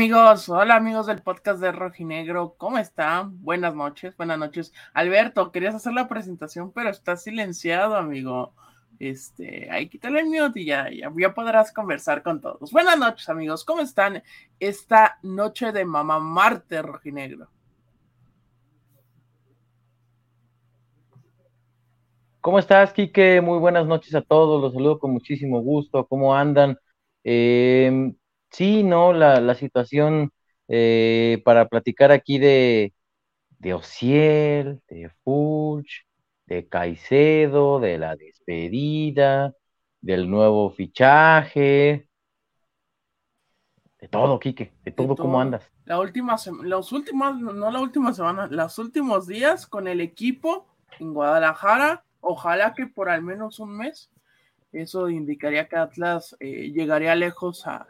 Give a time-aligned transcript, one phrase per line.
[0.00, 3.38] Amigos, hola amigos del podcast de Rojinegro, ¿cómo están?
[3.42, 4.72] Buenas noches, buenas noches.
[4.94, 8.54] Alberto, querías hacer la presentación, pero está silenciado, amigo.
[8.98, 12.72] Este, ahí quítale el mute y ya, ya, ya, podrás conversar con todos.
[12.72, 14.22] Buenas noches, amigos, ¿cómo están
[14.58, 17.50] esta noche de Mamá Marte Rojinegro?
[22.40, 23.42] ¿Cómo estás, Quique?
[23.42, 26.06] Muy buenas noches a todos, los saludo con muchísimo gusto.
[26.06, 26.78] ¿Cómo andan?
[27.22, 28.14] Eh,
[28.50, 30.32] sí, no, la, situación
[30.68, 32.92] eh, para platicar aquí de,
[33.58, 36.04] de Ociel, de Fuch,
[36.46, 39.54] de Caicedo, de la despedida,
[40.00, 42.08] del nuevo fichaje,
[44.00, 45.70] de todo, Quique, de todo, ¿cómo andas?
[45.84, 50.66] La última, los últimos, no la última semana, los últimos días con el equipo
[50.98, 54.10] en Guadalajara, ojalá que por al menos un mes,
[54.72, 57.86] eso indicaría que Atlas eh, llegaría lejos a,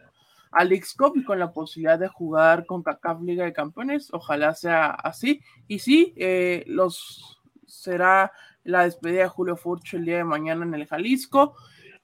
[0.50, 4.08] al x y con la posibilidad de jugar con CACAF Liga de Campeones.
[4.12, 5.42] Ojalá sea así.
[5.68, 8.32] Y sí, eh, los será
[8.64, 11.54] la despedida de Julio Furcho el día de mañana en el Jalisco.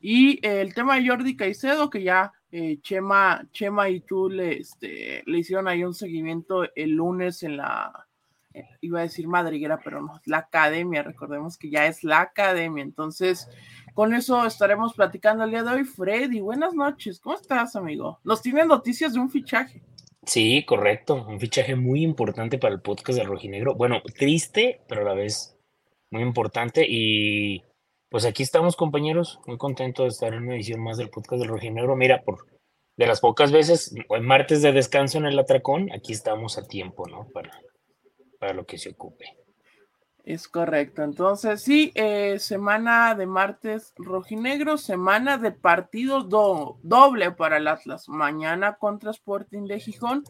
[0.01, 4.61] Y eh, el tema de Jordi Caicedo, que ya eh, Chema, Chema y tú le,
[4.61, 8.07] este, le hicieron ahí un seguimiento el lunes en la,
[8.81, 12.83] iba a decir madriguera, pero no, la academia, recordemos que ya es la academia.
[12.83, 13.49] Entonces,
[13.97, 15.85] con eso estaremos platicando el día de hoy.
[15.85, 17.19] Freddy, buenas noches.
[17.19, 18.21] ¿Cómo estás, amigo?
[18.25, 19.81] Nos tienen noticias de un fichaje.
[20.23, 21.25] Sí, correcto.
[21.27, 23.75] Un fichaje muy importante para el podcast del Rojinegro.
[23.75, 25.57] Bueno, triste, pero a la vez
[26.11, 26.85] muy importante.
[26.87, 27.65] Y
[28.11, 29.41] pues aquí estamos, compañeros.
[29.47, 31.97] Muy contentos de estar en una edición más del podcast del Rojinegro.
[31.97, 32.47] Mira, por
[32.99, 37.29] de las pocas veces, martes de descanso en el atracón, aquí estamos a tiempo, ¿no?
[37.33, 37.63] Para,
[38.39, 39.39] para lo que se ocupe.
[40.27, 41.05] Es correcto.
[41.05, 48.09] Entonces, sí, eh, semana de martes rojinegro, semana de partido doble para el Atlas.
[48.09, 50.25] Mañana contra Sporting de Gijón,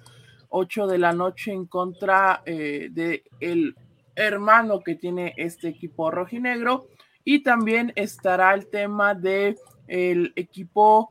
[0.51, 3.75] 8 de la noche en contra eh, de el
[4.15, 6.89] hermano que tiene este equipo rojinegro.
[7.25, 9.56] Y también estará el tema de
[9.89, 11.11] el equipo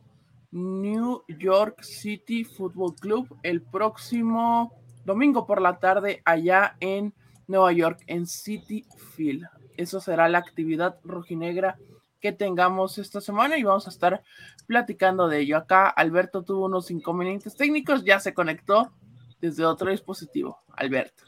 [0.52, 4.72] New York City Football Club el próximo
[5.06, 7.16] domingo por la tarde allá en
[7.48, 8.86] Nueva York en City
[9.16, 9.46] Field.
[9.78, 11.78] Eso será la actividad rojinegra
[12.20, 14.24] que tengamos esta semana y vamos a estar
[14.68, 15.58] platicando de ello.
[15.58, 18.92] Acá Alberto tuvo unos inconvenientes técnicos, ya se conectó
[19.40, 20.60] desde otro dispositivo.
[20.76, 21.24] Alberto.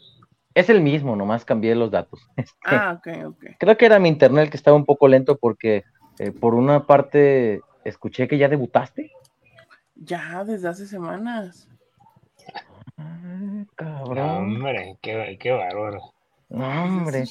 [0.53, 2.27] Es el mismo, nomás cambié los datos.
[2.65, 3.45] Ah, ok, ok.
[3.59, 5.83] Creo que era mi internet que estaba un poco lento porque
[6.19, 9.11] eh, por una parte escuché que ya debutaste.
[9.95, 11.67] Ya, desde hace semanas.
[12.97, 14.55] Ah, cabrón.
[14.55, 16.13] hombre, qué, qué bárbaro.
[16.49, 17.23] hombre.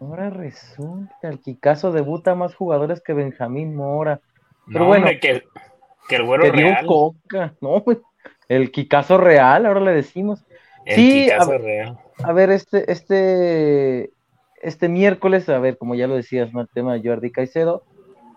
[0.00, 4.20] Ahora resulta, el Kikazo debuta más jugadores que Benjamín Mora.
[4.66, 5.44] Pero bueno, que,
[6.08, 6.86] que, el güero real.
[6.86, 7.54] Coca.
[7.60, 7.98] No, pues,
[8.48, 10.44] el Kikazo real, ahora le decimos.
[10.84, 11.98] El sí, a, real.
[12.22, 14.10] A ver, este, este,
[14.60, 16.60] este miércoles, a ver, como ya lo decías, ¿no?
[16.60, 17.84] El tema de Jordi Caicedo,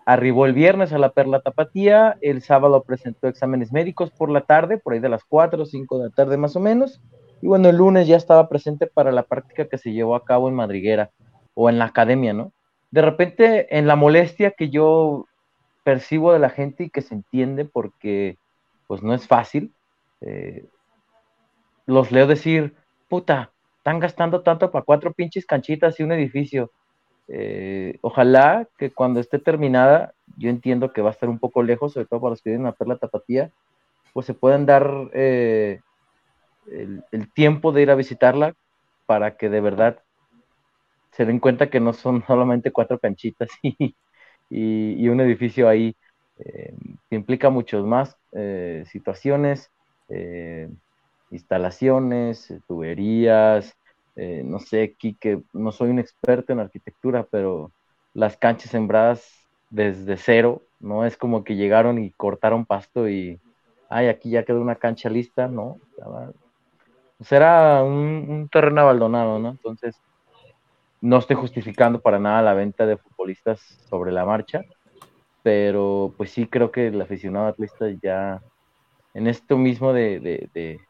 [0.06, 4.78] Arribó el viernes a la Perla Tapatía, el sábado presentó exámenes médicos por la tarde,
[4.78, 7.00] por ahí de las 4 o 5 de la tarde más o menos,
[7.40, 10.48] y bueno, el lunes ya estaba presente para la práctica que se llevó a cabo
[10.48, 11.10] en Madriguera
[11.54, 12.52] o en la academia, ¿no?
[12.90, 15.26] De repente, en la molestia que yo
[15.84, 18.38] percibo de la gente y que se entiende porque
[18.86, 19.74] pues no es fácil,
[20.20, 20.66] eh,
[21.86, 22.74] los leo decir,
[23.08, 26.70] puta, están gastando tanto para cuatro pinches canchitas y un edificio.
[27.28, 31.92] Eh, ojalá que cuando esté terminada, yo entiendo que va a estar un poco lejos,
[31.92, 33.50] sobre todo para los que vienen a Perla Tapatía,
[34.12, 35.80] pues se puedan dar eh,
[36.66, 38.54] el, tiempo de ir a visitarla
[39.06, 40.00] para que de verdad
[41.12, 45.96] se den cuenta que no son solamente cuatro canchitas y, un edificio ahí
[46.38, 46.74] eh,
[47.08, 48.16] que implica muchas más
[48.86, 49.70] situaciones,
[51.30, 53.76] instalaciones, tuberías,
[54.16, 57.72] eh, no sé, aquí que no soy un experto en arquitectura, pero
[58.12, 63.40] las canchas sembradas desde cero, no es como que llegaron y cortaron pasto y,
[63.88, 65.78] ay, aquí ya quedó una cancha lista, ¿no?
[67.20, 69.50] Será pues un, terreno abandonado, ¿no?
[69.50, 70.00] Entonces,
[71.00, 74.62] no estoy justificando para nada la venta de futbolistas sobre la marcha,
[75.42, 78.40] pero pues sí creo que el aficionado atlista ya,
[79.12, 80.20] en esto mismo de,
[80.52, 80.80] de,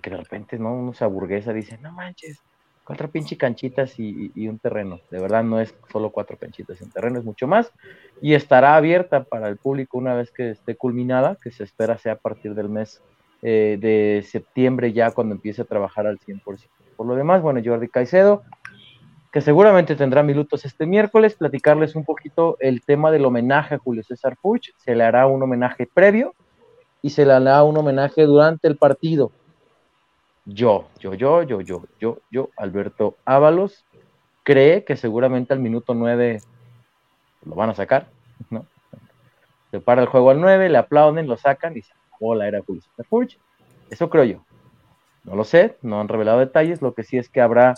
[0.00, 0.74] que de repente, ¿no?
[0.74, 2.42] Uno se aburguesa, dice, no manches,
[2.90, 4.98] cuatro pinche canchitas y, un terreno.
[5.12, 7.70] De verdad no es solo cuatro canchitas, un terreno es mucho más.
[8.20, 12.14] Y estará abierta para el público una vez que esté culminada, que se espera sea
[12.14, 13.00] a partir del mes
[13.42, 16.42] eh, de septiembre ya cuando empiece a trabajar al 100%.
[16.96, 18.42] Por lo demás, bueno, Jordi Caicedo,
[19.30, 24.02] que seguramente tendrá minutos este miércoles, platicarles un poquito el tema del homenaje a Julio
[24.02, 24.70] César Puch.
[24.78, 26.34] Se le hará un homenaje previo
[27.02, 29.30] y se le hará un homenaje durante el partido.
[30.52, 33.84] Yo, yo, yo, yo, yo, yo, yo, Alberto Ábalos,
[34.42, 36.40] cree que seguramente al minuto 9
[37.44, 38.08] lo van a sacar,
[38.50, 38.66] ¿no?
[39.70, 41.92] Se para el juego al 9, le aplauden, lo sacan y se
[42.42, 43.38] era Julio Furch.
[43.90, 44.44] Eso creo yo.
[45.24, 47.74] No lo sé, no han revelado detalles, lo que sí es que habrá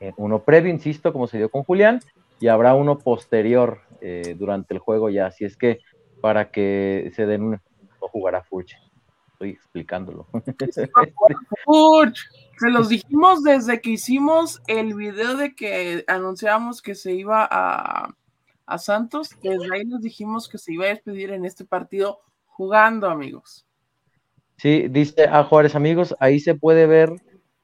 [0.00, 2.00] eh, uno previo, insisto, como se dio con Julián,
[2.40, 5.80] y habrá uno posterior eh, durante el juego ya, así es que
[6.20, 7.50] para que se den un...
[7.52, 8.76] no jugará Furch.
[9.44, 10.26] Estoy explicándolo.
[12.58, 18.14] Se los dijimos desde que hicimos el video de que anunciamos que se iba a,
[18.64, 23.08] a Santos, desde ahí nos dijimos que se iba a despedir en este partido jugando,
[23.08, 23.66] amigos.
[24.56, 27.10] Sí, dice a Juárez, amigos, ahí se puede ver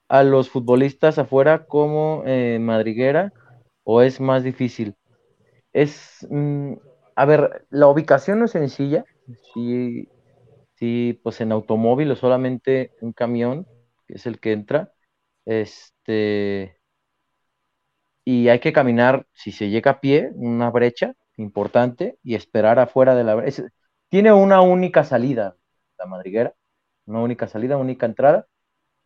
[0.08, 3.32] a los futbolistas afuera como eh, madriguera
[3.84, 4.96] o es más difícil.
[5.72, 6.72] Es, mm,
[7.14, 9.04] a ver, la ubicación no es sencilla.
[9.54, 10.08] Sí,
[10.80, 13.66] sí, pues en automóvil o solamente un camión,
[14.06, 14.92] que es el que entra.
[15.46, 16.80] Este,
[18.24, 23.14] y hay que caminar, si se llega a pie, una brecha importante y esperar afuera
[23.14, 23.64] de la brecha.
[24.08, 25.56] Tiene una única salida,
[25.98, 26.54] la madriguera,
[27.06, 28.46] una única salida, única entrada.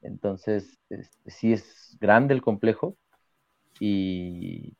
[0.03, 2.97] Entonces, este, sí es grande el complejo
[3.81, 4.77] y,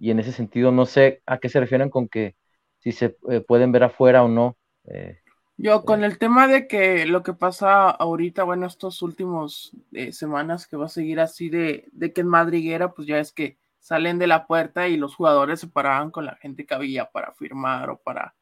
[0.00, 2.36] en ese sentido no sé a qué se refieren con que
[2.80, 4.56] si se eh, pueden ver afuera o no.
[4.86, 5.21] Eh,
[5.56, 6.06] Yo con eh.
[6.06, 9.72] el tema de que lo que pasa ahorita, bueno, estos últimos
[10.12, 13.58] semanas que va a seguir así de, de que en madriguera, pues ya es que
[13.82, 17.32] salen de la puerta y los jugadores se paraban con la gente que había para
[17.32, 18.34] firmar o para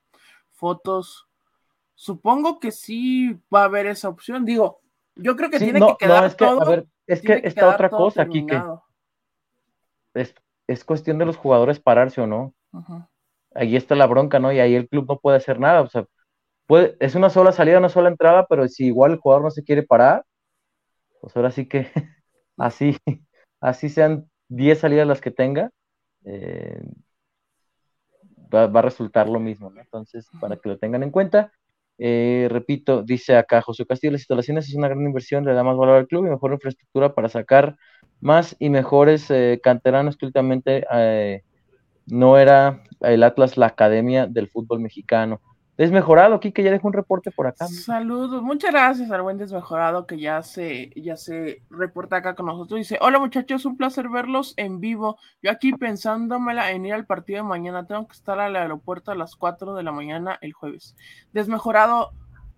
[0.51, 1.27] fotos.
[1.95, 4.45] Supongo que sí va a haber esa opción.
[4.45, 4.81] Digo,
[5.17, 6.63] yo creo que tiene que quedar es que, todo.
[6.63, 8.63] A ver, es que, está otra cosa aquí que
[10.15, 12.55] es, cuestión de los jugadores pararse o no.
[13.55, 14.53] Ahí está la bronca, ¿no?
[14.53, 15.81] Y ahí el club no puede hacer nada.
[15.81, 16.07] O sea,
[17.01, 19.83] es una sola salida, una sola entrada, pero si igual el jugador no se quiere
[19.83, 20.25] parar,
[21.21, 21.89] pues ahora sí que
[22.57, 22.97] así,
[23.61, 25.71] así sean 10 salidas las que tenga,
[26.25, 26.83] eh,
[28.55, 31.53] va, a resultar lo mismo, Entonces, para que lo tengan en cuenta,
[31.99, 35.77] eh, repito, dice acá José Castillo, las instalaciones es una gran inversión, le da más
[35.77, 37.77] valor al club y mejor infraestructura para sacar
[38.21, 40.87] más y mejores eh, canteranos que últimamente
[42.07, 45.41] no era el Atlas la academia del fútbol mexicano.
[45.81, 47.67] Desmejorado, Kike, ya dejó un reporte por acá.
[47.67, 52.81] Saludos, muchas gracias al buen Desmejorado que ya se, ya se reporta acá con nosotros.
[52.81, 55.17] Dice, hola muchachos, un placer verlos en vivo.
[55.41, 59.15] Yo aquí pensándomela en ir al partido de mañana, tengo que estar al aeropuerto a
[59.15, 60.97] las 4 de la mañana el jueves.
[61.33, 62.11] Desmejorado,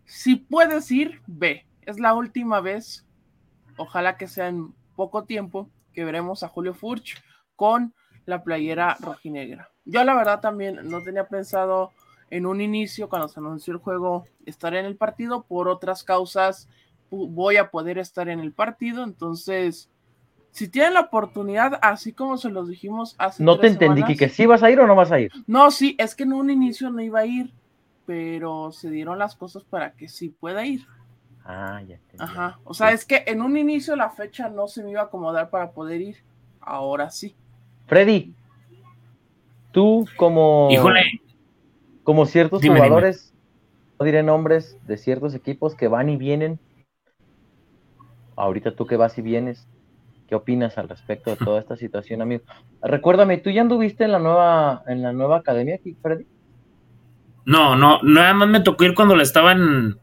[0.04, 1.64] si puedes ir, ve.
[1.82, 3.06] Es la última vez,
[3.76, 7.22] ojalá que sea en poco tiempo, que veremos a Julio Furch
[7.54, 7.94] con
[8.26, 9.70] la playera rojinegra.
[9.84, 11.92] Yo la verdad también no tenía pensado
[12.32, 15.42] en un inicio, cuando se anunció el juego, estar en el partido.
[15.42, 16.66] Por otras causas,
[17.10, 19.04] voy a poder estar en el partido.
[19.04, 19.90] Entonces,
[20.50, 23.44] si tienen la oportunidad, así como se los dijimos hace.
[23.44, 25.30] No te entendí, que ¿sí vas a ir o no vas a ir?
[25.46, 27.52] No, sí, es que en un inicio no iba a ir,
[28.06, 30.86] pero se dieron las cosas para que sí pueda ir.
[31.44, 31.98] Ah, ya.
[32.18, 35.04] Ajá, o sea, es que en un inicio la fecha no se me iba a
[35.04, 36.16] acomodar para poder ir.
[36.62, 37.34] Ahora sí.
[37.88, 38.32] Freddy,
[39.70, 40.68] tú como.
[40.70, 41.02] Híjole,
[42.02, 43.32] como ciertos jugadores,
[43.98, 46.58] no diré nombres, de ciertos equipos que van y vienen.
[48.36, 49.68] Ahorita tú que vas y vienes,
[50.28, 52.42] ¿qué opinas al respecto de toda esta situación, amigo?
[52.82, 56.26] Recuérdame, ¿tú ya anduviste en la nueva, en la nueva academia aquí, Freddy?
[57.44, 59.98] No, no, nada más me tocó ir cuando la estaban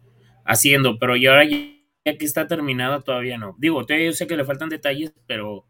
[0.46, 3.56] haciendo, pero ya ahora ya que está terminada todavía no.
[3.58, 5.66] Digo, yo sé que le faltan detalles, pero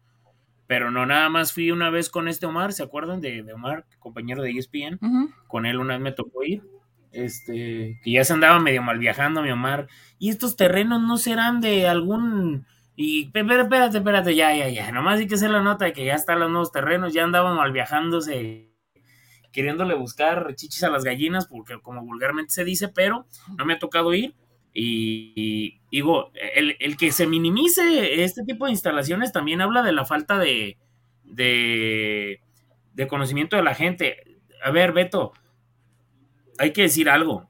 [0.70, 4.40] pero no nada más fui una vez con este Omar, ¿se acuerdan de, Omar, compañero
[4.40, 5.00] de ESPN?
[5.48, 6.62] Con él una vez me tocó ir,
[7.10, 9.88] este, que ya se andaba medio mal viajando mi Omar,
[10.20, 15.18] y estos terrenos no serán de algún, y espérate, espérate, espérate, ya, ya, ya, nomás
[15.18, 17.72] hay que hacer la nota de que ya están los nuevos terrenos, ya andaban mal
[17.72, 18.70] viajándose,
[19.50, 23.78] queriéndole buscar chichis a las gallinas, porque como vulgarmente se dice, pero no me ha
[23.80, 24.36] tocado ir,
[24.72, 30.38] y, digo, el, que se minimice este tipo de instalaciones también habla de la falta
[30.38, 30.78] de,
[31.24, 32.40] de,
[33.08, 34.38] conocimiento de la gente.
[34.62, 35.32] A ver, Beto,
[36.58, 37.48] hay que decir algo.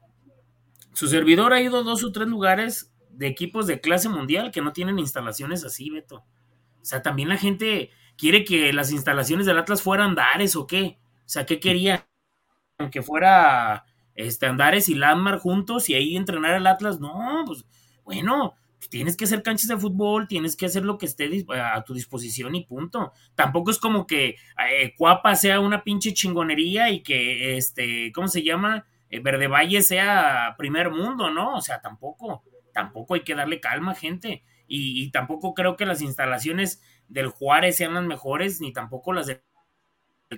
[0.93, 4.61] Su servidor ha ido a dos o tres lugares de equipos de clase mundial que
[4.61, 6.25] no tienen instalaciones así, Beto.
[6.81, 10.97] O sea, también la gente quiere que las instalaciones del Atlas fueran Dares o qué.
[11.25, 12.07] O sea, ¿qué quería?
[12.91, 16.99] Que fuera este, Andares y Landmark juntos y ahí entrenar el Atlas.
[16.99, 17.65] No, pues
[18.03, 18.55] bueno,
[18.89, 22.55] tienes que hacer canchas de fútbol, tienes que hacer lo que esté a tu disposición
[22.55, 23.13] y punto.
[23.35, 24.35] Tampoco es como que
[24.71, 28.85] eh, Cuapa sea una pinche chingonería y que, este, ¿cómo se llama?
[29.11, 31.55] eh, Verde Valle sea primer mundo, ¿no?
[31.55, 34.43] O sea, tampoco, tampoco hay que darle calma, gente.
[34.67, 39.41] Y, tampoco creo que las instalaciones del Juárez sean las mejores, ni tampoco las del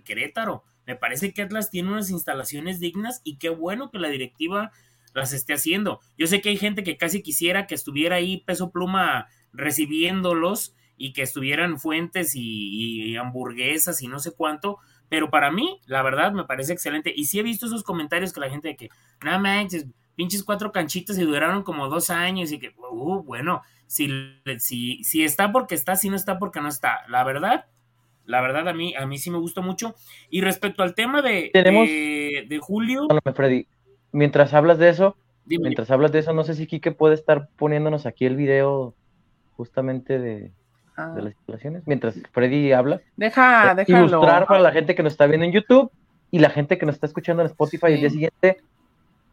[0.04, 0.64] Querétaro.
[0.86, 4.72] Me parece que Atlas tiene unas instalaciones dignas y qué bueno que la directiva
[5.14, 6.00] las esté haciendo.
[6.18, 11.14] Yo sé que hay gente que casi quisiera que estuviera ahí peso pluma recibiéndolos y
[11.14, 16.46] que estuvieran fuentes y, hamburguesas y no sé cuánto, pero para mí, la verdad, me
[16.46, 17.14] parece excelente.
[17.16, 18.90] Y sí he visto esos comentarios que la gente de que,
[19.24, 19.86] no manches,
[20.16, 24.10] pinches cuatro canchitas y duraron como dos años y que, uh, bueno, si,
[24.60, 27.02] si, si está porque está, si no está porque no está.
[27.08, 27.66] La verdad,
[28.26, 29.96] la verdad a mí, a mí sí me gustó mucho.
[30.30, 31.88] Y respecto al tema de, ¿Tenemos...
[31.88, 33.08] de, Julio.
[33.34, 33.68] Freddy,
[34.12, 38.06] mientras hablas de eso, mientras hablas de eso, no sé si Kike puede estar poniéndonos
[38.06, 38.94] aquí el video
[39.56, 40.52] justamente de, de
[40.98, 41.14] ah.
[41.16, 43.02] las instalaciones, mientras Freddy habla.
[43.18, 44.08] Deja, eh, déjalo.
[44.08, 45.92] Ilustrar para la gente que nos está viendo en YouTube
[46.32, 48.58] y la gente que nos está escuchando en Spotify el día siguiente,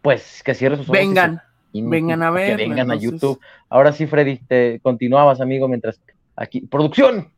[0.03, 0.99] pues que cierre sus ojos.
[0.99, 1.41] Vengan,
[1.73, 2.57] vengan a ver.
[2.57, 3.41] Que vengan a YouTube.
[3.69, 6.01] Ahora sí, Freddy, te continuabas, amigo, mientras
[6.37, 6.63] aquí.
[6.63, 7.33] ¡Producción!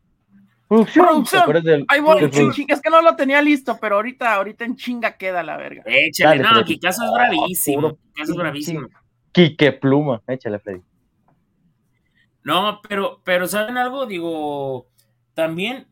[0.93, 1.63] ¡Producción!
[1.63, 5.43] Del, Ay, bueno, es que no lo tenía listo, pero ahorita, ahorita en chinga queda
[5.43, 5.83] la verga.
[5.85, 7.97] Échale, no, Kikazo es bravísimo.
[8.13, 8.87] Kikazo es bravísimo.
[9.31, 10.81] Quique Pluma, échale, Freddy.
[12.43, 14.05] No, pero, pero ¿saben algo?
[14.05, 14.87] Digo,
[15.33, 15.87] también,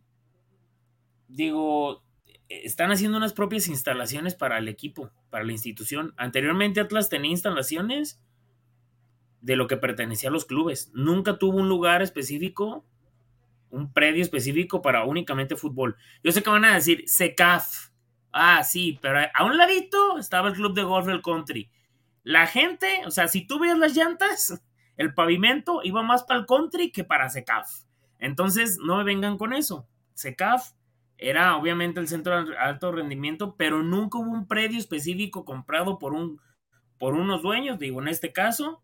[1.28, 2.04] digo,
[2.50, 6.14] están haciendo unas propias instalaciones para el equipo, para la institución.
[6.18, 8.22] Anteriormente Atlas tenía instalaciones
[9.42, 10.92] de lo que pertenecía a los clubes.
[10.94, 12.86] Nunca tuvo un lugar específico,
[13.72, 15.98] un predio específico para únicamente fútbol.
[16.24, 17.90] Yo sé que van a decir SECAF.
[18.32, 21.70] Ah, sí, pero a un ladito estaba el club de golf del country.
[22.24, 24.62] La gente, o sea, si tú ves las llantas,
[24.96, 27.84] el pavimento iba más para el country que para SECAF.
[28.20, 29.88] Entonces, no me vengan con eso.
[30.14, 30.72] SECAF
[31.18, 36.14] era obviamente el centro de alto rendimiento, pero nunca hubo un predio específico comprado por,
[36.14, 36.40] un,
[36.98, 38.82] por unos dueños, digo, en este caso,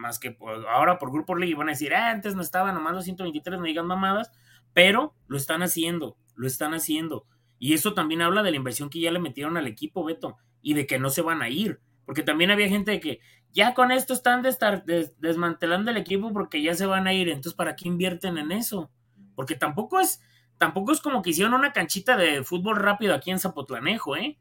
[0.00, 0.36] más que
[0.72, 3.66] ahora por Grupo League van a decir, ah, antes no estaba nomás los 123, no
[3.66, 4.32] digan mamadas,
[4.72, 7.26] pero lo están haciendo, lo están haciendo.
[7.58, 10.74] Y eso también habla de la inversión que ya le metieron al equipo, Beto, y
[10.74, 11.80] de que no se van a ir.
[12.06, 13.20] Porque también había gente de que
[13.52, 17.28] ya con esto están desmantelando el equipo porque ya se van a ir.
[17.28, 18.90] Entonces, ¿para qué invierten en eso?
[19.34, 20.22] Porque tampoco es,
[20.56, 24.38] tampoco es como que hicieron una canchita de fútbol rápido aquí en Zapotlanejo, ¿eh?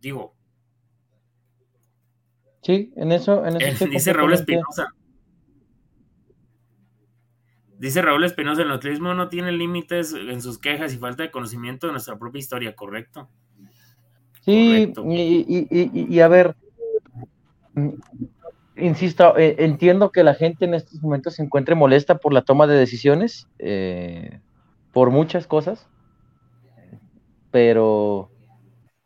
[0.00, 0.37] Digo.
[2.68, 3.46] Sí, en eso.
[3.46, 4.88] En eso dice Raúl Espinosa.
[7.78, 11.86] Dice Raúl Espinosa, el notrismo no tiene límites en sus quejas y falta de conocimiento
[11.86, 13.30] de nuestra propia historia, ¿correcto?
[14.42, 16.56] Sí, y, a ver,
[17.78, 17.90] Mm,
[18.76, 22.66] insisto, eh, entiendo que la gente en estos momentos se encuentre molesta por la toma
[22.66, 24.40] de decisiones, eh,
[24.92, 25.86] por muchas cosas,
[27.50, 28.30] pero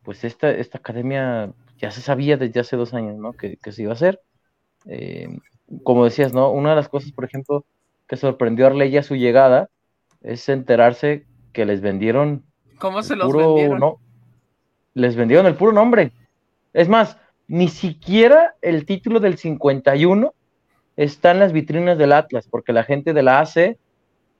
[0.02, 1.52] pues esta, esta academia
[1.82, 3.32] ya se sabía desde hace dos años, ¿no?
[3.32, 4.20] Que, se iba a hacer.
[4.86, 5.28] Eh,
[5.82, 6.50] como decías, ¿no?
[6.52, 7.64] Una de las cosas, por ejemplo,
[8.06, 9.68] que sorprendió a Arleya a su llegada
[10.22, 12.44] es enterarse que les vendieron.
[12.78, 13.80] ¿Cómo se los vendieron?
[13.80, 13.98] No,
[14.94, 16.12] les vendieron el puro nombre.
[16.72, 20.32] Es más, ni siquiera el título del 51
[20.96, 23.76] está en las vitrinas del Atlas, porque la gente de la AC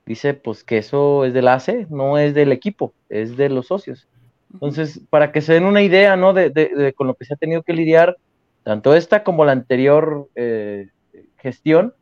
[0.05, 4.07] dice pues que eso es del AC, no es del equipo, es de los socios.
[4.53, 6.33] Entonces, para que se den una idea, ¿no?
[6.33, 8.17] De, con lo que se ha tenido que lidiar,
[8.63, 10.89] tanto esta como la anterior eh,
[11.37, 11.93] gestión,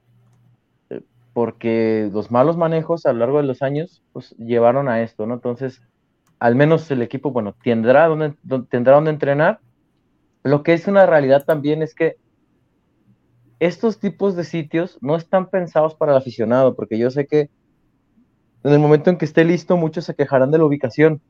[0.89, 1.01] eh,
[1.33, 5.35] porque los malos manejos a lo largo de los años, pues llevaron a esto, ¿no?
[5.35, 5.81] Entonces,
[6.39, 8.33] al menos el equipo, bueno, tendrá donde,
[8.69, 9.59] tendrá donde entrenar,
[10.43, 12.17] lo que es una realidad también es que
[13.59, 17.49] estos tipos de sitios no están pensados para el aficionado, porque yo sé que
[18.63, 21.21] en el momento en que esté listo, muchos se quejarán de la ubicación.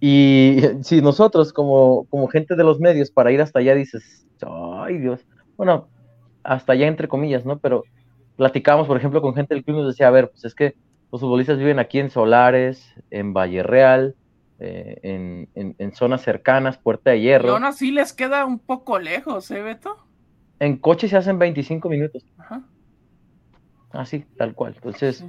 [0.00, 4.98] Y si nosotros, como, como gente de los medios, para ir hasta allá dices, ay
[4.98, 5.20] Dios,
[5.56, 5.88] bueno,
[6.42, 7.58] hasta allá entre comillas, ¿no?
[7.58, 7.84] Pero
[8.36, 10.74] platicamos, por ejemplo, con gente del club, nos decía, a ver, pues es que
[11.12, 14.14] los futbolistas viven aquí en Solares, en Valle Real,
[14.58, 17.48] eh, en, zonas cercanas, Puerta de Hierro.
[17.48, 19.96] Y aún así les queda un poco lejos, ¿eh, Beto?
[20.58, 22.24] En coche se hacen 25 minutos.
[22.38, 22.62] Ajá.
[23.90, 24.74] Así, tal cual.
[24.76, 25.24] Entonces,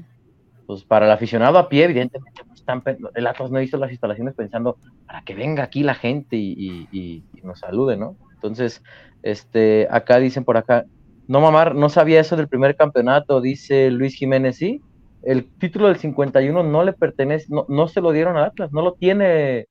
[0.67, 2.83] pues para el aficionado a pie, evidentemente, están,
[3.15, 7.59] el Atlas no hizo las instalaciones pensando para que venga aquí la gente y, nos
[7.59, 8.15] salude, ¿no?
[8.35, 8.83] Entonces,
[9.23, 10.85] este, acá dicen por acá,
[11.27, 14.81] no mamar, no sabía eso del primer campeonato, dice Luis Jiménez, sí,
[15.23, 18.81] el título del 51 no le pertenece, no, no se lo dieron a Atlas, no
[18.81, 19.67] lo tiene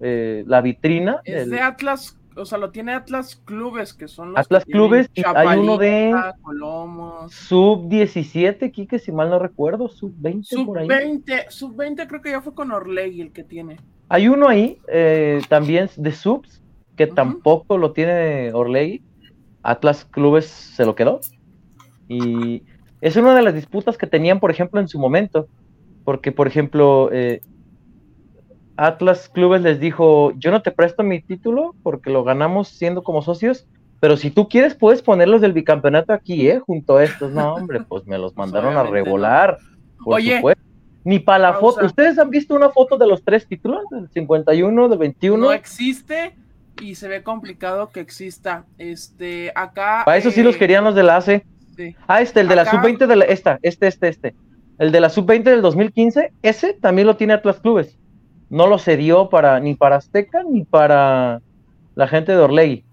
[0.00, 1.20] eh, la vitrina.
[1.24, 5.22] Es de Atlas, o sea, lo tiene Atlas Clubes, que son los Atlas Clubes, y
[5.24, 6.14] hay uno de
[7.28, 12.30] Sub 17, Kike, si mal no recuerdo, Sub 20 sub 20, Sub 20 creo que
[12.30, 13.78] ya fue con Orlegui el que tiene.
[14.08, 16.62] Hay uno ahí, eh, también de Subs,
[16.96, 19.02] que tampoco lo tiene Orlegui.
[19.62, 21.20] Atlas Clubes se lo quedó.
[22.08, 22.62] Y
[23.00, 25.48] es una de las disputas que tenían, por ejemplo, en su momento.
[26.04, 27.40] Porque, por ejemplo, eh,
[28.86, 33.22] Atlas Clubes les dijo, yo no te presto mi título porque lo ganamos siendo como
[33.22, 33.66] socios,
[34.00, 36.58] pero si tú quieres puedes ponerlos del bicampeonato aquí, ¿eh?
[36.58, 37.30] Junto a estos.
[37.32, 39.58] No, hombre, pues me los mandaron a revolar.
[40.04, 40.62] Por Oye, supuesto.
[41.04, 41.84] Ni para la foto.
[41.84, 43.84] ¿Ustedes han visto una foto de los tres títulos?
[43.90, 45.36] Del 51, del 21.
[45.44, 46.34] No existe
[46.80, 48.64] y se ve complicado que exista.
[48.78, 50.02] Este, acá.
[50.04, 51.44] Para eso sí los eh, querían los del ACE.
[51.76, 51.94] sí.
[52.06, 54.34] Ah, este, el de la Acá- sub-20 de la, esta, este, este, este.
[54.78, 57.96] El de la sub-20 del 2015, ese también lo tiene Atlas Clubes.
[58.52, 61.40] No lo cedió para, ni para Azteca ni para
[61.94, 62.84] la gente de Orlegui.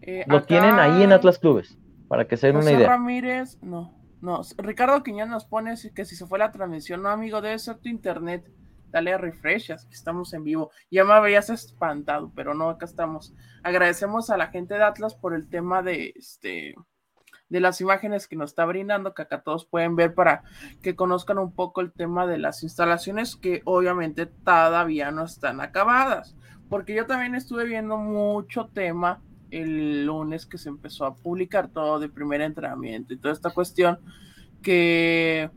[0.00, 1.78] Eh, Lo acá tienen ahí en Atlas Clubes,
[2.08, 2.88] para que se den una idea.
[2.88, 3.92] Ramírez, no,
[4.22, 4.40] no.
[4.56, 7.90] Ricardo Quiñón nos pone que si se fue la transmisión, no, amigo, debe ser tu
[7.90, 8.50] internet.
[8.88, 10.70] Dale a refresh, que estamos en vivo.
[10.90, 13.34] Ya me habías espantado, pero no, acá estamos.
[13.62, 16.74] Agradecemos a la gente de Atlas por el tema de este
[17.54, 20.42] de las imágenes que nos está brindando, que acá todos pueden ver para
[20.82, 26.34] que conozcan un poco el tema de las instalaciones que obviamente todavía no están acabadas.
[26.68, 32.00] Porque yo también estuve viendo mucho tema el lunes que se empezó a publicar todo
[32.00, 34.00] de primer entrenamiento y toda esta cuestión
[34.60, 35.48] que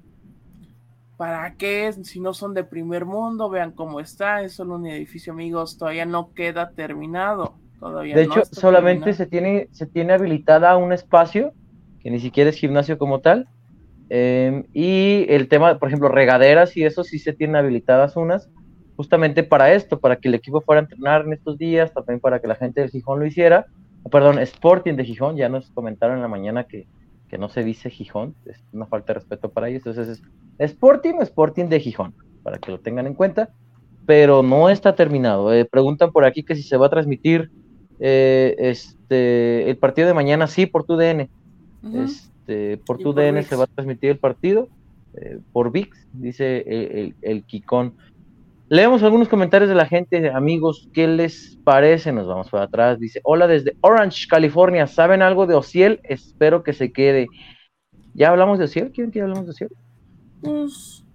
[1.17, 5.33] para qué si no son de primer mundo vean cómo está es solo un edificio
[5.33, 9.17] amigos todavía no queda terminado todavía De no hecho, solamente terminado.
[9.17, 11.53] se tiene, se tiene habilitada un espacio,
[12.07, 13.49] que ni siquiera es gimnasio como tal.
[14.09, 18.49] eh, y el tema, por ejemplo, regaderas y eso sí se tienen habilitadas unas,
[18.95, 22.39] justamente para esto, para que el equipo fuera a entrenar en estos días, también para
[22.39, 23.65] que la gente del Gijón lo hiciera.
[24.09, 26.87] Perdón, Sporting de Gijón, ya nos comentaron en la mañana que,
[27.27, 29.85] que no se dice Gijón, es una falta de respeto para ellos.
[29.85, 30.21] Entonces
[30.59, 33.49] es Sporting o Sporting de Gijón, para que lo tengan en cuenta.
[34.05, 35.53] Pero no está terminado.
[35.53, 37.51] Eh, preguntan por aquí que si se va a transmitir
[37.99, 41.29] eh, este, el partido de mañana, sí, por tu DN.
[41.93, 43.49] Este, por tu por DN ViX.
[43.49, 44.67] se va a transmitir el partido.
[45.13, 47.95] eh, por VIX, dice el, el, Kikón.
[48.69, 52.11] Leemos algunos comentarios de la gente, amigos, ¿qué les parece?
[52.11, 52.99] Nos vamos para atrás.
[52.99, 54.87] Dice, hola desde Orange, California.
[54.87, 56.01] ¿Saben algo de Ociel?
[56.03, 57.27] Espero que se quede.
[58.13, 58.91] ¿Ya hablamos de Ociel?
[58.91, 59.69] ¿Quieren que hablemos de Ociel?
[60.41, 61.05] Pues,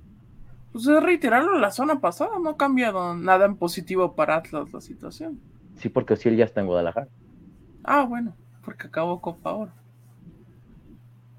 [0.72, 4.80] pues es reiterarlo la zona pasada, no ha cambiado nada en positivo para Atlas la
[4.80, 5.38] situación.
[5.76, 7.08] Sí, porque Ociel ya está en Guadalajara.
[7.84, 9.72] Ah, bueno, porque acabó Copa Oro.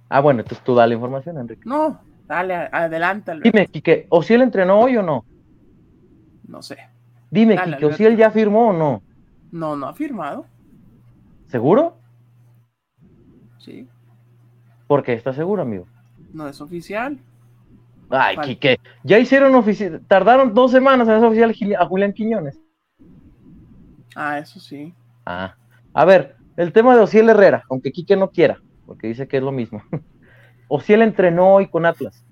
[0.09, 1.63] Ah, bueno, entonces tú da la información, Enrique.
[1.65, 3.51] No, dale, adelante, Alberto.
[3.51, 5.25] Dime, Quique, ¿Ociel entrenó hoy o no?
[6.47, 6.77] No sé.
[7.31, 7.95] Dime, Dale, Quique, Alberto.
[7.95, 9.01] ¿Ociel ya firmó o no?
[9.51, 10.45] No, no ha firmado.
[11.47, 11.97] ¿Seguro?
[13.57, 13.87] Sí,
[14.87, 15.13] ¿Por qué?
[15.13, 15.85] ¿Estás seguro, amigo?
[16.33, 17.17] no es oficial.
[18.09, 18.47] Ay, Vale.
[18.49, 22.59] Quique, ya hicieron oficial, tardaron dos semanas en hacer oficial a Julián Quiñones.
[24.15, 24.93] Ah, eso sí.
[25.25, 25.55] Ah,
[25.93, 29.43] a ver, el tema de Ociel Herrera, aunque Quique no quiera, porque dice que es
[29.43, 29.81] lo mismo.
[30.67, 32.25] Ociel entrenó hoy con Atlas.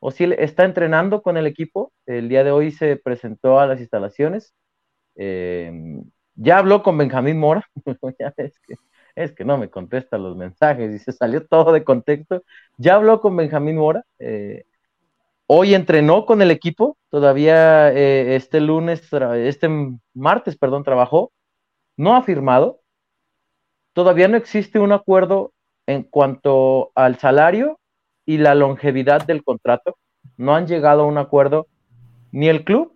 [0.00, 1.92] Ociel está entrenando con el equipo.
[2.06, 4.54] El día de hoy se presentó a las instalaciones.
[5.16, 5.72] Eh,
[6.34, 7.68] ya habló con Benjamín Mora.
[9.16, 12.42] Es, que, no me contesta los mensajes y se salió todo de contexto.
[12.78, 14.04] Ya habló con Benjamín Mora.
[14.18, 14.64] eh,
[15.46, 16.98] hoy entrenó con el equipo.
[17.10, 19.68] Todavía eh, este lunes, este
[20.14, 21.30] martes, perdón, trabajó
[21.96, 22.80] no ha firmado.
[23.92, 25.52] Todavía no existe un acuerdo
[25.86, 27.78] en cuanto al salario
[28.26, 29.96] y la longevidad del contrato.
[30.36, 31.66] No han llegado a un acuerdo
[32.32, 32.92] ni el club,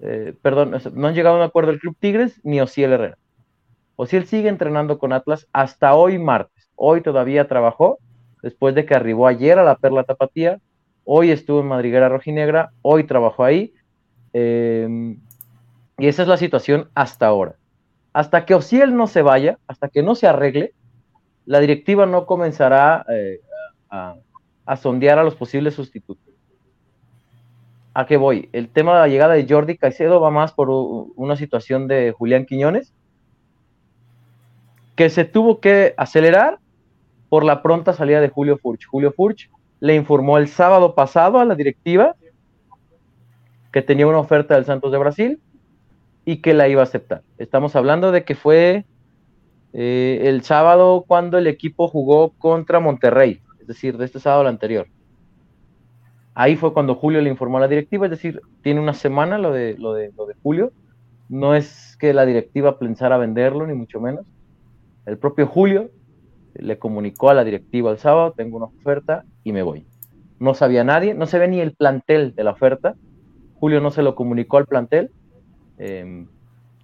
[0.00, 3.18] eh, perdón, no han llegado a un acuerdo el club Tigres ni Ociel Herrera.
[3.96, 6.68] Ociel sigue entrenando con Atlas hasta hoy martes.
[6.74, 7.98] Hoy todavía trabajó,
[8.42, 10.58] después de que arribó ayer a la Perla Tapatía.
[11.04, 13.72] Hoy estuvo en Madriguera Rojinegra, hoy trabajó ahí.
[14.32, 15.16] eh,
[15.98, 17.56] y esa es la situación hasta ahora
[18.16, 20.72] hasta que Ociel no se vaya, hasta que no se arregle,
[21.46, 23.40] la directiva no comenzará eh,
[23.88, 24.16] a,
[24.66, 26.34] a sondear a los posibles sustitutos.
[27.94, 28.50] ¿A qué voy?
[28.52, 32.44] El tema de la llegada de Jordi Caicedo va más por una situación de Julián
[32.44, 32.92] Quiñones,
[34.96, 36.58] que se tuvo que acelerar
[37.28, 38.86] por la pronta salida de Julio Furch.
[38.86, 42.16] Julio Furch le informó el sábado pasado a la directiva
[43.72, 45.40] que tenía una oferta del Santos de Brasil
[46.24, 47.22] y que la iba a aceptar.
[47.38, 48.84] Estamos hablando de que fue
[49.78, 54.46] eh, el sábado cuando el equipo jugó contra Monterrey, es decir, de este sábado al
[54.46, 54.86] anterior.
[56.34, 59.52] Ahí fue cuando Julio le informó a la directiva, es decir, tiene una semana lo
[59.52, 60.72] de, lo de, lo de Julio.
[61.28, 64.24] No es que la directiva pensara venderlo, ni mucho menos.
[65.04, 65.90] El propio Julio
[66.54, 69.84] le comunicó a la directiva el sábado, tengo una oferta y me voy.
[70.38, 72.94] No sabía nadie, no se ve ni el plantel de la oferta.
[73.60, 75.10] Julio no se lo comunicó al plantel.
[75.76, 76.24] Eh,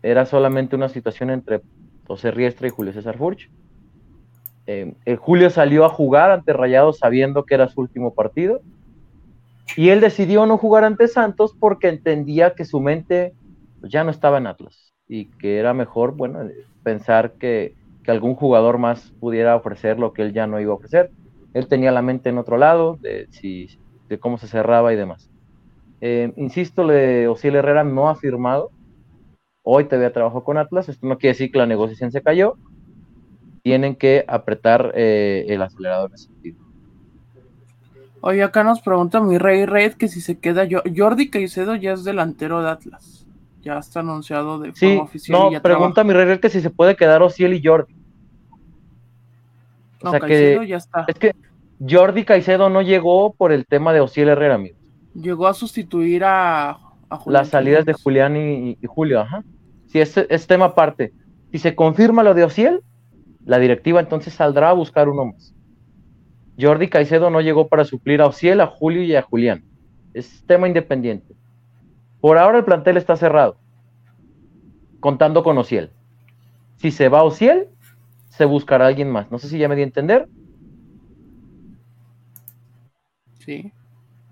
[0.02, 1.62] era solamente una situación entre
[2.07, 3.51] José Riestra y Julio César Furch.
[4.67, 8.62] Eh, Julio salió a jugar ante Rayados sabiendo que era su último partido
[9.77, 13.33] y él decidió no jugar ante Santos porque entendía que su mente
[13.83, 16.41] ya no estaba en Atlas y que era mejor, bueno,
[16.83, 17.75] pensar que,
[18.07, 21.12] algún jugador más pudiera ofrecer lo que él ya no iba a ofrecer.
[21.55, 23.29] Él tenía la mente en otro lado, de,
[24.19, 25.31] cómo se cerraba y demás.
[26.01, 28.73] Eh, insisto, le, Osiel Herrera no ha firmado.
[29.62, 30.88] Hoy todavía trabajo con Atlas.
[30.88, 32.57] Esto no quiere decir que la negociación se cayó.
[33.62, 36.59] Tienen que apretar eh, el acelerador en ese sentido.
[38.20, 40.83] Oye, acá nos pregunta mi rey Red que si se queda yo.
[40.96, 43.27] Jordi Caicedo ya es delantero de Atlas.
[43.62, 45.53] Ya está anunciado de forma oficial.
[45.53, 47.94] No, pregunta mi rey Red que si se puede quedar Osiel y Jordi.
[50.03, 51.05] O sea que ya está.
[51.07, 51.35] Es que
[51.88, 54.77] Jordi Caicedo no llegó por el tema de Osiel Herrera, amigo.
[55.14, 56.79] Llegó a sustituir a,
[57.27, 59.42] Las salidas de Julián y, Julio, ajá.
[59.92, 61.12] Si es, es tema aparte.
[61.50, 62.83] Si se confirma lo de Osiel,
[63.44, 65.55] la directiva entonces saldrá a buscar uno más.
[66.59, 69.64] Jordi Caicedo no llegó para suplir a Ociel, a Julio y a Julián.
[70.14, 71.35] Es tema independiente.
[72.22, 73.59] Por ahora el plantel está cerrado,
[75.00, 75.90] contando con Ociel.
[76.76, 77.68] Si se va Ociel,
[78.31, 79.31] se buscará alguien más.
[79.31, 80.26] No sé si ya me di a entender.
[83.40, 83.72] Sí.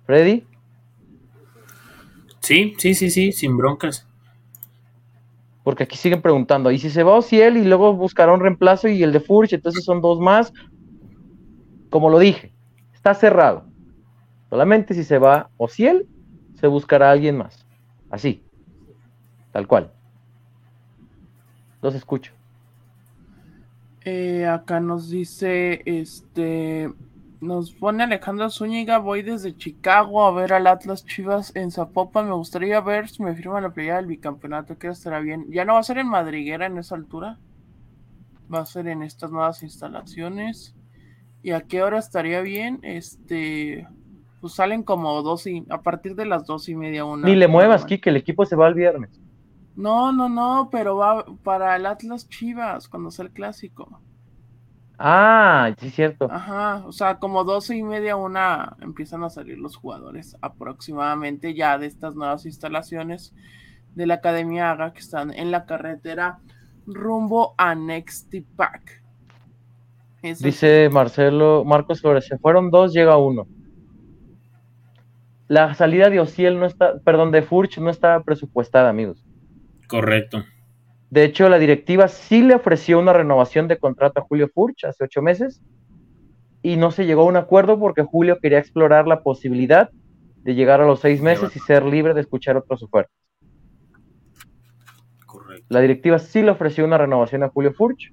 [0.07, 0.45] ¿Freddy?
[2.41, 4.10] Sí, sí, sí, sí, sin broncas.
[5.63, 9.03] Porque aquí siguen preguntando, ¿y si se va Ociel y luego buscará un reemplazo y
[9.03, 10.53] el de Furch, entonces son dos más?
[11.91, 12.53] como lo dije,
[12.95, 13.65] está cerrado.
[14.49, 16.09] Solamente si se va Ociel,
[16.55, 17.67] se buscará alguien más.
[18.09, 18.43] Así,
[19.53, 19.93] tal cual.
[21.83, 22.33] Los escucho.
[24.05, 26.91] Eh, acá nos dice, este,
[27.41, 32.35] nos pone Alejandro Zúñiga, voy desde Chicago a ver al Atlas Chivas en Zapopan, me
[32.35, 35.47] gustaría ver si me firma la playa del bicampeonato, que estará bien.
[35.49, 37.39] Ya no va a ser en Madriguera en esa altura,
[38.53, 40.75] va a ser en estas nuevas instalaciones.
[41.43, 42.81] ¿Y a qué hora estaría bien?
[42.83, 43.89] Este,
[44.43, 47.27] pues salen como dos y a partir de las dos y media una.
[47.27, 49.19] Ni le muevas, Kike, el equipo se va el viernes.
[49.77, 54.03] No, no, no, pero va para el Atlas Chivas cuando sea el clásico.
[55.03, 56.29] Ah, sí, cierto.
[56.31, 61.79] Ajá, o sea, como doce y media una empiezan a salir los jugadores aproximadamente ya
[61.79, 63.35] de estas nuevas instalaciones
[63.95, 66.41] de la Academia Haga que están en la carretera
[66.85, 69.03] rumbo a Next Pack.
[70.23, 73.47] Dice Marcelo, Marcos Flores, se fueron dos, llega uno.
[75.49, 79.25] La salida de Ociel no está, perdón, de Furch no estaba presupuestada, amigos.
[79.89, 80.45] Correcto.
[81.11, 85.05] De hecho, la directiva sí le ofreció una renovación de contrato a Julio Furch hace
[85.05, 85.61] ocho meses
[86.63, 89.91] y no se llegó a un acuerdo porque Julio quería explorar la posibilidad
[90.37, 93.17] de llegar a los seis meses y ser libre de escuchar otras ofertas.
[95.27, 95.67] Correcto.
[95.69, 98.13] La directiva sí le ofreció una renovación a Julio Furch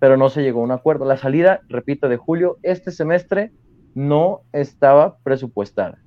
[0.00, 1.04] pero no se llegó a un acuerdo.
[1.04, 3.52] La salida, repito, de julio, este semestre
[3.94, 5.98] no estaba presupuestada.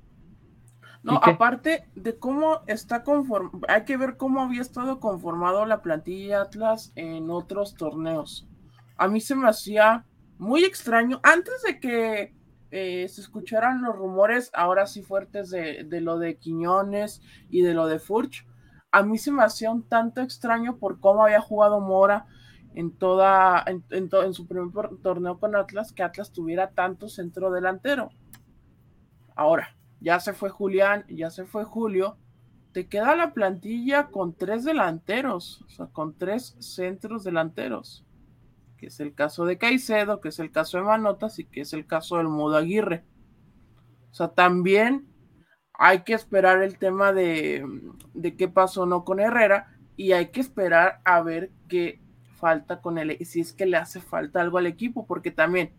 [1.04, 6.40] No, aparte de cómo está conformado, hay que ver cómo había estado conformado la plantilla
[6.40, 8.48] Atlas en otros torneos.
[8.96, 10.06] A mí se me hacía
[10.38, 12.34] muy extraño, antes de que
[12.70, 17.74] eh, se escucharan los rumores, ahora sí fuertes, de, de, lo de Quiñones y de
[17.74, 18.46] lo de Furch,
[18.90, 22.26] a mí se me hacía un tanto extraño por cómo había jugado Mora,
[22.74, 28.10] en toda en, en, su primer torneo con Atlas que Atlas tuviera tanto centro delantero.
[29.36, 32.16] Ahora, ya se fue Julián, ya se fue Julio,
[32.72, 38.04] te queda la plantilla con tres delanteros, o sea, con tres centros delanteros,
[38.76, 41.72] que es el caso de Caicedo, que es el caso de Manotas y que es
[41.72, 43.04] el caso del Mudo Aguirre.
[44.10, 45.06] O sea, también
[45.72, 47.64] hay que esperar el tema de,
[48.12, 52.00] de qué pasó no con Herrera y hay que esperar a ver qué
[52.36, 55.72] falta con él, si es que le hace falta algo al equipo, porque también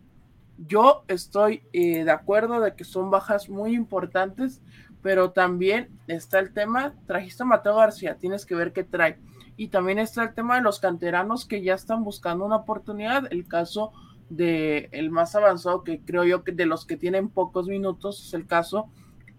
[0.58, 4.62] yo estoy eh, de acuerdo de que son bajas muy importantes,
[5.02, 9.18] pero también está el tema, trajiste a Mateo García, tienes que ver qué trae.
[9.56, 13.30] Y también está el tema de los canteranos que ya están buscando una oportunidad.
[13.32, 13.92] El caso
[14.28, 18.34] de el más avanzado, que creo yo que de los que tienen pocos minutos, es
[18.34, 18.90] el caso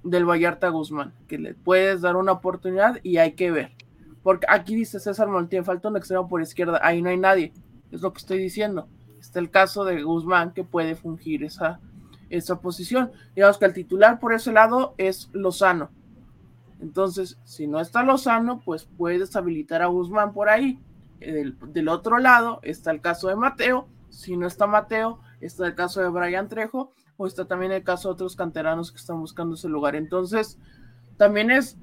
[0.04, 3.72] del Vallarta Guzmán, que le puedes dar una oportunidad y hay que ver.
[4.24, 7.54] Porque aquí dice César Montiel, falta un extremo por izquierda, ahí no hay nadie,
[7.92, 8.88] es lo que estoy diciendo.
[9.20, 11.80] Está el caso de Guzmán que puede fungir esa,
[12.30, 13.12] esa posición.
[13.36, 15.90] Digamos que el titular por ese lado es Lozano.
[16.80, 20.80] Entonces, si no está Lozano, pues puedes habilitar a Guzmán por ahí.
[21.20, 23.88] Del, otro lado está el caso de Mateo.
[24.10, 28.10] Si no está Mateo, está el caso de Brian Trejo o está también el caso
[28.10, 29.96] de otros canteranos que están buscando ese lugar.
[29.96, 30.60] Entonces,
[31.18, 31.78] también es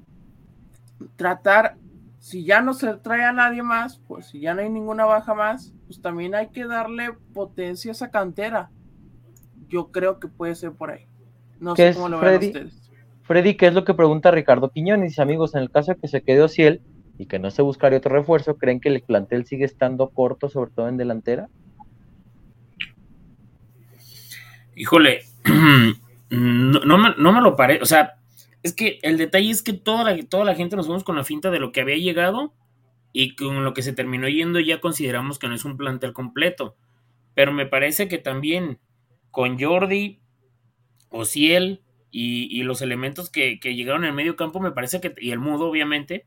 [1.17, 1.77] tratar
[2.25, 5.35] si ya no se trae a nadie más, pues si ya no hay ninguna baja
[5.35, 8.71] más, pues también hay que darle potencia a esa cantera.
[9.67, 11.05] Yo creo que puede ser por ahí.
[11.59, 12.91] No sé cómo lo ven ustedes.
[13.21, 15.19] Freddy, ¿qué es lo que pregunta Ricardo Quiñones?
[15.19, 16.81] Amigos, en el caso de que se quede Ociel
[17.19, 20.71] y que no se buscaría otro refuerzo, ¿creen que el plantel sigue estando corto, sobre
[20.71, 21.47] todo en delantera?
[24.75, 25.19] Híjole,
[26.31, 28.15] no, me, lo parece, o sea,
[28.65, 31.23] es que el detalle es que toda la, toda la gente nos vamos con la
[31.23, 32.51] finta de lo que había llegado
[33.13, 36.75] y con lo que se terminó yendo ya consideramos que no es un plantel completo.
[37.35, 38.79] Pero me parece que también
[39.29, 40.19] con Jordi,
[41.09, 45.29] Ociel y, y los elementos que, llegaron en el medio campo, me parece que, y
[45.29, 46.25] el mudo obviamente,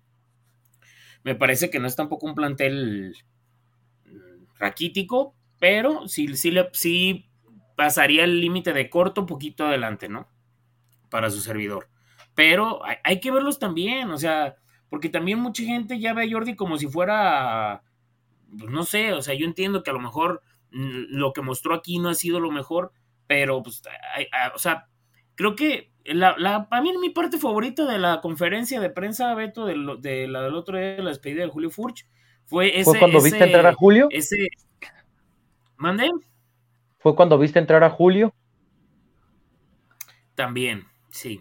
[1.25, 3.17] me parece que no es tampoco un plantel
[4.61, 7.29] raquítico, pero sí, sí, sí
[7.75, 10.29] pasaría el límite de corto un poquito adelante, ¿no?
[11.11, 11.89] Para su servidor.
[12.39, 14.55] Pero hay, que verlos también, o sea,
[14.89, 17.83] porque también mucha gente ya ve a Jordi como si fuera,
[18.57, 21.75] pues no sé, o sea, yo entiendo que a lo mejor mm, lo que mostró
[21.75, 22.93] aquí no ha sido lo mejor,
[23.27, 23.83] pero pues,
[24.55, 24.87] o sea,
[25.35, 29.67] creo que la, la, para mí mi parte favorita de la conferencia de prensa, Beto,
[29.67, 32.07] de, de la del otro día, de la despedida de Julio Furch,
[32.45, 32.85] fue ese...
[32.85, 34.07] ¿Fue cuando viste entrar a Julio?
[34.13, 34.47] Ese...
[35.77, 36.09] ¿Mande?
[36.99, 38.33] ¿Fue cuando viste entrar a Julio?
[40.37, 41.41] También, sí.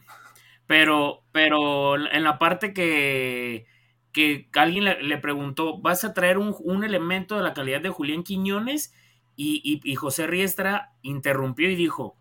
[0.67, 3.65] Pero, pero en la parte que,
[4.12, 8.93] que alguien le, preguntó, ¿vas a traer un, elemento de la calidad de Julián Quiñones?
[9.36, 12.17] Y, José Riestra interrumpió y dijo,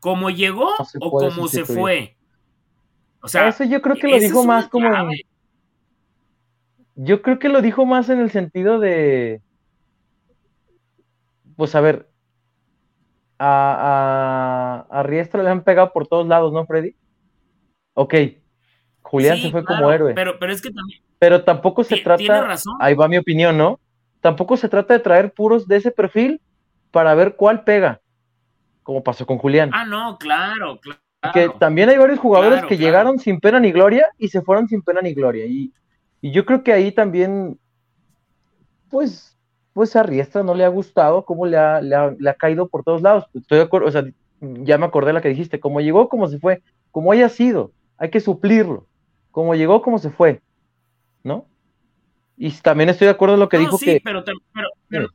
[0.00, 2.16] ¿cómo llegó o cómo se fue?
[3.22, 4.88] O sea, eso yo creo que lo dijo más como...
[7.00, 9.40] Yo creo que lo dijo más en el sentido de
[11.58, 12.07] pues a ver,
[13.38, 16.94] a, a, Riestra le han pegado por todos lados, ¿no, Freddy?
[17.94, 18.14] Ok,
[19.02, 20.14] Julián se fue como héroe.
[20.14, 21.00] Pero, pero es que también.
[21.18, 22.56] Pero tampoco se trata.
[22.80, 23.80] Ahí va mi opinión, ¿no?
[24.20, 26.40] Tampoco se trata de traer puros de ese perfil
[26.90, 28.00] para ver cuál pega,
[28.82, 29.70] como pasó con Julián.
[29.72, 31.00] Ah, no, claro, claro.
[31.32, 34.82] Que también hay varios jugadores que llegaron sin pena ni gloria y se fueron sin
[34.82, 35.46] pena ni gloria.
[35.46, 35.72] Y,
[36.20, 37.58] y yo creo que ahí también,
[38.88, 39.37] pues,
[39.78, 43.00] pues a Riestra no le ha gustado cómo le ha, le ha, caído por todos
[43.00, 43.26] lados.
[43.32, 44.04] Estoy de acuerdo, o sea,
[44.40, 47.70] ya me acordé de la que dijiste, cómo llegó, cómo se fue, como haya sido,
[47.96, 48.88] hay que suplirlo.
[49.30, 50.42] Como llegó, cómo se fue,
[51.22, 51.46] ¿no?
[52.36, 54.24] Y también estoy de acuerdo en lo que dijo sí, Pero,
[54.88, 55.08] pero,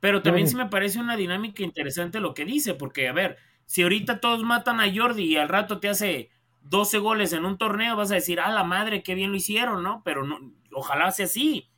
[0.00, 3.84] pero, también sí me parece una dinámica interesante lo que dice, porque a ver, si
[3.84, 6.28] ahorita todos matan a Jordi y al rato te hace
[6.60, 9.82] 12 goles en un torneo, vas a decir, ah, la madre, qué bien lo hicieron,
[9.82, 10.02] ¿no?
[10.04, 10.38] Pero no,
[10.74, 11.70] ojalá sea así.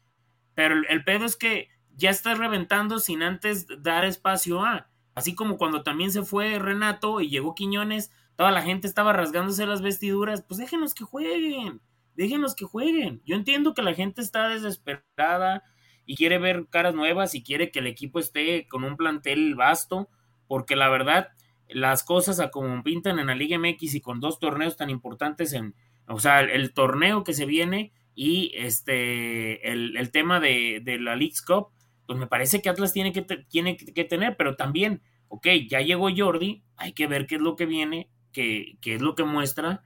[0.54, 4.90] Pero el, pedo es que ya estás reventando sin antes dar espacio a.
[5.14, 9.66] Así como cuando también se fue Renato y llegó Quiñones, toda la gente estaba rasgándose
[9.66, 10.42] las vestiduras.
[10.42, 11.80] Pues déjenos que jueguen,
[12.14, 13.22] déjenos que jueguen.
[13.24, 15.62] Yo entiendo que la gente está desesperada
[16.06, 20.08] y quiere ver caras nuevas y quiere que el equipo esté con un plantel vasto,
[20.46, 21.28] porque la verdad,
[21.68, 25.52] las cosas a como pintan en la Liga MX y con dos torneos tan importantes
[25.52, 25.74] en,
[26.08, 31.68] o sea, el torneo que se viene y este el, tema de, la League's Cup,
[32.06, 36.10] pues me parece que Atlas tiene que, tiene que tener, pero también, ok, ya llegó
[36.14, 39.84] Jordi, hay que ver qué es lo que viene, qué, qué es lo que muestra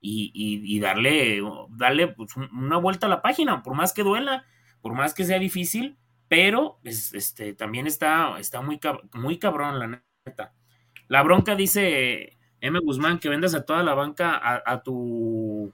[0.00, 4.44] y, y, darle, darle pues, una vuelta a la página, por más que duela,
[4.80, 8.80] por más que sea difícil, pero este, también está, está muy,
[9.12, 10.52] muy cabrón, la neta.
[11.06, 12.80] La bronca dice M.
[12.80, 15.72] Guzmán que vendas a toda la banca a tu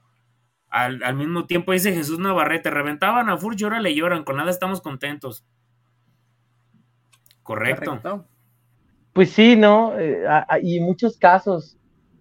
[0.74, 4.50] al, mismo tiempo dice Jesús Navarrete, reventaban a Furch y ahora le lloran, con nada
[4.50, 5.44] estamos contentos.
[7.44, 8.26] Correcto.
[9.12, 9.92] Pues sí, ¿no?
[9.96, 10.24] Eh,
[10.62, 11.76] y muchos casos,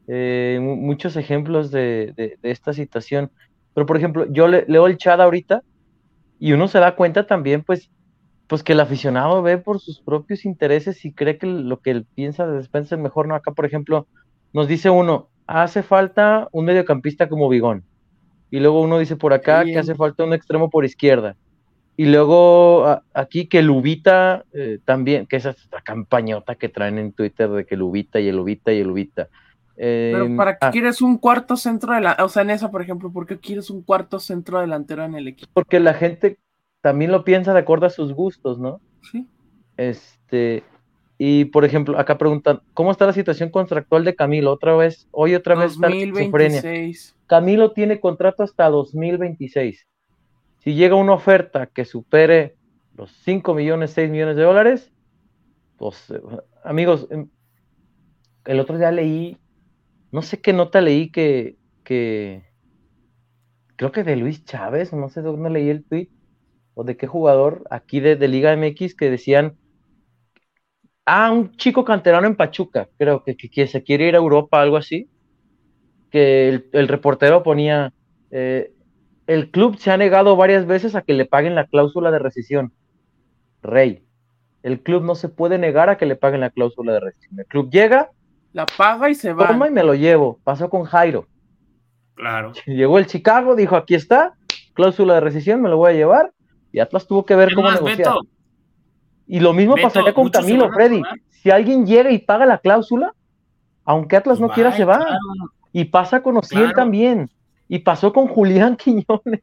[0.08, 3.32] eh, muchos ejemplos de, esta situación.
[3.74, 5.64] Pero, por ejemplo, yo leo el chat ahorita
[6.38, 7.90] y uno se da cuenta también, pues,
[8.46, 12.06] pues que el aficionado ve por sus propios intereses y cree que lo que él
[12.14, 13.34] piensa de despensa es mejor, ¿no?
[13.34, 14.06] Acá, por ejemplo,
[14.52, 17.84] nos dice uno, hace falta un mediocampista como Bigón
[18.54, 21.36] y luego uno dice por acá que hace falta un extremo por izquierda.
[21.98, 27.50] Y luego aquí que Lubita eh, también, que es esta campañota que traen en Twitter
[27.50, 29.28] de que Lubita y el Lubita y el Lubita.
[29.76, 30.70] Pero ¿para qué ah.
[30.70, 32.28] quieres un cuarto centro delantero?
[32.28, 35.30] O sea, en esa, por ejemplo, ¿por qué quieres un cuarto centro delantero en el
[35.30, 35.50] equipo?
[35.52, 36.38] Porque la gente
[36.82, 38.82] también lo piensa de acuerdo a sus gustos, ¿no?
[39.12, 39.28] Sí.
[39.78, 40.64] Este,
[41.26, 44.52] y por ejemplo, acá preguntan, ¿cómo está la situación contractual de Camilo?
[44.52, 47.16] Otra vez, hoy otra vez 2026.
[47.28, 49.88] Camilo tiene contrato hasta 2026.
[50.60, 52.58] Si llega una oferta que supere
[52.98, 54.92] los 5 millones, 6 millones de dólares,
[55.78, 56.20] pues eh,
[56.62, 57.30] amigos, em,
[58.44, 59.38] el otro día leí,
[60.12, 61.56] no sé qué nota leí que,
[61.86, 62.44] que,
[63.78, 66.10] creo que de Luis Chávez, no sé de dónde leí el tweet,
[66.74, 69.58] o de qué jugador aquí de, Liga MX que decían,
[71.06, 74.78] ah, un chico canterano en Pachuca, creo que, que, se quiere ir a Europa, algo
[74.78, 75.10] así,
[76.10, 77.94] que el, reportero ponía,
[78.32, 78.72] eh,
[79.28, 82.72] el club se ha negado varias veces a que le paguen la cláusula de rescisión.
[83.62, 84.04] Rey,
[84.62, 87.40] el club no se puede negar a que le paguen la cláusula de rescisión.
[87.40, 88.12] El club llega,
[88.54, 89.48] la paga y se va.
[89.48, 90.40] Toma y me lo llevo.
[90.44, 91.28] Pasó con Jairo.
[92.16, 92.54] Claro.
[92.66, 94.34] Llegó el Chicago, dijo, aquí está,
[94.74, 96.32] cláusula de rescisión, me lo voy a llevar.
[96.72, 98.16] Y Atlas tuvo que ver cómo negociar.
[99.28, 101.02] Y lo mismo pasaría con Camilo, Freddy.
[101.30, 103.14] Si alguien llega y paga la cláusula,
[103.86, 105.06] aunque Atlas no quiera, se va.
[105.72, 107.30] Y pasa con Ociel también.
[107.68, 109.42] Y pasó con Julián Quiñones.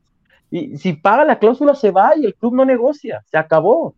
[0.50, 3.22] Y si paga la cláusula, se va y el club no negocia.
[3.30, 3.94] Se acabó.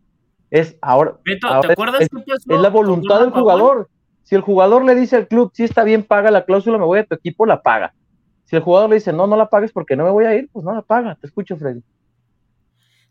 [0.50, 1.16] Es ahora.
[1.24, 3.88] ¿te acuerdas es, es, la voluntad del jugador.
[4.22, 7.00] Si el jugador le dice al club, si está bien, paga la cláusula, me voy
[7.00, 7.94] a tu equipo, la paga.
[8.44, 10.48] Si el jugador le dice, no, no la pagues porque no me voy a ir,
[10.52, 11.16] pues no la paga.
[11.16, 11.82] Te escucho, Freddy.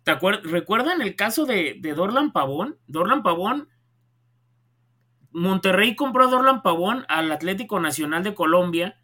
[0.03, 2.77] ¿Te ¿Recuerdan el caso de, de Dorlan Pavón?
[2.87, 3.69] Dorlan Pavón,
[5.31, 8.99] Monterrey compró a Dorlan Pavón al Atlético Nacional de Colombia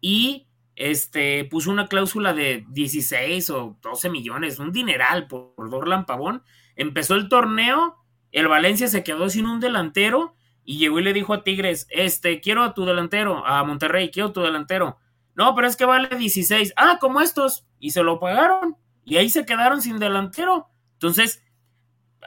[0.00, 6.42] y este, puso una cláusula de 16 o 12 millones, un dineral por, Dorlan Pavón.
[6.74, 7.96] Empezó el torneo,
[8.32, 12.40] el Valencia se quedó sin un delantero y llegó y le dijo a Tigres, este,
[12.40, 14.98] quiero a tu delantero, a Monterrey, quiero tu delantero.
[15.34, 16.72] No, pero es que vale 16.
[16.76, 17.66] Ah, como estos.
[17.78, 18.76] Y se lo pagaron.
[19.06, 20.68] Y ahí se quedaron sin delantero.
[20.92, 21.42] Entonces,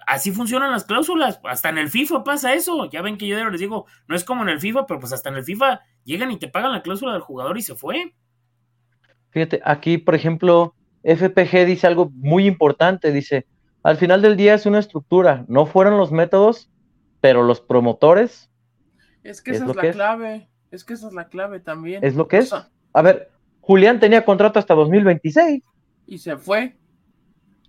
[0.07, 1.39] así funcionan las cláusulas.
[1.43, 2.89] Hasta en el FIFA pasa eso.
[2.89, 5.29] Ya ven que yo les digo, no es como en el FIFA, pero pues hasta
[5.29, 8.15] en el FIFA llegan y te pagan la cláusula del jugador y se fue.
[9.29, 13.11] Fíjate, aquí, por ejemplo, FPG dice algo muy importante.
[13.11, 13.45] Dice,
[13.83, 15.45] al final del día es una estructura.
[15.47, 16.71] No fueron los métodos
[17.21, 18.49] pero los promotores.
[19.23, 20.49] Es que esa es, la clave.
[20.71, 20.83] Es.
[20.83, 22.03] que esa es la clave también.
[22.03, 22.53] Es lo que es.
[22.53, 25.63] A ver, Julián tenía contrato hasta 2026.
[26.09, 26.75] Y se fue.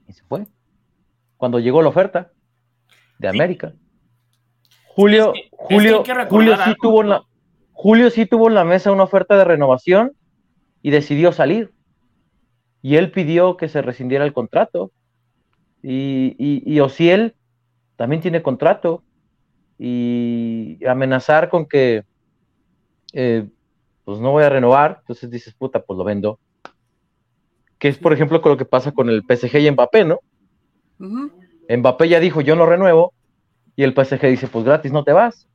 [0.09, 0.47] Y se fue.
[1.37, 2.33] Cuando llegó la oferta
[3.19, 3.75] de América.
[4.89, 7.23] Julio, Julio, Julio sí tuvo la,
[7.73, 10.13] Julio sí tuvo en la mesa una oferta de renovación
[10.81, 11.75] y decidió salir.
[12.81, 14.91] Y él pidió que se rescindiera el contrato.
[15.83, 17.37] Y, y, y Ociel
[17.97, 19.03] también tiene contrato
[19.79, 22.05] y amenazar con que
[23.13, 23.47] eh,
[24.05, 26.41] pues no voy a renovar, entonces dices, puta, pues lo vendo.
[27.81, 30.21] Que es, por ejemplo, con lo que pasa con el PSG y Mbappé, ¿no?
[31.69, 33.13] Mbappé ya dijo, yo no renuevo,
[33.75, 35.49] y el PSG dice, pues gratis, no te vas.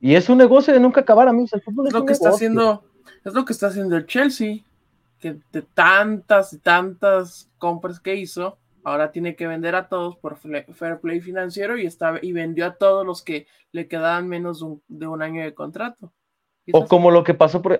[0.00, 1.52] Y es un negocio de nunca acabar, amigos.
[1.54, 2.84] El fútbol es, lo que está haciendo,
[3.24, 4.58] es lo que está haciendo el Chelsea,
[5.18, 10.36] que de tantas y tantas compras que hizo, ahora tiene que vender a todos por
[10.36, 15.06] fair play financiero y, está, y vendió a todos los que le quedaban menos de
[15.06, 16.12] un, año de contrato.
[16.70, 17.78] O como lo que pasó, por,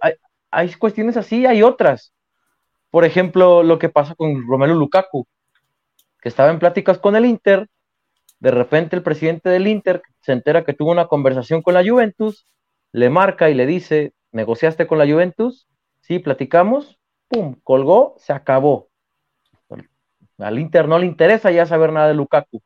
[0.51, 2.14] hay, cuestiones así, hay otras.
[2.95, 5.27] Por ejemplo, lo que pasa con Romelu Lukaku,
[6.23, 7.69] que estaba en pláticas con el Inter,
[8.39, 12.47] de repente el presidente del Inter se entera que tuvo una conversación con la Juventus,
[12.93, 15.67] le marca y le dice, ¿negociaste con la Juventus?
[16.03, 18.91] Sí, platicamos, pum, colgó, se acabó
[20.39, 22.63] al Inter no le interesa ya saber nada de Lukaku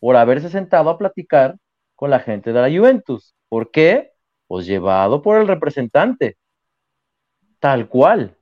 [0.00, 1.58] por haberse sentado a platicar
[1.94, 3.34] con la gente de la Juventus.
[3.50, 4.12] ¿Por qué?
[4.46, 6.38] Pues llevado por el representante.
[7.60, 8.37] Tal cual.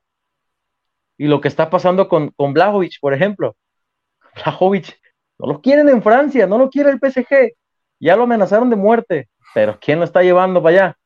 [1.17, 3.55] Y lo que está pasando con, con Blajovic, por ejemplo.
[4.35, 4.99] Blajovic,
[5.39, 7.53] no lo quieren en Francia, no lo quiere el PSG.
[7.99, 9.29] Ya lo amenazaron de muerte.
[9.53, 10.97] Pero ¿quién lo está llevando para allá?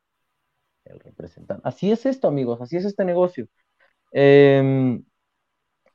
[0.84, 1.62] El representante.
[1.66, 3.46] Así es esto, amigos, así es este negocio.
[4.12, 5.00] Eh,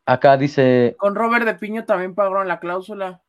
[0.07, 0.95] Acá dice.
[0.97, 3.21] Con Robert de Piño también pagaron la cláusula.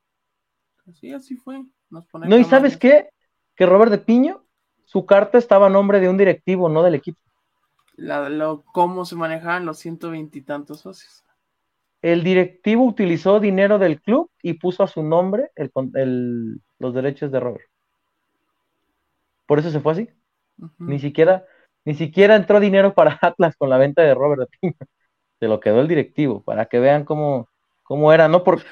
[0.89, 1.65] Así, así fue.
[1.91, 3.11] no, ¿y sabes qué?
[3.57, 4.45] Que Robert de Piño,
[4.85, 7.19] su carta estaba a nombre de un directivo, no del equipo.
[7.99, 11.25] La, lo, cómo se manejaban los ciento veintitantos socios.
[12.01, 17.41] El directivo utilizó dinero del club y puso a su nombre el, los derechos de
[17.41, 17.69] Robert.
[19.47, 20.09] Por eso se fue así.
[20.79, 21.45] Ni siquiera,
[21.85, 24.75] ni siquiera entró dinero para Atlas con la venta de Robert de
[25.41, 27.49] se lo quedó el directivo, para que vean cómo,
[27.83, 28.43] cómo era, ¿no?
[28.43, 28.65] porque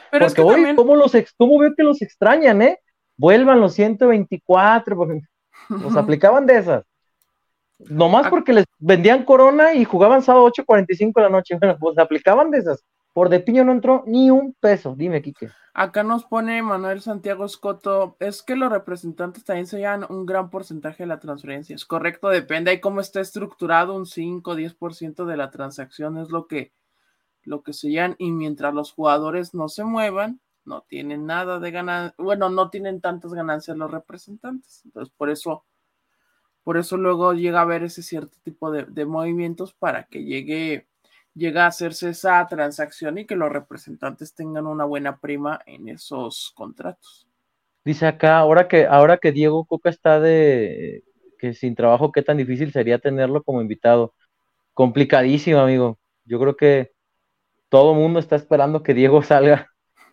[0.43, 2.81] hoy, ¿cómo, los ¿cómo veo que los extrañan, eh?
[3.17, 5.21] Vuelvan los 124, porque
[5.69, 6.85] los aplicaban de esas.
[7.79, 8.31] Nomás ah.
[8.31, 11.57] porque les vendían corona y jugaban sábado 8.45 de la noche.
[11.59, 12.85] Bueno, pues aplicaban de esas.
[13.13, 14.95] Por de piño no entró ni un peso.
[14.97, 15.51] Dime, Quique.
[15.79, 20.49] Acá nos pone Manuel Santiago Escoto, es que los representantes también se llevan un gran
[20.49, 21.77] porcentaje de la transferencia.
[21.77, 26.31] Es correcto, depende de cómo está estructurado, un 5 o 10% de la transacción es
[26.31, 26.73] lo que,
[27.43, 31.71] lo que se llevan y mientras los jugadores no se muevan, no tienen nada de
[31.71, 34.81] ganancia, bueno, no tienen tantas ganancias los representantes.
[34.87, 35.67] Entonces, por eso,
[36.67, 40.89] por eso luego llega a haber ese cierto tipo de, de movimientos para que llegue
[41.33, 46.51] llega a hacerse esa transacción y que los representantes tengan una buena prima en esos
[46.57, 47.29] contratos.
[47.85, 51.05] Dice acá, ahora que, ahora que Diego Coca está de
[51.39, 54.15] que sin trabajo, qué tan difícil sería tenerlo como invitado.
[54.75, 56.01] Complicadísimo, amigo.
[56.25, 56.91] Yo creo que
[57.69, 59.71] todo el mundo está esperando que Diego salga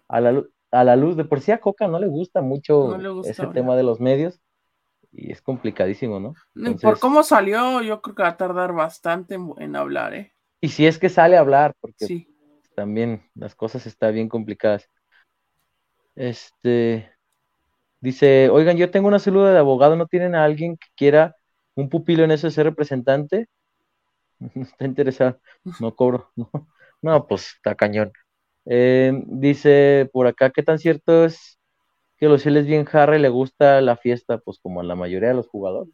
[0.07, 1.17] a la, a la luz.
[1.17, 4.39] De por sí a Coca no le gusta mucho ese tema de los medios
[5.13, 6.35] y es complicadísimo, ¿no?
[6.81, 10.33] por cómo salió, yo creo que va a tardar bastante en, hablar, ¿eh?
[10.59, 12.27] Y si es que sale a hablar, porque
[12.75, 14.89] también las cosas están bien complicadas.
[16.15, 17.11] Este
[17.99, 21.35] dice, oigan, yo tengo una célula de abogado, ¿no tienen a alguien que quiera
[21.75, 23.47] un pupilo en eso de ser representante?
[24.55, 25.39] No está interesado,
[25.79, 26.49] no cobro, no,
[27.01, 28.11] no pues está cañón.
[28.65, 31.59] Eh, dice por acá, ¿qué tan cierto es
[32.23, 34.37] que los es bien jarra y le gusta la fiesta?
[34.37, 35.93] Pues como a la mayoría de los jugadores.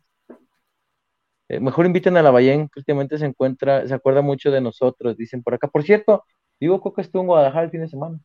[1.48, 2.84] Eh, mejor inviten a la Ballén, que
[3.18, 5.68] se encuentra, se acuerda mucho de nosotros, dicen por acá.
[5.68, 6.24] Por cierto,
[6.60, 8.20] digo que estuvo en Guadalajara el fin de semana.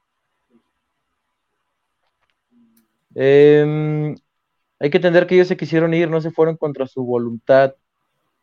[3.14, 4.14] Em,
[4.78, 7.74] hay que entender que ellos se quisieron ir, no se fueron contra su voluntad.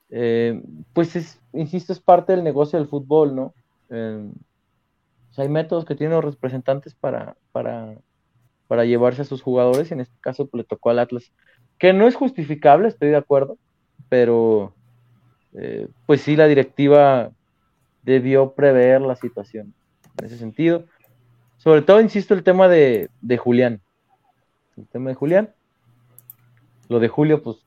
[0.10, 3.54] Em, pues es, insisto, es parte del negocio del fútbol, ¿no?
[3.90, 4.34] Em,
[5.38, 7.96] hay métodos que tienen los representantes para, para,
[8.72, 11.34] para llevarse a sus jugadores y en este caso pues, le tocó al Atlas,
[11.78, 13.58] que no es justificable, estoy de acuerdo,
[14.08, 14.74] pero
[15.52, 17.32] eh, pues sí la directiva
[18.04, 19.74] debió prever la situación
[20.18, 20.86] en ese sentido.
[21.58, 23.82] Sobre todo, insisto, el tema de, Julián.
[24.78, 25.54] El tema de Julián.
[26.88, 27.58] Lo de Julio, pues,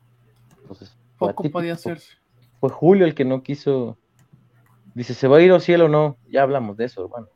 [0.67, 2.15] pues poco podía hacerse.
[2.61, 3.99] Fue Julio el que no quiso.
[4.95, 6.17] Dice, ¿se va a ir al cielo o no?
[6.31, 7.29] Ya hablamos de eso, hermano.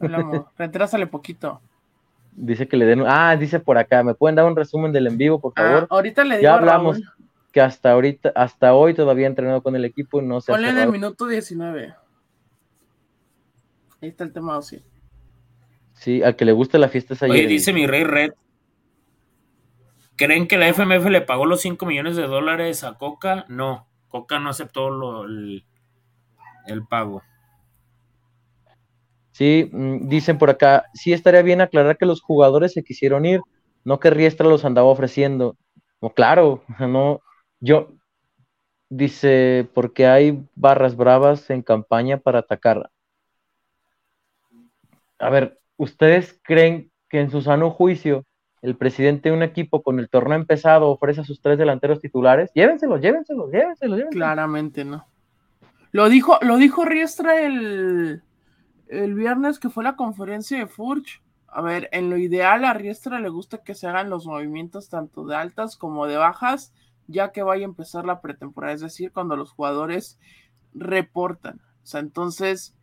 [0.00, 0.46] Hablamos.
[0.58, 1.60] Retrásale poquito.
[2.36, 3.04] Dice que le den.
[3.06, 4.02] Ah, dice por acá.
[4.02, 5.86] ¿Me pueden dar un resumen del en vivo, por ah, favor?
[5.90, 6.42] ahorita le digo.
[6.42, 7.00] Ya hablamos
[7.52, 10.70] que hasta ahorita, hasta hoy todavía ha entrenado con el equipo y no se Ponle
[10.70, 11.94] en el minuto 19.
[14.02, 14.82] Ahí está el tema, sí.
[15.92, 17.36] Sí, al que le gusta la fiesta es ayer.
[17.36, 18.32] Oye, dice mi rey Red.
[20.16, 23.44] ¿Creen que la FMF le pagó los 5 millones de dólares a Coca?
[23.48, 25.64] No, Coca no aceptó el,
[26.66, 27.22] el pago.
[29.34, 33.40] Sí, mm, dicen por acá, sí estaría bien aclarar que los jugadores se quisieron ir,
[33.84, 35.56] no que Riestra los andaba ofreciendo.
[36.00, 37.20] No, claro, no,
[37.58, 37.88] yo,
[38.88, 42.88] dice, porque hay barras bravas en campaña para atacar.
[45.18, 48.24] A ver, ¿ustedes creen que en su sano juicio
[48.62, 52.52] el presidente de un equipo con el torneo empezado ofrece a sus tres delanteros titulares?
[52.54, 54.14] Llévenselos, llévenselos, llévenselos, llévenselos.
[54.14, 55.04] Claramente no.
[55.90, 58.22] Lo dijo, lo dijo Riestra el,
[58.88, 61.22] el viernes que fue la conferencia de Furch.
[61.46, 65.24] A ver, en lo ideal a Riestra le gusta que se hagan los movimientos tanto
[65.24, 66.72] de altas como de bajas,
[67.06, 70.18] ya que vaya a empezar la pretemporada, es decir, cuando los jugadores
[70.74, 71.60] reportan.
[71.82, 72.74] O sea, entonces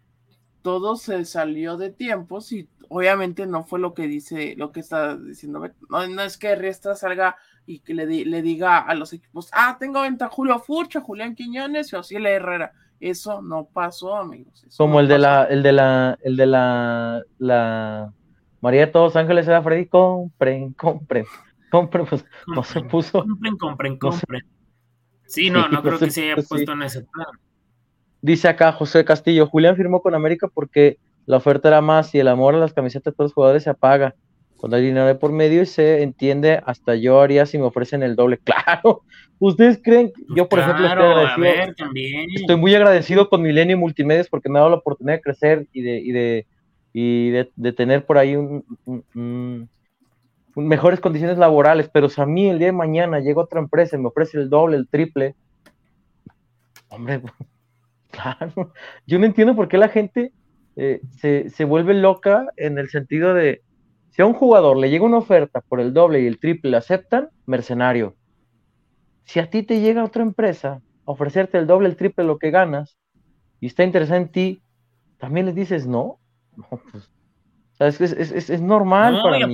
[0.62, 5.18] todo se salió de tiempos y obviamente no fue lo que dice, lo que está
[5.18, 5.68] diciendo.
[5.90, 7.36] No, no es que Riestra salga
[7.66, 11.92] y que le, le, diga a los equipos, ah, tengo venta Julio Furcha, Julián Quiñones
[11.92, 12.74] y Osiel Herrera.
[13.02, 14.64] Eso no pasó, amigos.
[14.78, 18.14] Como el, de la, el de la, el de la, la
[18.62, 21.26] María de todos ángeles era Freddy, compren, compren,
[21.72, 23.24] compren, pues no se puso.
[23.24, 24.44] Compren, compren, compren.
[25.26, 27.26] Sí, no, no creo que se haya puesto en ese plan.
[28.22, 32.28] Dice acá José Castillo, Julián firmó con América porque la oferta era más y el
[32.28, 34.14] amor a las camisetas de todos los jugadores se apaga.
[34.62, 38.04] Cuando hay dinero de por medio y se entiende, hasta yo haría si me ofrecen
[38.04, 38.40] el doble.
[38.44, 39.02] Claro,
[39.40, 40.12] ¿ustedes creen?
[40.36, 41.82] Yo, por ejemplo, estoy agradecido.
[42.36, 45.82] Estoy muy agradecido con Milenio Multimedios porque me ha dado la oportunidad de crecer y
[45.82, 46.46] de, y de,
[46.94, 49.68] y de, tener por ahí un,
[50.56, 51.90] mejores condiciones laborales.
[51.92, 54.48] Pero si a mí el día de mañana llega otra empresa y me ofrece el
[54.48, 55.34] doble, el triple,
[56.90, 57.24] hombre,
[58.12, 58.74] claro,
[59.08, 60.34] yo no entiendo por qué la gente
[60.76, 63.64] eh, se, se vuelve loca en el sentido de
[64.12, 67.30] si a un jugador le llega una oferta por el doble y el triple, aceptan,
[67.46, 68.16] mercenario.
[69.24, 72.52] Si a ti te llega otra empresa a ofrecerte el doble, el triple, lo que
[72.52, 72.98] ganas,
[73.62, 74.62] y está interesada en ti,
[75.18, 76.20] también les dices no.
[77.78, 79.54] pues, es, normal para mí.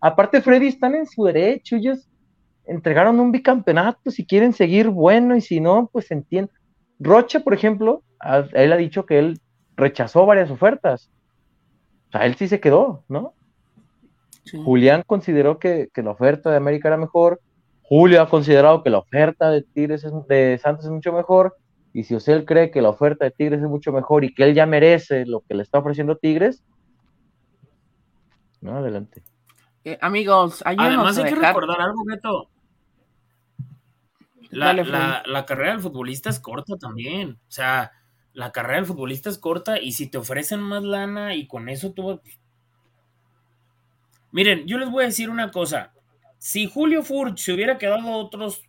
[0.00, 1.76] aparte, Freddy, están en su derecho.
[1.76, 2.08] Ellos
[2.66, 4.10] entregaron un bicampeonato.
[4.10, 6.52] Si quieren seguir, bueno, y si no, pues entienden.
[6.98, 8.02] Rocha, por ejemplo,
[8.54, 9.40] él ha dicho que él
[9.76, 11.10] rechazó varias ofertas.
[12.08, 13.34] O sea, él sí se quedó, ¿no?
[14.64, 17.40] Julián consideró que, la oferta de América era mejor.
[17.82, 21.56] Julio ha considerado que la oferta de Tigres de Santos es mucho mejor.
[21.92, 24.54] Y si usted cree que la oferta de Tigres es mucho mejor y que él
[24.54, 26.64] ya merece lo que le está ofreciendo Tigres,
[28.62, 29.22] no, adelante.
[29.84, 32.48] Eh, amigos, además hay que recordar algo, Beto.
[34.50, 34.72] La,
[35.26, 37.40] la, carrera del futbolista es corta también.
[37.48, 37.90] O sea,
[38.32, 41.92] la carrera del futbolista es corta y si te ofrecen más lana y con eso
[41.92, 42.20] tú...
[44.32, 45.92] Miren, yo les voy a decir una cosa.
[46.38, 48.64] Si Julio Furch se hubiera quedado otros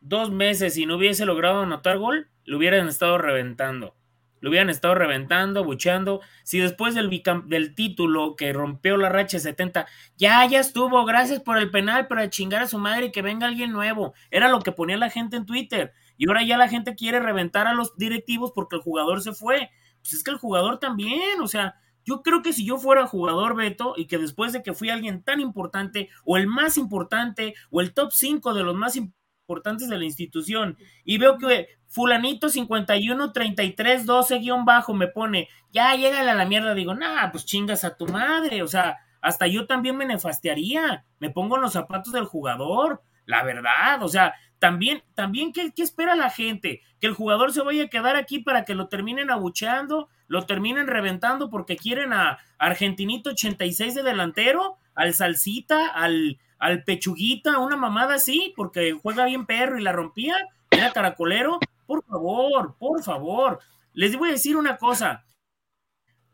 [0.00, 3.96] dos meses y no hubiese logrado anotar gol, lo hubieran estado reventando.
[4.40, 6.20] Lo hubieran estado reventando, buchando.
[6.44, 7.10] Si después del,
[7.46, 9.86] del título que rompió la racha 70,
[10.16, 13.46] ya, ya estuvo, gracias por el penal, para chingar a su madre y que venga
[13.46, 14.14] alguien nuevo.
[14.30, 15.92] Era lo que ponía la gente en Twitter.
[16.16, 19.70] Y ahora ya la gente quiere reventar a los directivos porque el jugador se fue.
[20.00, 21.74] Pues es que el jugador también, o sea,
[22.08, 25.22] yo creo que si yo fuera jugador Beto y que después de que fui alguien
[25.22, 29.98] tan importante o el más importante o el top 5 de los más importantes de
[29.98, 36.30] la institución y veo que fulanito 51 33 12 guion bajo me pone, ya llégale
[36.30, 39.98] a la mierda, digo, nah, pues chingas a tu madre, o sea, hasta yo también
[39.98, 45.52] me nefastearía, me pongo en los zapatos del jugador, la verdad, o sea, también, también,
[45.52, 46.82] ¿qué, ¿qué, espera la gente?
[47.00, 50.86] ¿Que el jugador se vaya a quedar aquí para que lo terminen abucheando, lo terminen
[50.86, 58.14] reventando porque quieren a Argentinito 86 de delantero, al Salsita, al, al Pechuguita, una mamada
[58.14, 60.36] así, porque juega bien perro y la rompía,
[60.70, 61.58] era caracolero?
[61.86, 63.60] Por favor, por favor.
[63.92, 65.24] Les voy a decir una cosa.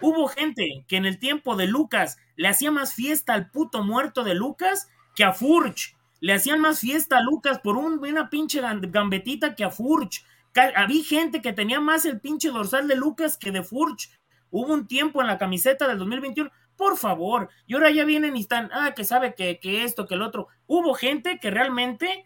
[0.00, 4.24] Hubo gente que en el tiempo de Lucas le hacía más fiesta al puto muerto
[4.24, 5.94] de Lucas que a Furch.
[6.24, 10.24] Le hacían más fiesta a Lucas por una pinche gambetita que a Furch.
[10.74, 14.10] Había gente que tenía más el pinche dorsal de Lucas que de Furch.
[14.50, 16.50] Hubo un tiempo en la camiseta del 2021.
[16.78, 17.50] Por favor.
[17.66, 20.48] Y ahora ya vienen y están, ah, que sabe que, que esto, que el otro.
[20.66, 22.24] Hubo gente que realmente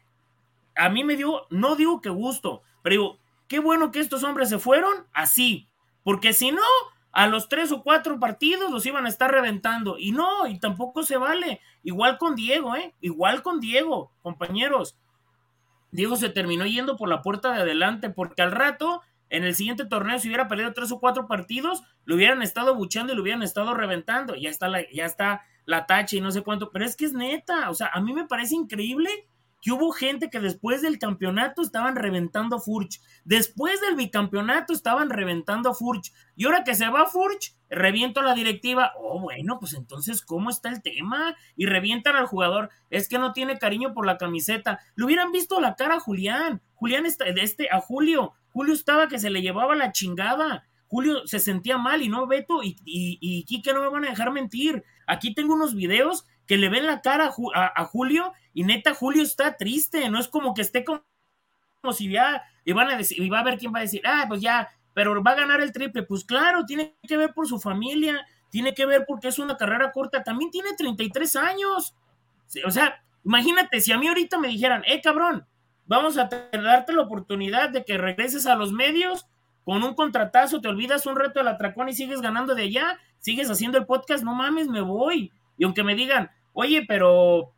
[0.76, 3.18] a mí me dio, no digo que gusto, pero digo,
[3.48, 5.68] qué bueno que estos hombres se fueron así,
[6.04, 6.62] porque si no,
[7.18, 9.98] a los tres o cuatro partidos los iban a estar reventando.
[9.98, 11.60] Y no, y tampoco se vale.
[11.82, 12.94] Igual con Diego, ¿eh?
[13.00, 14.96] Igual con Diego, compañeros.
[15.90, 19.84] Diego se terminó yendo por la puerta de adelante, porque al rato, en el siguiente
[19.84, 23.42] torneo, si hubiera perdido tres o cuatro partidos, lo hubieran estado buchando y lo hubieran
[23.42, 24.36] estado reventando.
[24.36, 26.70] Ya está la, ya está la tacha y no sé cuánto.
[26.70, 27.68] Pero es que es neta.
[27.68, 29.10] O sea, a mí me parece increíble
[29.60, 33.00] que hubo gente que después del campeonato estaban reventando a Furch.
[33.24, 36.12] Después del bicampeonato estaban reventando a Furch.
[36.36, 38.92] Y ahora que se va Furch, reviento a la directiva.
[38.98, 41.34] Oh, bueno, pues entonces, ¿cómo está el tema?
[41.56, 42.70] Y revientan al jugador.
[42.90, 44.80] Es que no tiene cariño por la camiseta.
[44.94, 46.62] Le hubieran visto la cara a Julián.
[46.74, 48.34] Julián está, de este, a Julio.
[48.52, 50.64] Julio estaba que se le llevaba la chingada.
[50.86, 54.32] Julio se sentía mal y no Beto y, y, y no me van a dejar
[54.32, 54.84] mentir.
[55.06, 59.58] Aquí tengo unos videos que le ven la cara a, Julio y neta Julio está
[59.58, 61.02] triste, no es como que esté como,
[61.92, 64.24] si ya y van a decir, y va a ver quién va a decir, ah,
[64.26, 67.60] pues ya, pero va a ganar el triple, pues claro, tiene que ver por su
[67.60, 71.94] familia, tiene que ver porque es una carrera corta, también tiene 33 años,
[72.66, 75.46] o sea, imagínate, si a mí ahorita me dijeran, eh, cabrón,
[75.86, 79.26] vamos a darte la oportunidad de que regreses a los medios
[79.64, 83.50] con un contratazo, te olvidas un reto del atracón y sigues ganando de allá, sigues
[83.50, 85.30] haciendo el podcast, no mames, me voy.
[85.58, 87.52] Y aunque me digan, oye, pero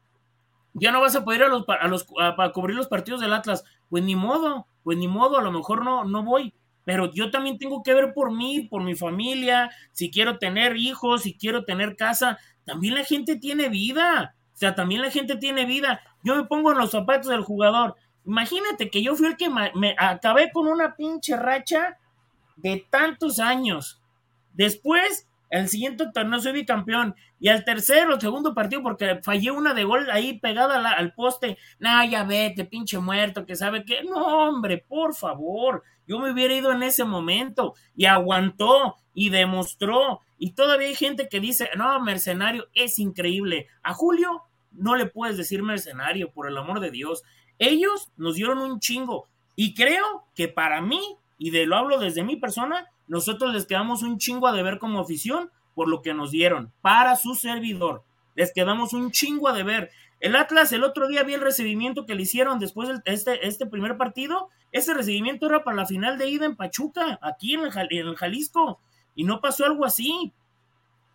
[0.75, 2.05] ya no vas a poder ir a los, a los
[2.37, 3.65] para cubrir los partidos del Atlas.
[3.89, 6.55] Pues ni modo, pues ni modo, a lo mejor no, no voy.
[6.85, 11.23] Pero yo también tengo que ver por mí, por mi familia, si quiero tener hijos,
[11.23, 12.39] si quiero tener casa.
[12.65, 14.35] También la gente tiene vida.
[14.55, 16.01] O sea, también la gente tiene vida.
[16.23, 17.97] Yo me pongo en los zapatos del jugador.
[18.27, 21.99] Imagínate que yo fui el que me acabé con una pinche racha
[22.57, 24.01] de tantos años.
[24.53, 27.17] Después el siguiente torneo soy bicampeón.
[27.41, 31.59] Y al tercero, segundo partido, porque fallé una de gol ahí pegada al poste.
[31.81, 34.05] Nah, ya vete, pinche muerto, que sabe que.
[34.05, 35.83] No, hombre, por favor.
[36.07, 37.75] Yo me hubiera ido en ese momento.
[37.97, 40.21] Y aguantó y demostró.
[40.39, 43.67] Y todavía hay gente que dice, no, mercenario, es increíble.
[43.83, 47.23] A Julio no le puedes decir mercenario, por el amor de Dios.
[47.59, 49.27] Ellos nos dieron un chingo.
[49.57, 51.01] Y creo que para mí,
[51.39, 55.01] y de lo hablo desde mi persona, nosotros les quedamos un chingo a deber como
[55.01, 58.05] afición por lo que nos dieron para su servidor.
[58.37, 59.91] Les quedamos un chingo a deber.
[60.21, 63.67] El Atlas el otro día vi el recibimiento que le hicieron después de este, este
[63.67, 64.49] primer partido.
[64.71, 68.79] Ese recibimiento era para la final de ida en Pachuca, aquí en el, Jalisco.
[69.17, 70.33] Y no pasó algo así.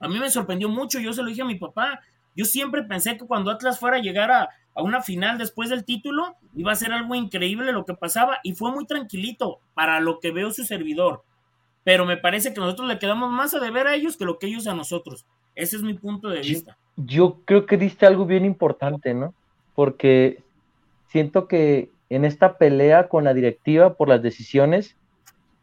[0.02, 2.02] A mí me sorprendió mucho, yo se lo dije a mi papá.
[2.36, 5.86] Yo siempre pensé que cuando Atlas fuera a llegar a, a, una final después del
[5.86, 10.20] título, iba a ser algo increíble lo que pasaba y fue muy tranquilito para lo
[10.20, 11.24] que veo su servidor
[11.86, 14.48] pero me parece que nosotros le quedamos más a deber a ellos que lo que
[14.48, 15.28] ellos a nosotros.
[15.54, 16.78] Ese es mi punto de vista.
[16.98, 19.36] Yo, creo que diste algo bien importante, ¿no?
[19.76, 20.42] Porque
[21.10, 24.96] siento que en esta pelea con la directiva por las decisiones,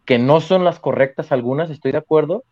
[0.05, 2.45] que no son las correctas algunas, estoy de acuerdo,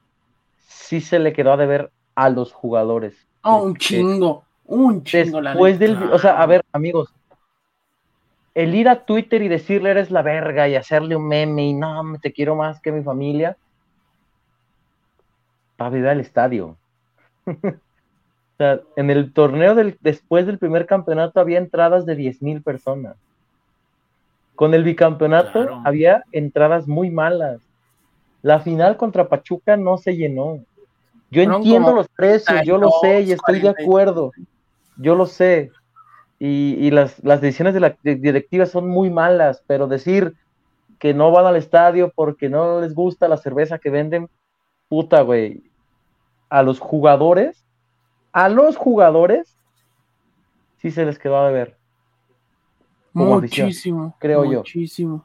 [0.66, 3.29] sí se le quedó a deber a los jugadores.
[3.43, 5.41] Oh, un chingo, un chingo.
[5.41, 7.14] Después del, o sea, a ver, amigos,
[8.55, 12.03] el ir a Twitter y decirle eres la verga y hacerle un meme y no,
[12.20, 13.57] te quiero más que mi familia,
[15.76, 16.76] para ir al estadio.
[17.46, 17.55] o
[18.59, 23.16] sea, en el torneo del, después del primer campeonato había entradas de 10 mil personas.
[24.55, 27.62] Con el bicampeonato había entradas muy malas.
[28.42, 30.59] La final contra Pachuca no se llenó.
[31.30, 34.32] Yo entiendo los precios, yo lo sé y estoy de acuerdo.
[34.98, 35.70] Yo lo sé.
[36.43, 40.34] Y, las, decisiones de la directiva son muy malas, pero decir
[40.99, 44.28] que no van al estadio porque no les gusta la cerveza que venden,
[44.88, 45.62] puta, güey.
[46.49, 47.64] A los jugadores,
[48.32, 49.55] a los jugadores,
[50.78, 51.76] sí se les quedó a ver
[53.12, 54.59] muchísimo, creo yo.
[54.59, 55.24] Muchísimo.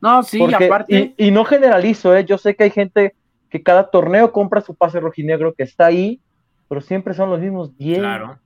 [0.00, 1.14] No, sí, aparte.
[1.16, 2.24] Y, no generalizo, ¿eh?
[2.24, 3.14] yo sé que hay gente
[3.50, 6.20] que cada torneo compra su pase rojinegro que está ahí,
[6.68, 7.98] pero siempre son los mismos 10.
[7.98, 8.38] Claro.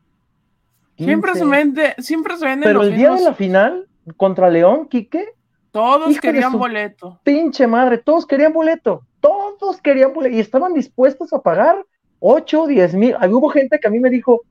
[0.97, 5.26] Siempre se vende, siempre se venden Pero el día de la final contra León, Quique.
[5.70, 7.20] Todos querían boleto.
[7.22, 9.07] Pinche madre, todos querían boleto.
[9.20, 11.84] Todos querían boleto y estaban dispuestos a pagar
[12.20, 13.16] 8 o 10 mil.
[13.30, 14.43] Hubo gente que a mí me dijo,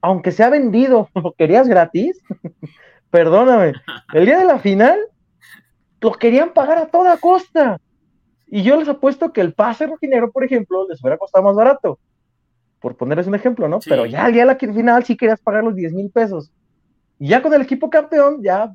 [0.00, 2.20] aunque sea vendido, ¿lo querías gratis?
[3.10, 3.74] perdóname,
[4.12, 4.98] el día de la final
[6.00, 7.80] los querían pagar a toda costa.
[8.48, 11.98] Y yo les apuesto que el pase rojinegro, por ejemplo, les hubiera costado más barato.
[12.84, 13.80] Por ponerles un ejemplo, ¿no?
[13.80, 16.52] Pero ya de la final sí querías pagar los 10 mil pesos.
[17.18, 18.74] Y ya con el equipo campeón, ya.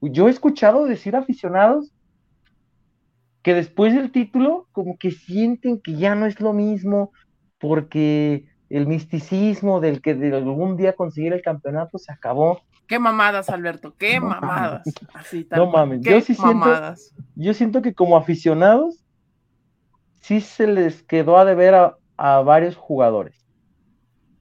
[0.00, 1.92] Yo he escuchado decir aficionados
[3.42, 7.10] que después del título, como que sienten que ya no es lo mismo,
[7.58, 12.60] porque el misticismo del que de algún día conseguir el campeonato se acabó.
[12.86, 14.84] Qué mamadas, Alberto, qué mamadas.
[15.14, 16.94] Así, no mames, yo sí siento,
[17.34, 19.04] yo siento que como aficionados,
[20.20, 23.46] sí se les quedó a deber a, a varios jugadores.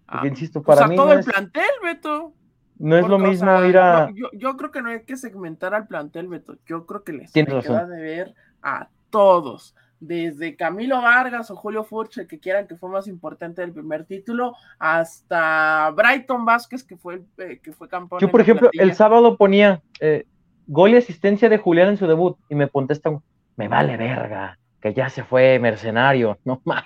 [0.06, 0.96] Porque, ah, insisto, para mí.
[0.96, 2.34] todo el plantel, Beto.
[2.78, 4.12] No es lo mismo ir a.
[4.14, 6.58] yo, yo, creo que no hay que segmentar al plantel, Beto.
[6.66, 12.28] Yo creo que les queda a deber a todos desde Camilo Vargas o Julio Furche,
[12.28, 17.60] que quieran que fue más importante del primer título, hasta Brighton Vázquez, que fue, eh,
[17.64, 18.20] que fue campeón.
[18.20, 20.26] Yo, por ejemplo, el sábado ponía eh,
[20.68, 23.22] gol y asistencia de Julián en su debut y me contestan,
[23.56, 26.86] me vale verga que ya se fue mercenario, no mames.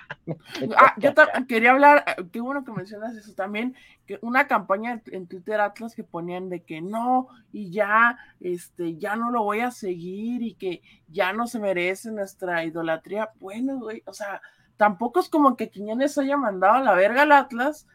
[0.74, 1.12] Ah, yo
[1.46, 3.76] quería hablar, eh, qué bueno que mencionas eso también,
[4.06, 9.16] que una campaña en Twitter Atlas que ponían de que no, y ya, este, ya
[9.16, 13.32] no lo voy a seguir y que ya no se merece nuestra idolatría.
[13.38, 14.40] Bueno, güey, o sea,
[14.78, 17.86] tampoco es como que Quiñones haya mandado a la verga al Atlas,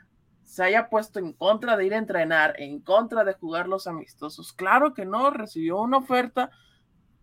[0.44, 4.54] se haya puesto en contra de ir a entrenar, en contra de jugar los amistosos.
[4.54, 6.52] Claro que no, recibió una oferta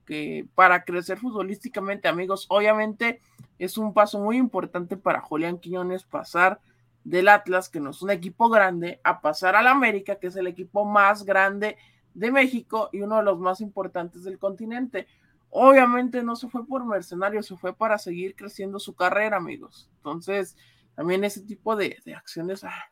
[0.07, 3.21] que para crecer futbolísticamente, amigos, obviamente
[3.59, 6.61] es un paso muy importante para Julián Quiñones pasar
[7.05, 10.47] del Atlas, que no es un equipo grande, a pasar al América, que es el
[10.47, 11.77] equipo más grande
[12.15, 15.07] de México y uno de los más importantes del continente.
[15.51, 19.91] Obviamente no se fue por mercenario, se fue para seguir creciendo su carrera, amigos.
[19.97, 20.57] Entonces,
[20.95, 22.91] también ese tipo de, acciones, ah,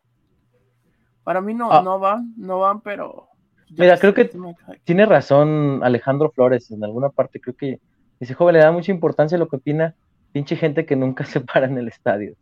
[1.25, 1.83] para mí no, ah.
[1.83, 3.30] no van, no van, pero
[3.77, 4.31] Mira, creo que
[4.85, 7.41] tiene razón Alejandro Flores en alguna parte.
[7.41, 7.81] Creo que
[8.19, 9.95] ese joven le da mucha importancia a lo que opina
[10.33, 12.35] pinche gente que nunca se para en el estadio.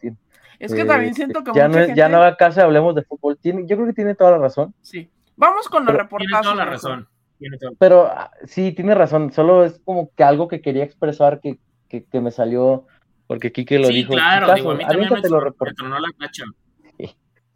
[0.59, 3.39] Es que también siento que ya no es, ya no haga caso, hablemos de fútbol.
[3.39, 4.75] Tiene, yo creo que tiene toda la razón.
[4.83, 5.09] Sí.
[5.37, 6.31] Vamos con los reportajes.
[6.31, 7.09] Tiene toda la razón.
[7.79, 9.33] Pero ah, sí, tiene razón.
[9.33, 11.59] Solo es como que algo que quería expresar que,
[11.89, 12.87] que, me salió
[13.29, 14.13] porque Kike lo dijo.
[14.15, 16.45] Claro, digo, a mí también me, lo la cacha.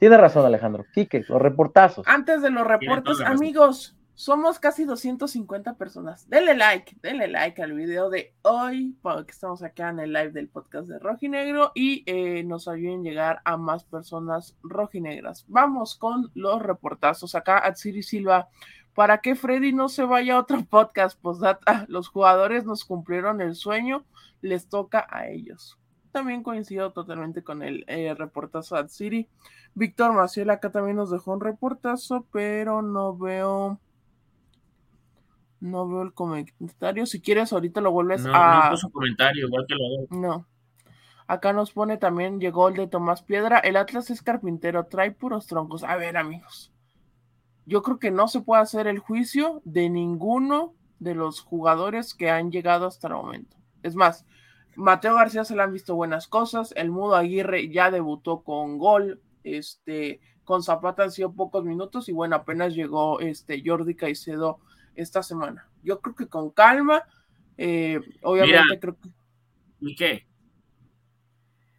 [0.03, 0.85] Tiene razón, Alejandro.
[0.93, 2.05] Quique, los reportazos.
[2.09, 6.29] Antes de los reportes, amigos, somos casi 250 personas.
[6.29, 10.49] Denle like, denle like al video de hoy, porque estamos acá en el live del
[10.49, 15.45] podcast de Rojinegro y eh, nos ayuden a llegar a más personas rojinegras.
[15.47, 17.37] Vamos con los reportazos.
[17.37, 18.49] Acá, Atsiri Silva.
[18.95, 21.17] ¿Para que Freddy no se vaya a otro podcast?
[21.23, 21.39] Pues
[21.87, 24.05] los jugadores nos cumplieron el sueño,
[24.41, 25.79] les toca a ellos.
[26.13, 29.29] También coincido totalmente con el eh, reportazo de City.
[29.75, 33.81] Víctor Maciel acá también nos dejó un reportazo, pero no veo.
[35.61, 37.07] No veo el comentario.
[37.07, 38.65] Si quieres, ahorita lo vuelves a.
[38.65, 40.47] No puso comentario, igual que lo No.
[41.27, 43.59] Acá nos pone también, llegó el de Tomás Piedra.
[43.59, 45.83] El Atlas es carpintero, trae puros troncos.
[45.83, 46.71] A ver, amigos.
[47.65, 52.29] Yo creo que no se puede hacer el juicio de ninguno de los jugadores que
[52.29, 53.57] han llegado hasta el momento.
[53.83, 54.27] Es más,
[54.77, 56.73] Mateo García se le han visto buenas cosas.
[56.77, 62.13] El Mudo Aguirre ya debutó con gol este, con Zapata han sido pocos minutos y
[62.13, 64.59] bueno, apenas llegó este Jordi Caicedo
[64.95, 65.69] esta semana.
[65.83, 67.03] Yo creo que con calma,
[67.57, 69.09] eh, obviamente creo que...
[69.81, 70.27] ¿Y qué?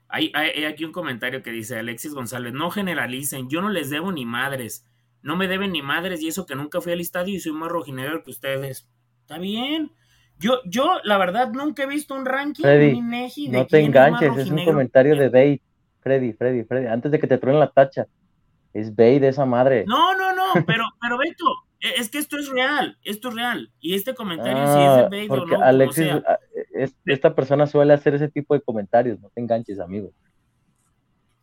[0.08, 4.12] Hay, hay, aquí un comentario que dice Alexis González, no generalicen, yo no les debo
[4.12, 4.86] ni madres.
[5.22, 7.70] no me deben ni madres y eso que nunca fui al estadio y soy más
[7.70, 8.90] rojinegro que ustedes.
[9.22, 9.92] Está bien.
[10.44, 14.52] Yo, yo, la verdad, nunca he visto un ranking Freddy, ni no te enganches, es
[14.52, 15.62] un comentario de Bait.
[16.02, 18.08] Freddy, Freddy, Freddy, antes de que te truenen la tacha.
[18.74, 19.86] Es Bait de esa madre.
[19.88, 21.46] No, no, no, pero, pero Beto,
[21.80, 23.72] e, es que esto es real, esto es real.
[23.80, 25.64] Y este comentario si es de Bait o no.
[25.64, 26.12] Alexis,
[27.06, 30.12] esta persona suele hacer ese tipo de comentarios, no te enganches, amigo.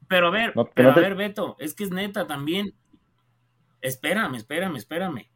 [0.09, 2.75] Pero a ver, pero a ver, Beto, es que es neta también.
[3.81, 5.31] Espérame, espérame, espérame.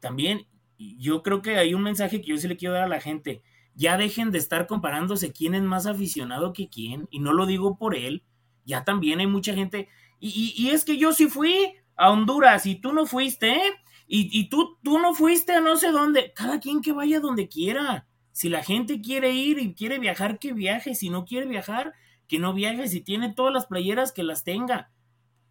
[0.00, 0.44] También
[0.80, 3.42] yo creo que hay un mensaje que yo sí le quiero dar a la gente.
[3.74, 7.06] Ya dejen de estar comparándose quién es más aficionado que quién.
[7.10, 8.24] Y no lo digo por él.
[8.64, 9.88] Ya también hay mucha gente.
[10.18, 13.60] Y, es que yo sí fui a Honduras y tú no fuiste.
[14.06, 16.32] Y, y, tú, tú no fuiste a no sé dónde.
[16.34, 18.06] Cada quien que vaya donde quiera.
[18.32, 20.94] Si la gente quiere ir y quiere viajar, que viaje.
[20.94, 21.92] Si no quiere viajar,
[22.26, 22.88] que no viaje.
[22.88, 24.90] Si tiene todas las playeras, que las tenga.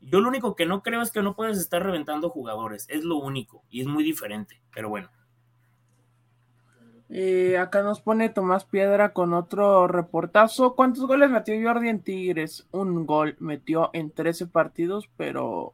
[0.02, 2.88] Yo lo único que no creo es que no puedes estar reventando jugadores.
[2.90, 3.64] Es lo único.
[3.70, 4.62] Y es muy diferente.
[4.74, 5.10] Pero bueno.
[7.10, 10.76] Eh, acá nos pone Tomás Piedra con otro reportazo.
[10.76, 12.68] ¿Cuántos goles metió Jordi en Tigres?
[12.72, 15.74] Un gol metió en 13 partidos, pero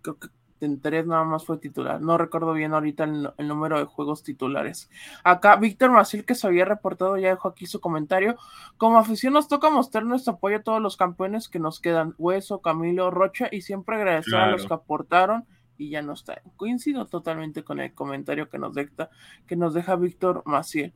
[0.00, 0.28] creo que
[0.64, 2.00] en tres nada más fue titular.
[2.00, 4.88] No recuerdo bien ahorita el, número de juegos titulares.
[5.24, 8.36] Acá Víctor Masil, que se había reportado, ya dejó aquí su comentario.
[8.76, 12.14] Como afición nos toca mostrar nuestro apoyo a todos los campeones que nos quedan.
[12.16, 15.46] Hueso, Camilo, Rocha y siempre agradecer a los que aportaron
[15.82, 16.40] y ya no está.
[16.56, 19.10] Coincido totalmente con el comentario que nos deja,
[19.46, 20.94] que nos deja Víctor Maciel.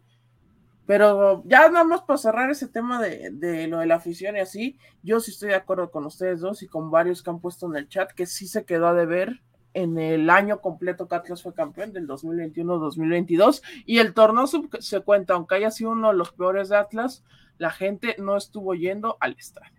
[0.87, 4.41] Pero ya nada más para cerrar ese tema de, de, lo de la afición y
[4.41, 7.66] así, yo sí estoy de acuerdo con ustedes dos y con varios que han puesto
[7.66, 9.43] en el chat que sí se quedó a deber
[9.74, 15.34] en el año completo que Atlas fue campeón del 2021-2022 y el torneo se cuenta,
[15.34, 17.24] aunque haya sido uno de los peores de Atlas,
[17.59, 19.76] la gente no estuvo yendo al estadio.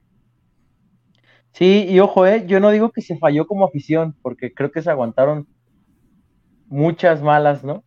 [1.57, 4.83] Sí, y ojo, eh, yo no digo que se falló como afición, porque creo que
[4.83, 5.47] se aguantaron
[6.67, 7.83] muchas malas, ¿no?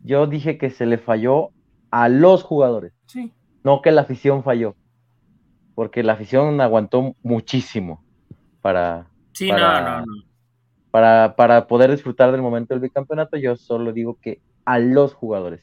[0.00, 1.50] Yo dije que se le falló
[1.90, 3.30] a los jugadores, sí.
[3.62, 4.74] no que la afición falló,
[5.74, 8.02] porque la afición aguantó muchísimo
[8.62, 10.04] para, sí, no, no,
[10.90, 13.36] Para, para, poder disfrutar del momento del bicampeonato.
[13.36, 15.62] Yo solo digo que a los jugadores.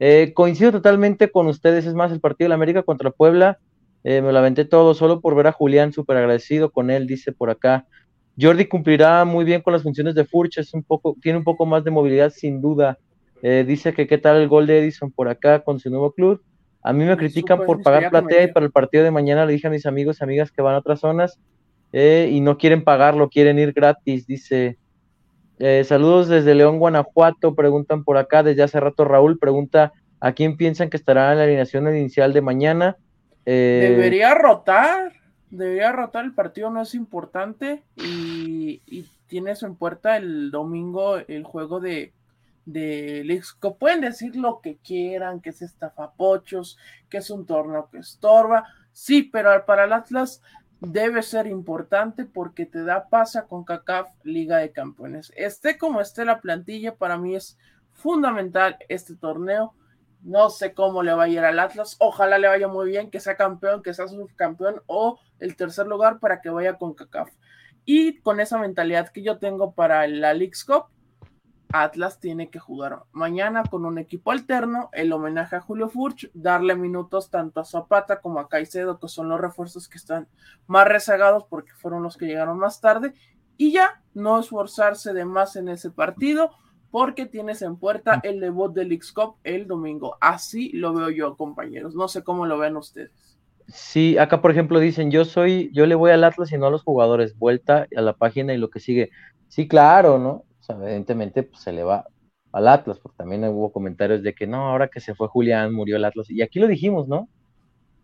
[0.00, 3.60] Eh, coincido totalmente con ustedes, es más, el partido de la América contra Puebla
[4.04, 7.32] eh, me lo aventé todo solo por ver a Julián, súper agradecido con él, dice
[7.32, 7.86] por acá.
[8.40, 11.66] Jordi cumplirá muy bien con las funciones de Furch, es un poco, tiene un poco
[11.66, 12.98] más de movilidad sin duda.
[13.42, 16.42] Eh, dice que qué tal el gol de Edison por acá con su nuevo club.
[16.82, 19.68] A mí me critican por pagar platea y para el partido de mañana le dije
[19.68, 21.38] a mis amigos y amigas que van a otras zonas
[21.92, 24.78] eh, y no quieren pagarlo, quieren ir gratis, dice.
[25.84, 30.90] saludos desde León, Guanajuato, preguntan por acá, desde hace rato Raúl pregunta a quién piensan
[30.90, 32.96] que estará en la alineación inicial de mañana.
[33.44, 35.12] Eh, debería rotar,
[35.50, 41.44] debería rotar, el partido no es importante y, tiene eso en puerta el domingo el
[41.44, 42.12] juego de,
[42.66, 43.42] de
[43.78, 46.76] Pueden decir lo que quieran, que es estafapochos,
[47.08, 50.42] que es un torneo que estorba, sí, pero para el Atlas
[50.80, 55.32] debe ser importante porque te da pasa con CACAF Liga de Campeones.
[55.36, 57.56] Esté como esté la plantilla, para mí es
[57.92, 59.74] fundamental este torneo
[60.22, 61.96] no sé cómo le va a ir al Atlas.
[61.98, 66.20] Ojalá le vaya muy bien, que sea campeón, que sea subcampeón o el tercer lugar
[66.20, 67.30] para que vaya con CACAF.
[67.84, 70.86] Y con esa mentalidad que yo tengo para la League's Cup,
[71.72, 76.76] Atlas tiene que jugar mañana con un equipo alterno, el homenaje a Julio Furch, darle
[76.76, 80.28] minutos tanto a Zapata como a Caicedo, que son los refuerzos que están
[80.66, 83.14] más rezagados porque fueron los que llegaron más tarde,
[83.56, 86.52] y ya no esforzarse de más en ese partido,
[86.92, 89.14] porque tienes en puerta el debut del x
[89.44, 90.16] el domingo.
[90.20, 91.94] Así lo veo yo, compañeros.
[91.94, 93.10] No sé cómo lo ven ustedes.
[93.68, 96.70] Sí, acá por ejemplo dicen, yo soy, yo le voy al Atlas y no a
[96.70, 99.10] los jugadores, vuelta a la página y lo que sigue.
[99.48, 100.30] Sí, claro, ¿no?
[100.30, 102.04] O sea, evidentemente pues, se le va
[102.52, 105.96] al Atlas, porque también hubo comentarios de que no, ahora que se fue Julián, murió
[105.96, 106.28] el Atlas.
[106.30, 107.26] Y aquí lo dijimos, ¿no?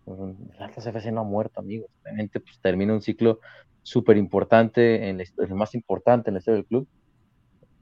[0.07, 1.91] El Atlas FC no ha muerto, amigos.
[2.03, 3.41] Obviamente, pues termina un ciclo
[3.83, 6.89] súper importante, el más importante en la historia del club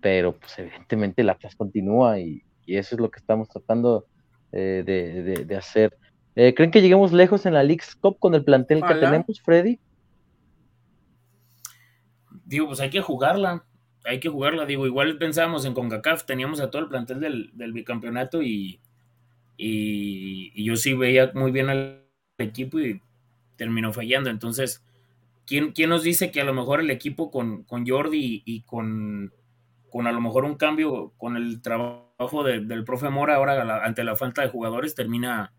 [0.07, 4.07] pero pues evidentemente la clase continúa y, eso es lo que estamos tratando
[4.53, 4.85] eh,
[5.45, 5.99] de, hacer.
[6.37, 9.81] Eh, ¿Creen que lleguemos lejos en la League's Cup con el plantel que tenemos, Freddy?
[12.45, 13.65] Digo, pues hay que jugarla,
[14.05, 14.65] hay que jugarla.
[14.65, 18.79] Digo, igual pensábamos en CONCACAF, teníamos a todo el plantel del, bicampeonato y,
[19.57, 22.05] y, yo sí veía muy bien al
[22.39, 23.01] equipo y
[23.57, 24.31] terminó fallando.
[24.31, 24.85] Entonces,
[25.47, 29.33] ¿quién, quién nos dice que a lo mejor el equipo con, con Jordi y con
[29.91, 34.17] con a lo mejor un cambio con el trabajo del profe Mora ahora ante la
[34.17, 35.53] falta de jugadores termina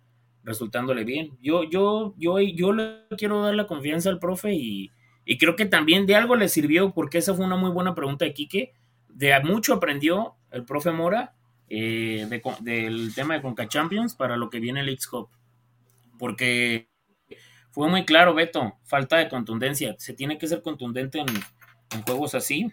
[0.43, 1.38] resultándole bien.
[1.41, 4.91] Yo, yo, yo, yo le quiero dar la confianza al profe y,
[5.25, 8.23] Y creo que también de algo le sirvió, porque esa fue una muy buena pregunta
[8.25, 8.73] de Quique.
[9.09, 11.36] De mucho aprendió el profe Mora
[11.69, 12.28] eh,
[12.61, 15.30] del tema de Conca Champions para lo que viene el X-Cup.
[16.17, 16.89] Porque
[17.71, 19.95] fue muy claro, Beto, falta de contundencia.
[19.99, 21.28] Se tiene que ser contundente en,
[22.03, 22.71] juegos así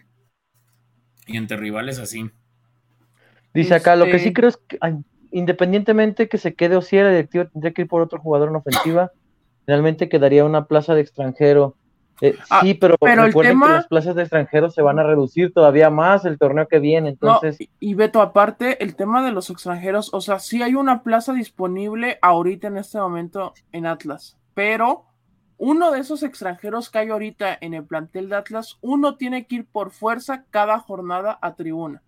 [1.25, 2.29] y entre rivales así.
[3.53, 4.77] Dice acá, lo que sí este creo es que
[5.31, 8.55] independientemente que se quede o si la directiva tendría que ir por otro jugador en
[8.55, 9.11] ofensiva,
[9.67, 11.75] realmente quedaría una plaza de extranjero.
[12.21, 15.53] Eh, ah, sí, pero, pero recuerden que las plazas de extranjeros se van a reducir
[15.53, 17.57] todavía más el torneo que viene, entonces...
[17.79, 22.17] y Beto, aparte, el tema de los extranjeros, o sea, sí hay una plaza disponible
[22.21, 25.03] ahorita en este momento en Atlas, pero
[25.57, 29.55] uno de esos extranjeros que hay ahorita en el plantel de Atlas, uno tiene que
[29.55, 32.03] ir por fuerza cada jornada a tribuna.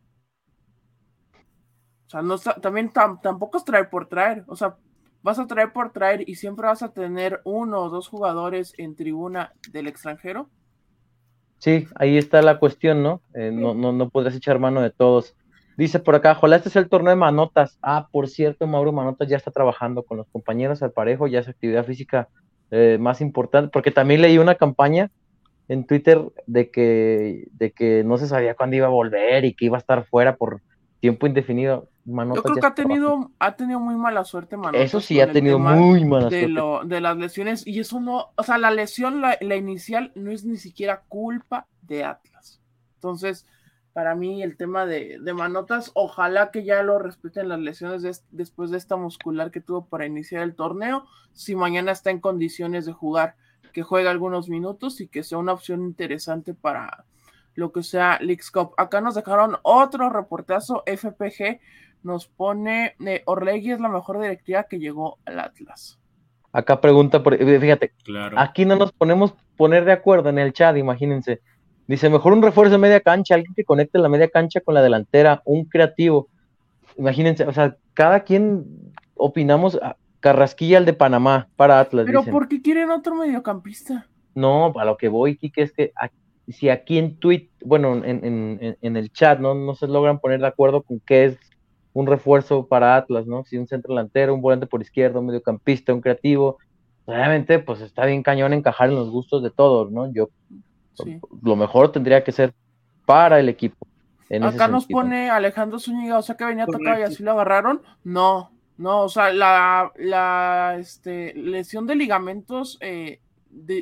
[2.08, 4.44] O sea, no también tampoco es traer por traer.
[4.48, 4.78] O sea,
[5.22, 8.96] vas a traer por traer y siempre vas a tener uno o dos jugadores en
[8.96, 10.50] tribuna del extranjero.
[11.60, 13.22] Sí, ahí está la cuestión, ¿no?
[13.34, 15.36] Eh, no, no, no podrás echar mano de todos.
[15.76, 17.78] Dice por acá, ojalá este es el torneo de Manotas.
[17.82, 21.48] Ah, por cierto, Mauro Manotas ya está trabajando con los compañeros al parejo, ya es
[21.48, 22.30] actividad física
[22.72, 25.12] eh, más importante, porque también leí una campaña
[25.68, 29.66] en Twitter de que, de que no se sabía cuándo iba a volver y que
[29.66, 30.62] iba a estar fuera por
[31.00, 31.88] tiempo indefinido.
[32.06, 34.82] Yo creo que ha tenido, ha tenido muy mala suerte, Manotas.
[34.82, 36.88] Eso sí, ha tenido muy mala de suerte.
[36.88, 40.56] de las lesiones, y eso no, o sea, la lesión, la, inicial, no es ni
[40.56, 42.62] siquiera culpa de Atlas.
[42.96, 43.46] Entonces,
[43.98, 48.70] para mí, el tema de, de Manotas, ojalá que ya lo respeten las lesiones después
[48.70, 51.08] de esta muscular que tuvo para iniciar el torneo.
[51.34, 53.38] Si mañana está en condiciones de jugar,
[53.74, 57.06] que juegue algunos minutos y que sea una opción interesante para
[57.56, 58.76] lo que sea Leagues Cup.
[58.78, 61.60] Acá nos dejaron otro reportazo FPG
[62.04, 65.98] nos pone eh, Orlegui es la mejor directiva que llegó al Atlas.
[66.52, 67.94] Acá pregunta, por, fíjate,
[68.36, 71.42] aquí no nos ponemos poner de acuerdo en el chat, imagínense.
[71.88, 74.82] Dice, mejor un refuerzo de media cancha, alguien que conecte la media cancha con la
[74.82, 76.28] delantera, un creativo.
[76.98, 78.66] Imagínense, o sea, cada quien
[79.16, 82.06] opinamos, a Carrasquilla el de Panamá para Atlas.
[82.06, 84.08] Pero ¿por qué quieren otro mediocampista?
[84.36, 85.94] No, a lo que voy, Kike, es que
[86.48, 89.54] si aquí en tweet, bueno, en, en, el chat, ¿no?
[89.54, 91.38] no se logran poner de acuerdo con qué es
[91.94, 93.44] un refuerzo para Atlas, ¿no?
[93.44, 96.58] Si un centro delantero, un volante por izquierda, un mediocampista, un creativo,
[97.06, 100.12] obviamente, pues está bien cañón encajar en los gustos de todos, ¿no?
[100.14, 100.30] Yo,
[101.42, 102.54] lo mejor tendría que ser
[103.06, 103.88] para el equipo.
[104.42, 107.82] Acá nos pone Alejandro Zúñiga, o sea que venía tocado y así lo agarraron.
[108.04, 113.22] No, no, o sea, la, la este, lesión de ligamentos, eh,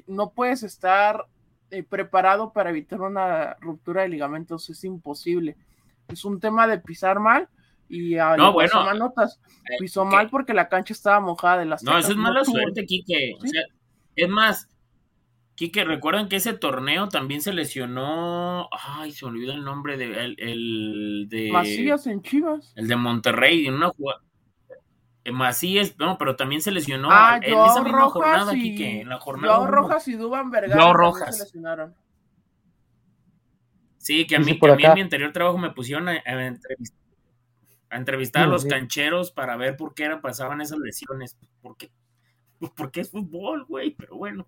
[0.07, 1.25] no puedes estar
[1.71, 5.57] eh, preparado para evitar una ruptura de ligamentos, es imposible.
[6.07, 7.49] Es un tema de pisar mal
[7.89, 9.39] y a no, bueno, manotas.
[9.69, 12.85] Eh, pisó mal porque la cancha estaba mojada de las No, eso es mala suerte,
[12.85, 13.35] Quique.
[14.15, 14.69] es más,
[15.55, 18.69] Quique, recuerdan que ese torneo también se lesionó.
[18.71, 22.73] Ay, se me olvidó el nombre de el, de Macías en Chivas.
[22.75, 24.21] El de Monterrey, en una jugada.
[25.23, 28.83] Eh, Macías, no, pero también se lesionó ah, en esa misma Rojas jornada, y...
[28.83, 29.65] en la jornada.
[29.65, 31.37] Rojas y Duban Vergara Rojas.
[31.37, 31.95] se lesionaron.
[33.97, 36.45] Sí, que a mí, que a mí en mi anterior trabajo me pusieron a, a
[36.45, 37.05] entrevistar
[37.89, 41.37] a entrevistar a los cancheros para ver por qué pasaban esas lesiones.
[41.61, 41.77] ¿Por
[42.59, 44.47] pues porque es fútbol, güey, pero bueno.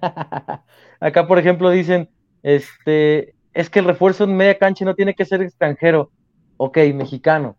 [1.00, 2.08] Acá, por ejemplo, dicen,
[2.42, 6.10] este, es que el refuerzo en media cancha no tiene que ser extranjero.
[6.56, 7.56] Ok, mexicano.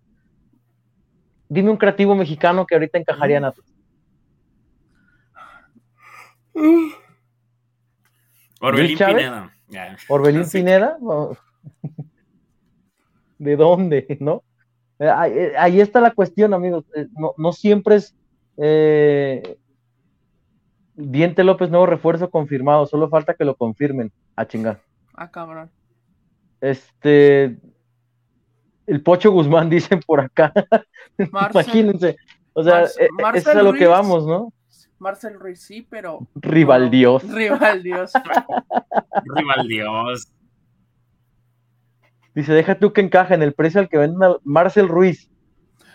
[1.50, 3.74] Dime un creativo mexicano que ahorita encajaría en Atlas.
[8.62, 9.54] Orbelín Pineda.
[10.08, 10.98] ¿Orbelín Pineda?
[13.38, 14.18] ¿De dónde?
[14.20, 14.44] ¿No?
[15.00, 16.86] Eh, eh, ahí está la cuestión, amigos.
[16.96, 17.08] Eh,
[17.38, 18.16] no, siempre es
[20.96, 24.12] Diente López nuevo refuerzo confirmado, solo falta que lo confirmen.
[24.36, 24.82] A chingar.
[25.14, 25.72] Ah, cabrón.
[26.62, 27.58] Este.
[28.86, 30.54] El Pocho Guzmán, dicen por acá.
[31.18, 32.18] Imagínense.
[32.54, 32.84] O sea,
[33.34, 34.54] es a lo que vamos, ¿no?
[35.00, 36.28] Marcel Ruiz sí, pero.
[36.36, 37.24] Rival Dios.
[37.30, 38.14] Rival Dios.
[39.36, 40.32] Rival Dios.
[42.34, 45.30] Dice, deja tú que encaja en el precio al que venden Marcel Ruiz.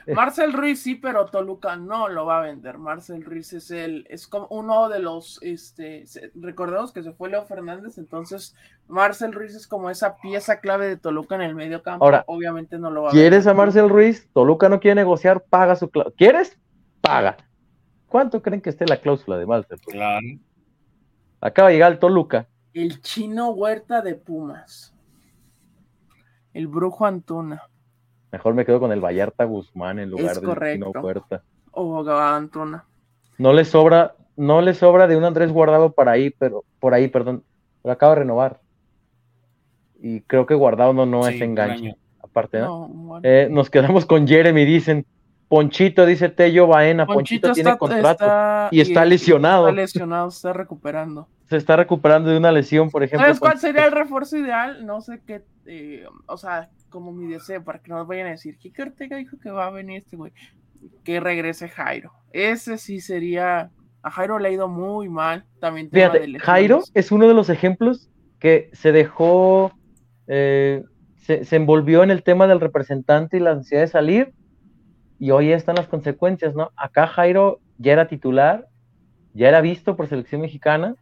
[0.15, 2.79] Marcel Ruiz sí, pero Toluca no lo va a vender.
[2.79, 6.05] Marcel Ruiz es el, es como uno de los, este,
[6.35, 8.55] recordemos que se fue Leo Fernández, entonces
[8.87, 12.05] Marcel Ruiz es como esa pieza clave de Toluca en el medio campo.
[12.05, 14.29] Ahora, obviamente no lo va a ¿Quieres a Marcel Ruiz?
[14.33, 16.15] Toluca no quiere negociar, paga su cláusula.
[16.17, 16.59] ¿Quieres?
[17.01, 17.37] Paga.
[18.09, 19.79] ¿Cuánto creen que esté la cláusula de Marcel?
[19.81, 20.27] Claro.
[21.41, 22.49] Acaba de llegar el Toluca.
[22.73, 24.95] El chino Huerta de Pumas.
[26.55, 27.63] El Brujo Antuna.
[28.31, 31.43] Mejor me quedo con el Vallarta Guzmán en lugar de no Puerta.
[31.71, 32.85] O Antuna.
[33.39, 37.09] No le sobra, no le sobra de un Andrés guardado para ahí, pero por ahí,
[37.09, 37.45] perdón.
[37.85, 38.61] Lo acaba de renovar.
[40.01, 41.97] Y creo que Guardado no, no es enganche.
[42.23, 43.21] Aparte, ¿no?
[43.23, 45.07] Eh, nos quedamos con Jeremy, dicen.
[45.49, 47.07] Ponchito, dice Tello Baena.
[47.07, 49.69] Ponchito, tiene contrato y está lesionado.
[49.69, 51.27] Está lesionado, está recuperando.
[51.49, 53.25] Se está recuperando de una lesión, por ejemplo.
[53.25, 54.85] ¿Sabes cuál sería el refuerzo ideal?
[54.85, 58.59] No sé qué, eh, o sea, como mi deseo, para que no vayan a decir,
[58.59, 60.33] ¿qué Ortega dijo que va a venir este güey?
[61.05, 62.13] Que regrese Jairo.
[62.33, 63.71] Ese sí sería.
[64.03, 65.45] A Jairo le ha ido muy mal.
[65.61, 69.73] También Fíjate, Jairo es uno de los ejemplos que se dejó.
[70.27, 70.85] Eh,
[71.17, 74.35] se, se envolvió en el tema del representante y la ansiedad de salir
[75.19, 76.71] y hoy están las consecuencias, ¿no?
[76.77, 78.69] Acá Jairo ya era titular,
[79.35, 80.95] ya era visto por selección mexicana,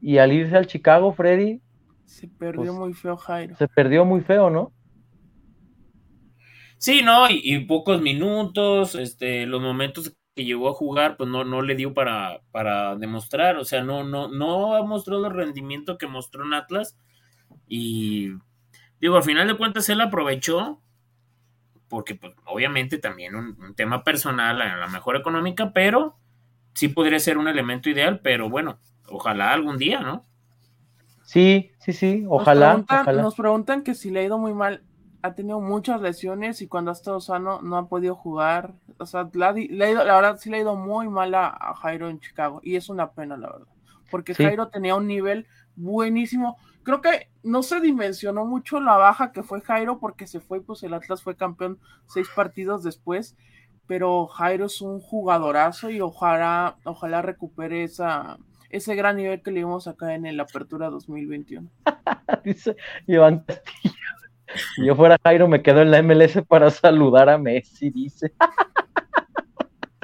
[0.00, 1.62] y al irse al Chicago, Freddy.
[2.04, 3.56] Se perdió pues, muy feo Jairo.
[3.56, 4.72] Se perdió muy feo, ¿no?
[6.78, 11.62] Sí, no, y, pocos minutos, este, los momentos que llegó a jugar, pues no, no
[11.62, 16.06] le dio para, para demostrar, o sea, no, no, no ha mostrado el rendimiento que
[16.06, 16.96] mostró en Atlas,
[17.66, 18.32] y
[19.00, 20.80] digo, al final de cuentas él aprovechó,
[21.88, 26.18] porque pues, obviamente también un, tema personal, a la mejor económica, pero
[26.74, 30.26] sí podría ser un elemento ideal, pero bueno, ojalá algún día, ¿no?
[31.24, 34.84] Sí, sí, sí, ojalá nos preguntan, que si le ha ido muy mal,
[35.26, 39.28] ha tenido muchas lesiones y cuando ha estado sano no ha podido jugar, o sea,
[39.34, 43.12] la, verdad sí le ha ido muy mal a, Jairo en Chicago y es una
[43.12, 43.68] pena, la verdad,
[44.10, 49.42] porque Jairo tenía un nivel buenísimo, creo que no se dimensionó mucho la baja que
[49.42, 53.36] fue Jairo porque se fue, pues el Atlas fue campeón seis partidos después,
[53.86, 58.38] pero Jairo es un jugadorazo y ojalá, ojalá recupere esa,
[58.70, 61.68] ese gran nivel que le dimos acá en el Apertura 2021.
[62.44, 63.94] Dice Iván Castillo.
[64.74, 68.32] Si yo fuera Jairo, me quedo en la MLS para saludar a Messi, dice.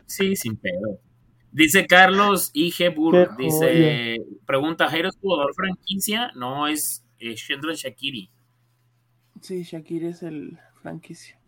[0.07, 0.99] Sí, sin pedo.
[1.53, 2.95] Dice Carlos I.G.
[2.95, 4.17] Burr, dice,
[4.47, 6.31] pregunta, ¿Jairo es jugador franquicia?
[6.35, 8.31] No, es eh, Shendra Shakiri.
[9.41, 11.39] Sí, Shakiri es el franquicia.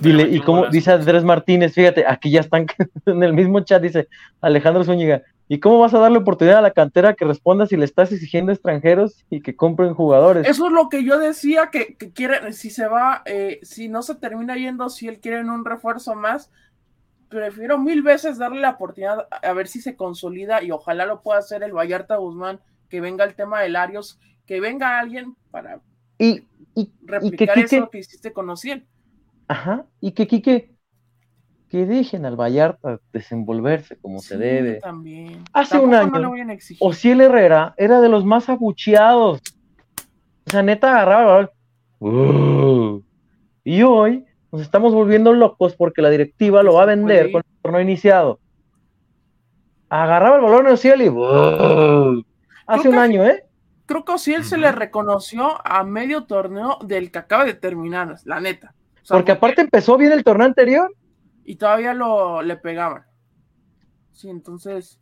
[0.00, 2.66] Dile, y como dice Andrés Martínez, fíjate, aquí ya están
[3.06, 4.08] en el mismo chat, dice
[4.40, 5.22] Alejandro Zúñiga,
[5.52, 8.52] ¿y cómo vas a darle oportunidad a la cantera que responda si le estás exigiendo
[8.52, 10.48] extranjeros y que compren jugadores?
[10.48, 14.00] Eso es lo que yo decía, que, que quiere, si se va, eh, si no
[14.00, 16.50] se termina yendo, si él quiere un refuerzo más,
[17.28, 21.40] prefiero mil veces darle la oportunidad a ver si se consolida y ojalá lo pueda
[21.40, 25.82] hacer el Vallarta Guzmán, que venga el tema de Larios, que venga alguien para
[26.18, 26.44] y,
[27.02, 28.86] replicar eso que hiciste con Ociel.
[29.48, 30.70] Ajá, y que Quique,
[31.72, 34.74] que dejen al Vallarta desenvolverse como se debe.
[34.80, 35.42] También.
[35.54, 36.30] Hace un año,
[36.80, 39.40] Ociel Herrera era de los más abucheados.
[40.46, 41.50] O sea, neta agarraba.
[41.98, 43.00] Uh,
[43.64, 47.62] y hoy nos estamos volviendo locos porque la directiva lo va a vender con el
[47.62, 48.38] torneo iniciado.
[49.88, 52.24] Agarraba el balón en cielo y
[52.66, 53.46] hace un año, ¿eh?
[53.86, 58.40] Creo que Ociel se le reconoció a medio torneo del que acaba de terminar, la
[58.40, 58.74] neta.
[59.08, 60.94] porque aparte empezó bien el torneo anterior.
[61.44, 63.04] Y todavía lo le pegaban.
[64.12, 64.98] Sí, entonces.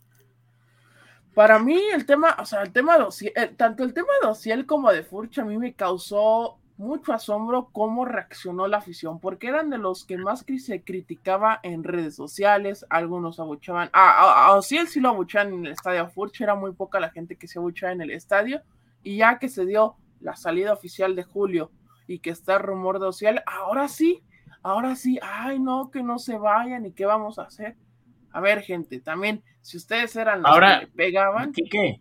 [1.34, 4.28] Para mí, el tema, o sea, el tema de Ociel, eh, tanto el tema de
[4.28, 9.48] Ociel como de Furch a mí me causó mucho asombro cómo reaccionó la afición, porque
[9.48, 14.78] eran de los que más se criticaba en redes sociales, algunos abuchaban, ah, a, sí
[14.98, 18.00] lo abuchaban en el estadio Furch, era muy poca la gente que se abuchaba en
[18.00, 18.62] el estadio,
[19.02, 21.70] y ya que se dio la salida oficial de Julio
[22.06, 24.22] y que está el rumor de Ociel, ahora sí,
[24.62, 27.76] ahora sí, ay no, que no se vayan y qué vamos a hacer.
[28.32, 31.52] A ver, gente, también, si ustedes eran los ahora, que pegaban.
[31.52, 32.00] ¿qué, qué?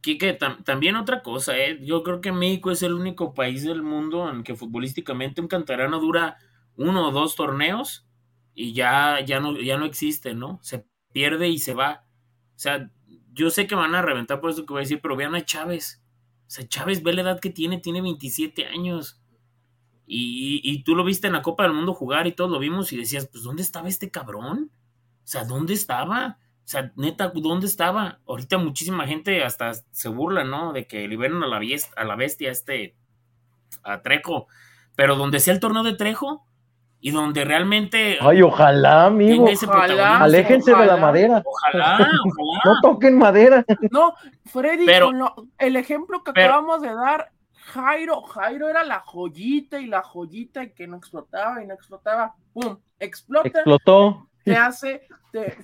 [0.00, 0.32] Quique,
[0.64, 1.78] también otra cosa, ¿eh?
[1.82, 6.00] yo creo que México es el único país del mundo en que futbolísticamente un cantarano
[6.00, 6.38] dura
[6.76, 8.06] uno o dos torneos
[8.54, 10.58] y ya, ya, no, ya no existe, ¿no?
[10.62, 12.06] Se pierde y se va.
[12.56, 12.90] O sea,
[13.32, 15.44] yo sé que van a reventar por eso que voy a decir, pero vean a
[15.44, 16.02] Chávez.
[16.46, 19.19] O sea, Chávez ve la edad que tiene, tiene 27 años.
[20.12, 22.92] Y, y, tú lo viste en la Copa del Mundo jugar y todos lo vimos
[22.92, 24.72] y decías, pues ¿dónde estaba este cabrón?
[25.22, 26.38] O sea, ¿dónde estaba?
[26.64, 28.18] O sea, neta, ¿dónde estaba?
[28.26, 30.72] Ahorita muchísima gente hasta se burla, ¿no?
[30.72, 32.96] De que liberen a la, bestia, a la bestia, este,
[33.84, 34.48] a Trejo.
[34.96, 36.44] Pero donde sea el torneo de Trejo
[37.00, 38.18] y donde realmente.
[38.20, 39.44] Ay, ojalá, amigo.
[39.44, 41.40] Ojalá, Aléjense de la madera.
[41.44, 42.60] Ojalá, ojalá.
[42.64, 43.64] No toquen madera.
[43.92, 44.14] No,
[44.46, 45.12] Freddy, pero,
[45.58, 47.30] el ejemplo que acabamos de dar,
[47.72, 52.34] Jairo, Jairo era la joyita y la joyita que no explotaba y no explotaba.
[52.52, 52.78] ¡Pum!
[52.98, 53.48] Explota.
[53.48, 55.02] Explotó te hace,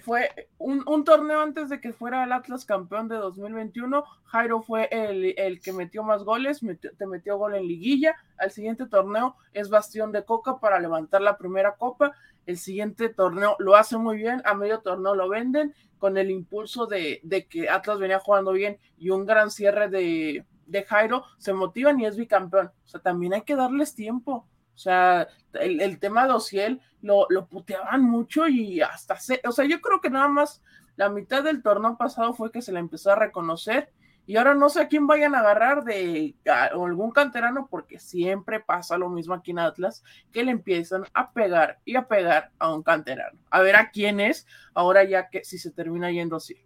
[0.03, 5.61] fue un, torneo antes de que fuera el Atlas campeón de 2021, Jairo fue el,
[5.61, 6.61] que metió más goles,
[6.99, 11.39] te metió gol en liguilla, al siguiente torneo es bastión de coca para levantar la
[11.39, 12.13] primera copa
[12.47, 16.87] el siguiente torneo lo hace muy bien, a medio torneo lo venden, con el impulso
[16.87, 22.01] de, que Atlas venía jugando bien y un gran cierre de, de Jairo, se motivan
[22.01, 22.67] y es bicampeón.
[22.85, 24.47] O sea, también hay que darles tiempo.
[24.75, 29.65] O sea, el, tema de Ociel lo, lo puteaban mucho y hasta se, o sea,
[29.65, 30.63] yo creo que nada más
[30.97, 33.91] la mitad del torneo pasado fue que se le empezó a reconocer
[34.27, 36.35] y ahora no sé a quién vayan a agarrar de
[36.73, 40.03] algún canterano porque siempre pasa lo mismo aquí en Atlas,
[40.33, 43.39] que le empiezan a pegar y a pegar a un canterano.
[43.51, 46.57] A ver a quién es ahora ya que si se termina yendo así.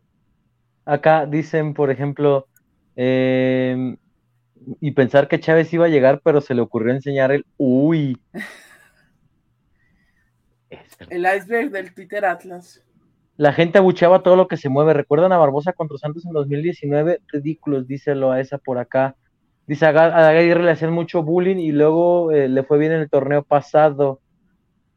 [0.86, 2.48] Acá dicen, por ejemplo,
[3.02, 3.96] em,
[4.78, 8.20] y pensar que Chávez iba a llegar, pero se le ocurrió enseñar el uy.
[11.08, 12.84] el iceberg del Twitter Atlas.
[13.38, 14.92] La gente abucheaba todo lo que se mueve.
[14.92, 17.22] ¿Recuerdan a Barbosa contra Santos en 2019?
[17.28, 19.16] Ridículos, díselo a esa por acá.
[19.66, 23.08] Dice a Aguirre le hacían mucho bullying y luego eh, le fue bien en el
[23.08, 24.20] torneo pasado.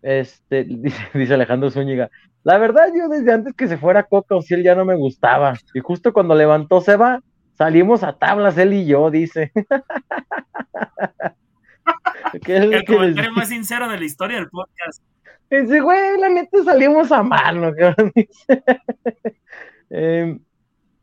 [0.02, 0.66] Este,
[1.14, 2.10] dice, Alejandro Zúñiga.
[2.44, 5.54] La verdad, yo desde antes que se fuera Coca él ya no me gustaba.
[5.74, 7.22] Y justo cuando levantó Seba,
[7.64, 9.54] salimos a tablas él y yo, dice.
[12.46, 15.02] el comentario más sincero de la historia del podcast.
[15.50, 17.72] Dice, güey, la neta salimos a mano.
[19.90, 20.38] eh,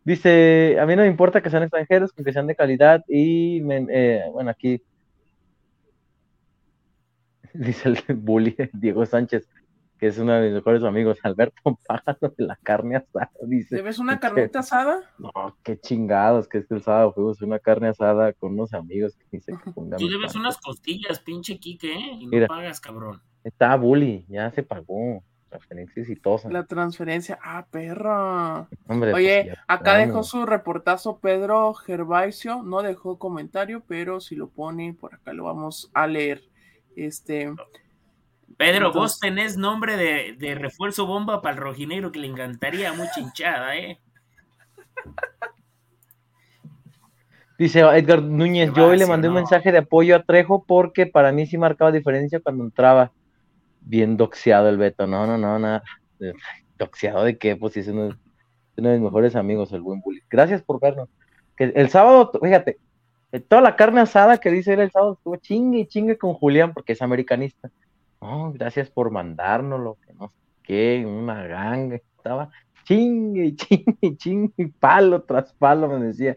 [0.04, 4.24] dice, a mí no me importa que sean extranjeros, que sean de calidad y, eh,
[4.30, 4.82] bueno, aquí
[7.54, 9.48] dice el bully Diego Sánchez,
[10.00, 13.76] que es uno de mis mejores amigos, Alberto, págalo de la carne asada, dice.
[13.76, 15.02] ¿Te ves una carnita asada?
[15.18, 15.30] No,
[15.62, 19.26] qué chingados, que es que el sábado fuimos una carne asada con unos amigos que
[19.30, 22.12] dice que Tú debes unas costillas, pinche Kike, ¿eh?
[22.18, 23.20] Y no pagas, cabrón.
[23.44, 25.22] Está bully, ya se pagó.
[25.50, 26.48] Transferencia exitosa.
[26.48, 28.68] La transferencia, ah, perro.
[28.86, 34.94] Oye, pues, acá dejó su reportazo Pedro Gervaisio, no dejó comentario, pero si lo pone
[34.94, 36.44] por acá lo vamos a leer.
[36.94, 37.52] Este.
[38.56, 43.76] Pedro, vos tenés nombre de, refuerzo bomba para el rojinegro que le encantaría mucha hinchada,
[43.76, 43.98] ¿eh?
[47.58, 51.30] Dice Edgar Núñez, yo hoy le mandé un mensaje de apoyo a Trejo porque para
[51.30, 53.12] mí sí marcaba diferencia cuando entraba
[53.82, 55.06] bien doxeado el Beto.
[55.06, 55.82] No, no, no, nada.
[56.78, 57.56] ¿Doxeado de qué?
[57.56, 58.16] Pues es uno,
[58.76, 60.22] de mis mejores amigos, el buen Bully.
[60.30, 61.08] Gracias por vernos.
[61.56, 62.78] Que el sábado, fíjate,
[63.32, 66.32] eh, toda la carne asada que dice él el sábado estuvo chingue y chingue con
[66.32, 67.70] Julián porque es americanista.
[68.20, 71.96] No, gracias por mandárnoslo, que no sé qué, una ganga.
[71.96, 72.50] Estaba
[72.84, 76.36] chingue, chingue, chingue, palo tras palo, me decía.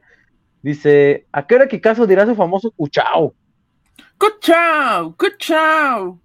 [0.62, 3.36] Dice, ¿a qué hora que caso dirá su famoso cuchao?
[4.18, 5.16] ¡Cuchao!
[5.18, 6.22] ¡Cuchao!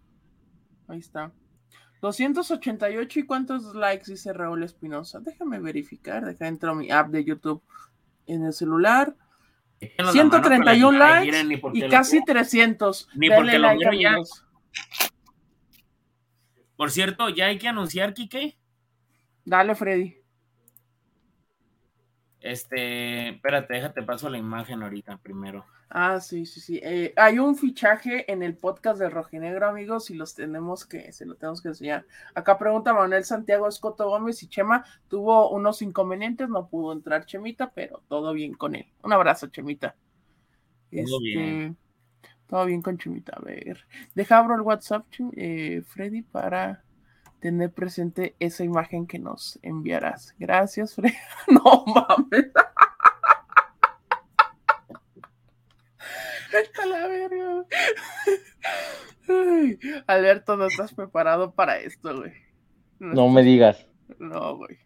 [0.87, 1.33] Ahí está.
[2.01, 5.19] 288 y cuántos likes dice Raúl Espinosa.
[5.19, 6.25] Déjame verificar.
[6.25, 7.63] Deja entro a mi app de YouTube
[8.27, 9.17] en el celular.
[10.13, 13.09] 131 likes y casi 300.
[13.17, 13.85] Ni porque like,
[16.79, 18.57] Por cierto, ya hay que anunciar, Kike.
[19.45, 20.15] Dale, Freddy.
[22.39, 25.67] Este, espérate, déjate paso la imagen ahorita primero.
[25.91, 26.81] Ah, sí, sí, sí.
[26.81, 31.27] Eh, hay un fichaje en el podcast de Rojinegro, amigos, y los tenemos que, se
[31.27, 32.07] lo tenemos que enseñar.
[32.33, 37.73] Acá pregunta Manuel Santiago Escoto Gómez y Chema tuvo unos inconvenientes, no pudo entrar Chemita,
[37.73, 38.87] pero todo bien con él.
[39.03, 39.97] Un abrazo, Chemita.
[40.93, 41.77] Todo este, bien.
[42.49, 43.37] Todo bien con Chemita.
[43.37, 45.07] A ver, deja abro el WhatsApp,
[45.37, 46.83] eh, Freddy, para
[47.41, 50.35] tener presente esa imagen que nos enviarás.
[50.39, 51.15] Gracias, Freddy.
[51.49, 52.51] no mames.
[56.87, 57.67] la verga.
[60.07, 62.33] Alberto, no estás preparado para esto, güey.
[62.99, 63.87] No, me digas.
[64.19, 64.79] No, güey.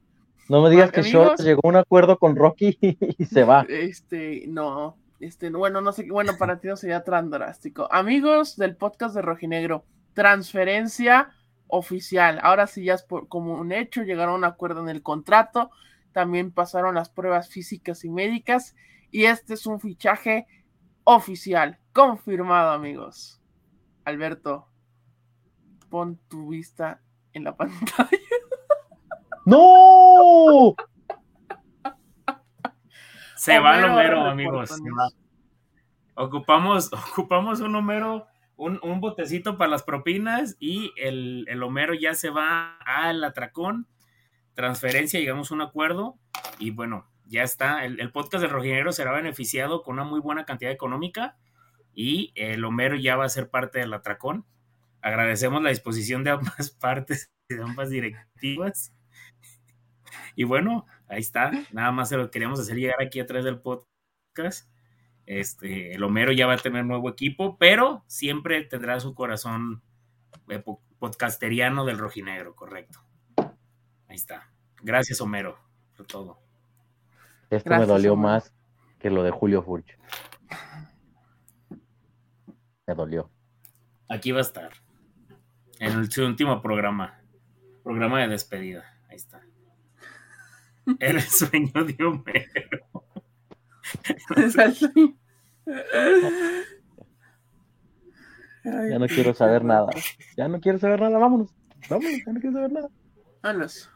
[0.49, 2.77] No me digas que Short llegó a un acuerdo con Rocky
[3.19, 3.65] y se va.
[3.69, 4.99] Este, no.
[5.23, 7.86] Este, bueno, no sé, bueno, para ti no sería tan drástico.
[7.93, 9.85] Amigos del podcast de Rojinegro,
[10.15, 11.31] transferencia
[11.69, 12.40] oficial.
[12.43, 15.70] Ahora sí ya es como un hecho, llegaron a un acuerdo en el contrato,
[16.11, 18.74] también pasaron las pruebas físicas y médicas
[19.12, 20.49] y este es un fichaje
[21.05, 23.40] oficial, confirmado, amigos.
[24.05, 24.66] Alberto,
[25.89, 27.01] pon tu vista
[27.32, 28.09] en la pantalla.
[29.47, 30.74] ¡No!
[33.43, 34.70] Se va el Homero, amigos.
[36.14, 42.31] Ocupamos, ocupamos un Homero, un, botecito para las propinas y el, el Homero ya se
[42.31, 43.89] va al atracón.
[44.55, 46.20] Transferencia, llegamos a un acuerdo
[46.60, 47.85] y bueno, ya está.
[47.85, 51.36] El, podcast de Rojinegro será beneficiado con una muy buena cantidad económica
[51.93, 54.47] y el Homero ya va a ser parte del atracón.
[55.01, 58.94] Agradecemos la disposición de ambas partes, de ambas directivas.
[60.36, 61.51] Y bueno, ahí está.
[61.73, 64.69] Nada más se lo queríamos hacer llegar aquí a través del podcast.
[65.27, 69.83] Este, el Homero ya va a tener nuevo equipo, pero siempre tendrá su corazón
[70.99, 73.01] podcasteriano del rojinegro, correcto.
[74.09, 74.51] Ahí está.
[74.83, 75.59] Gracias, Homero,
[75.97, 76.39] por todo.
[77.51, 78.53] Esto me dolió más
[78.99, 79.99] que lo de Julio Furch.
[82.87, 83.31] Me dolió.
[84.09, 84.73] Aquí va a estar.
[85.79, 87.21] En su último programa.
[87.83, 88.85] Programa de despedida.
[89.09, 89.43] Ahí está.
[90.99, 93.05] Era el sueño de Homero.
[98.91, 99.91] ya no quiero saber nada.
[100.37, 101.19] Ya no quiero saber nada.
[101.19, 101.55] Vámonos.
[101.89, 102.21] Vámonos.
[102.27, 102.89] Ya no quiero saber nada.
[103.43, 103.91] Vámonos.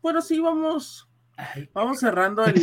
[0.00, 1.08] Bueno, sí, vamos.
[1.72, 2.54] Vamos cerrando el.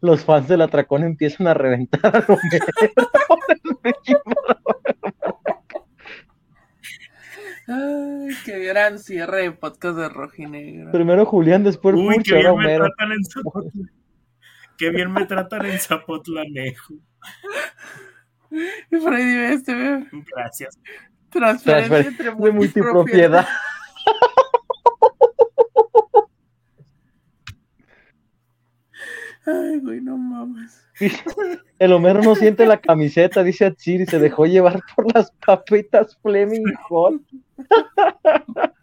[0.00, 2.26] Los fans del atracón empiezan a reventar a
[7.66, 10.92] Ay, qué gran cierre de podcast de Rojinegro.
[10.92, 13.90] Primero Julián, después Uy, qué bien me tratan en Zapotlanejo.
[14.76, 16.94] Qué bien me tratan en Zapotlanejo.
[18.50, 20.78] Y Freddy, este, Gracias.
[21.30, 23.46] Transferencia entre multipropiedad.
[29.46, 30.82] Ay, güey, no mames.
[31.78, 36.16] El Homero no siente la camiseta, dice Atsir, y se dejó llevar por las papitas
[36.22, 37.20] Fleming Hot.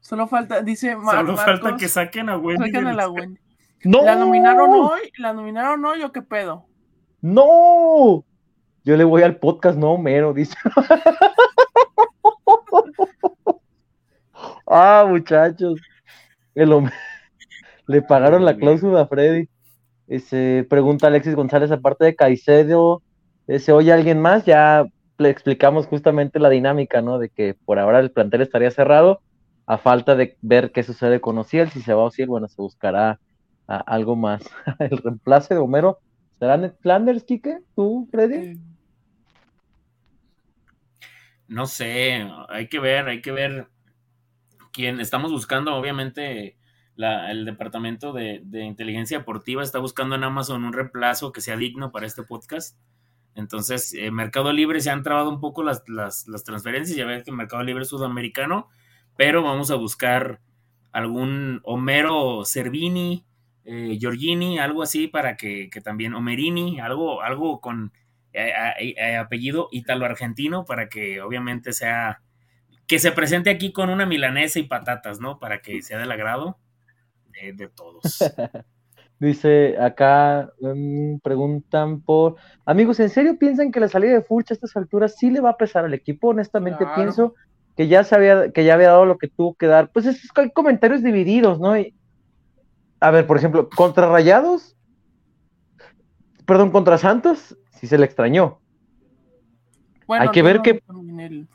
[0.00, 2.66] Solo falta, dice Solo falta que saquen a Wendy.
[2.66, 3.40] Saquen a la Wendy.
[3.84, 4.04] ¡No!
[4.04, 5.00] ¿La nominaron hoy?
[5.18, 6.66] ¿La nominaron hoy o qué pedo?
[7.20, 8.24] ¡No!
[8.84, 10.56] Yo le voy al podcast, no, Homero, dice.
[14.66, 15.80] ah, muchachos.
[16.54, 16.96] El Homero.
[17.86, 19.48] Le pagaron la cláusula a Freddy.
[20.08, 23.02] Ese, pregunta Alexis González, aparte de Caicedo,
[23.58, 24.44] ¿se oye alguien más?
[24.44, 24.84] Ya
[25.18, 27.18] le explicamos justamente la dinámica, ¿no?
[27.18, 29.20] De que por ahora el plantel estaría cerrado,
[29.66, 32.60] a falta de ver qué sucede con Ociel, si se va a Ociel, bueno, se
[32.60, 33.20] buscará
[33.66, 34.42] algo más.
[34.78, 35.98] el reemplace de Homero,
[36.38, 37.60] ¿será Ned Flanders, Kike?
[37.74, 38.58] ¿Tú, Freddy?
[41.48, 43.68] No sé, hay que ver, hay que ver
[44.72, 46.56] quién estamos buscando, obviamente
[46.96, 52.06] el departamento de, inteligencia deportiva está buscando en Amazon un reemplazo que sea digno para
[52.06, 52.78] este podcast.
[53.34, 57.62] Entonces, eh, Mercado Libre se han trabado un poco las, transferencias, ya ves que Mercado
[57.62, 58.68] Libre es sudamericano,
[59.16, 60.40] pero vamos a buscar
[60.92, 63.24] algún Homero Cervini,
[63.64, 67.92] eh, Giorgini, algo así para que, también, Homerini, algo, algo con
[68.34, 72.20] eh, apellido italo-argentino para que obviamente sea,
[72.86, 75.38] que se presente aquí con una milanesa y patatas, ¿no?
[75.38, 76.58] Para que sea del agrado
[77.50, 78.02] de, todos.
[79.18, 84.54] Dice acá, mm, preguntan por amigos, ¿en serio piensan que la salida de Furch a
[84.54, 86.28] estas alturas sí le va a pesar al equipo?
[86.28, 87.34] Honestamente pienso
[87.76, 89.90] que ya sabía, que ya había dado lo que tuvo que dar.
[89.90, 91.74] Pues esos hay comentarios divididos, ¿no?
[93.00, 94.76] a ver, por ejemplo, contra Rayados,
[96.46, 98.60] perdón, contra Santos, sí se le extrañó.
[100.08, 100.82] hay que ver que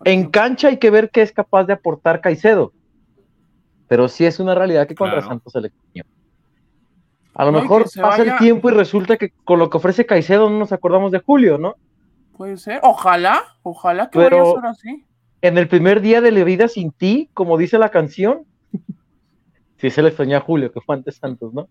[0.03, 2.73] en cancha hay que ver qué es capaz de aportar Caicedo.
[3.88, 5.72] Pero sí es una realidad que contra Santos se le
[7.34, 10.59] A lo mejor pasa el tiempo y resulta que con lo que ofrece Caicedo no
[10.59, 11.76] nos acordamos de Julio, ¿no?
[12.35, 15.05] Puede ser, ojalá, ojalá que vaya a ser así.
[15.41, 18.43] En el primer día de la vida sin ti, como dice la canción,
[19.77, 21.68] sí se le extrañó a Julio, que fue antes Santos, ¿no?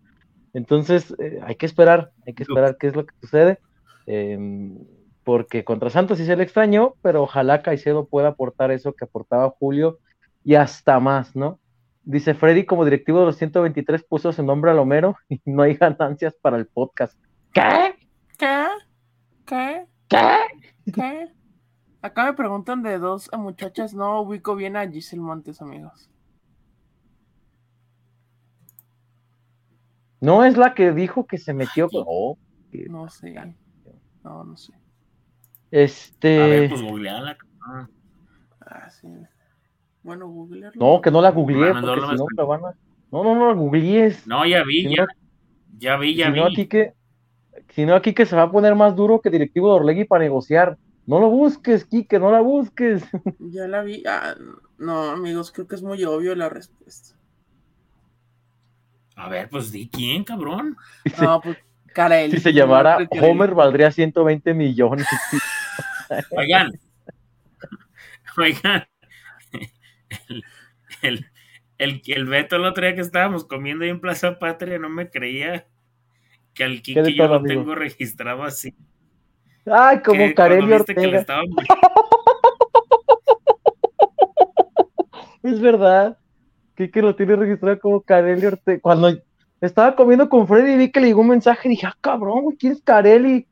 [0.54, 3.58] Entonces, eh, hay que esperar, hay que esperar qué es lo que sucede.
[4.06, 4.78] Em,
[5.26, 9.50] porque contra Santos sí se le extrañó, pero ojalá Caicedo pueda aportar eso que aportaba
[9.58, 9.98] Julio
[10.44, 11.58] y hasta más, ¿no?
[12.06, 15.74] Dice Freddy, como directivo de los 123, puso su nombre al Homero y no hay
[15.74, 17.18] ganancias para el podcast.
[17.52, 17.96] ¿Qué?
[18.38, 18.66] ¿Qué?
[19.44, 19.86] ¿Qué?
[20.08, 20.92] ¿Qué?
[20.94, 21.32] ¿Qué?
[22.02, 26.08] Acá me preguntan de dos muchachas, no ubico bien a Giselle Montes, amigos.
[30.20, 31.88] No es la que dijo que se metió.
[31.92, 32.38] No,
[32.88, 33.34] no sé.
[34.22, 34.72] No, no sé.
[35.72, 36.40] Este.
[36.40, 37.36] A ver, pues googleala.
[38.60, 39.08] Ah, sí.
[40.06, 40.80] Bueno, googlearlo.
[40.80, 42.74] No, que no la googleé, porque si no la van a...
[43.10, 44.24] No, no, no la googlees.
[44.24, 45.04] No, ya vi, ya,
[45.78, 46.38] ya vi, ya si vi.
[46.38, 46.92] No, aquí que,
[47.70, 50.22] si no, aquí que se va a poner más duro que directivo de Orlegui para
[50.22, 50.78] negociar.
[51.06, 53.02] No lo busques, Quique, no la busques.
[53.40, 54.04] Ya la vi.
[54.06, 54.36] Ah,
[54.78, 57.18] no, amigos, creo que es muy obvio la respuesta.
[59.16, 60.76] A ver, pues di quién, cabrón.
[61.20, 61.56] No, pues
[61.92, 62.36] Carelli.
[62.36, 65.08] Si se llamara Homer, valdría 120 millones.
[66.30, 66.70] Oigan.
[68.38, 68.86] Oigan
[71.02, 71.26] el,
[71.78, 75.10] el, el, Beto el otro día que estábamos comiendo ahí en Plaza Patria no me
[75.10, 75.66] creía
[76.54, 78.74] que al Kiki yo lo tengo registrado así.
[79.66, 81.26] Ay, como Carelli Ortega.
[85.42, 86.18] es verdad.
[86.76, 88.80] Kiki lo tiene registrado como Carelli Ortega.
[88.80, 89.12] Cuando
[89.60, 92.82] estaba comiendo con Freddy vi que le llegó un mensaje, dije, ah, cabrón, ¿quién es
[92.82, 93.46] Carelli?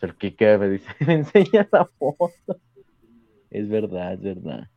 [0.00, 2.58] El Kike me dice, me enseña la foto.
[3.50, 4.68] Es verdad, es verdad.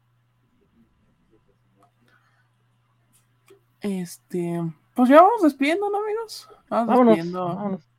[3.83, 4.61] Este,
[4.95, 6.49] pues ya vamos despidiendo, ¿no, amigos?
[6.69, 7.47] Vamos Vámonos, despidiendo.
[7.47, 7.89] vámonos.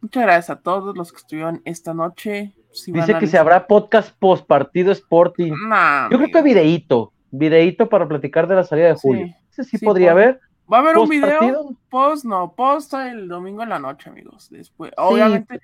[0.00, 2.54] Muchas gracias a todos los que estuvieron esta noche.
[2.72, 5.52] Si Dice que se habrá podcast post partido Sporting.
[5.68, 9.26] Nah, Yo creo que videíto, videíto para platicar de la salida de Sí, julio.
[9.50, 10.40] Ese sí, sí, podría haber.
[10.72, 11.70] Va a haber un video, partido.
[11.90, 14.48] post, no, post el domingo en la noche, amigos.
[14.50, 14.94] Después, Sí.
[14.98, 15.60] obviamente,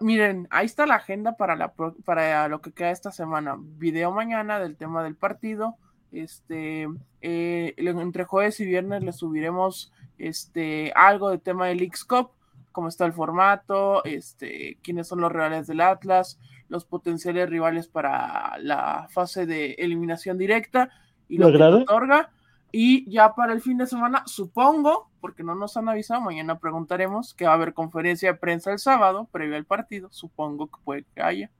[0.00, 3.56] miren, ahí está la agenda para la pro- para lo que queda esta semana.
[3.58, 5.76] Video mañana del tema del partido.
[6.12, 6.88] Este,
[7.20, 12.30] eh, entre jueves y viernes le subiremos este algo de tema del X Cup,
[12.72, 16.38] cómo está el formato, este, quiénes son los rivales del Atlas,
[16.68, 20.90] los potenciales rivales para la fase de eliminación directa
[21.28, 22.30] y ¿Le lo que otorga.
[22.72, 27.34] Y ya para el fin de semana, supongo, porque no nos han avisado, mañana preguntaremos
[27.34, 31.04] que va a haber conferencia de prensa el sábado, previo al partido, supongo que puede
[31.14, 31.50] que haya.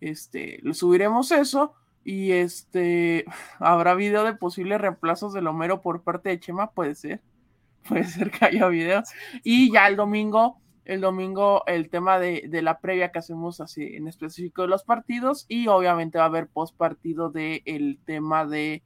[0.00, 1.74] Este, le subiremos eso
[2.08, 3.24] y este,
[3.58, 7.20] habrá video de posibles reemplazos del Homero por parte de Chema, puede ser,
[7.88, 9.02] puede ser que haya video.
[9.42, 13.96] Y ya el domingo, el domingo, el tema de, de la previa que hacemos así
[13.96, 18.84] en específico de los partidos y obviamente va a haber post partido del tema de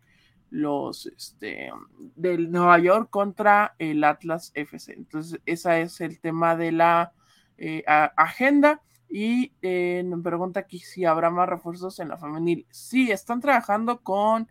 [0.48, 1.70] los este
[2.16, 4.94] del Nueva York contra el Atlas FC.
[4.94, 7.12] Entonces, ese es el tema de la
[7.58, 8.80] eh, a- agenda.
[9.10, 12.66] Y eh, me pregunta aquí si habrá más refuerzos en la femenil.
[12.70, 14.48] Sí, están trabajando con,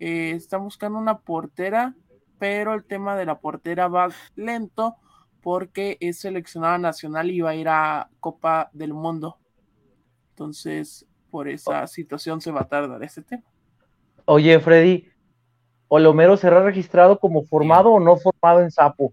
[0.00, 1.94] eh, están buscando una portera,
[2.38, 4.96] pero el tema de la portera va lento
[5.40, 9.38] porque es seleccionada nacional y va a ir a Copa del Mundo.
[10.30, 13.44] Entonces, por esa situación se va a tardar este tema.
[14.24, 15.08] Oye, Freddy,
[15.88, 19.12] ¿Olomero será registrado como formado o no formado en Sapo?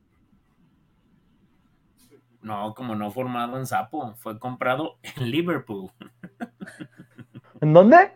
[2.47, 5.91] No, como no formado en Sapo, fue comprado en Liverpool.
[7.61, 8.13] ¿En dónde?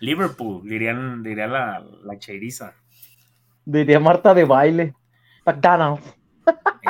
[0.00, 2.74] Liverpool, dirían, diría la, la cheiriza.
[3.66, 4.94] Diría Marta de baile.
[5.44, 6.16] McDonald's.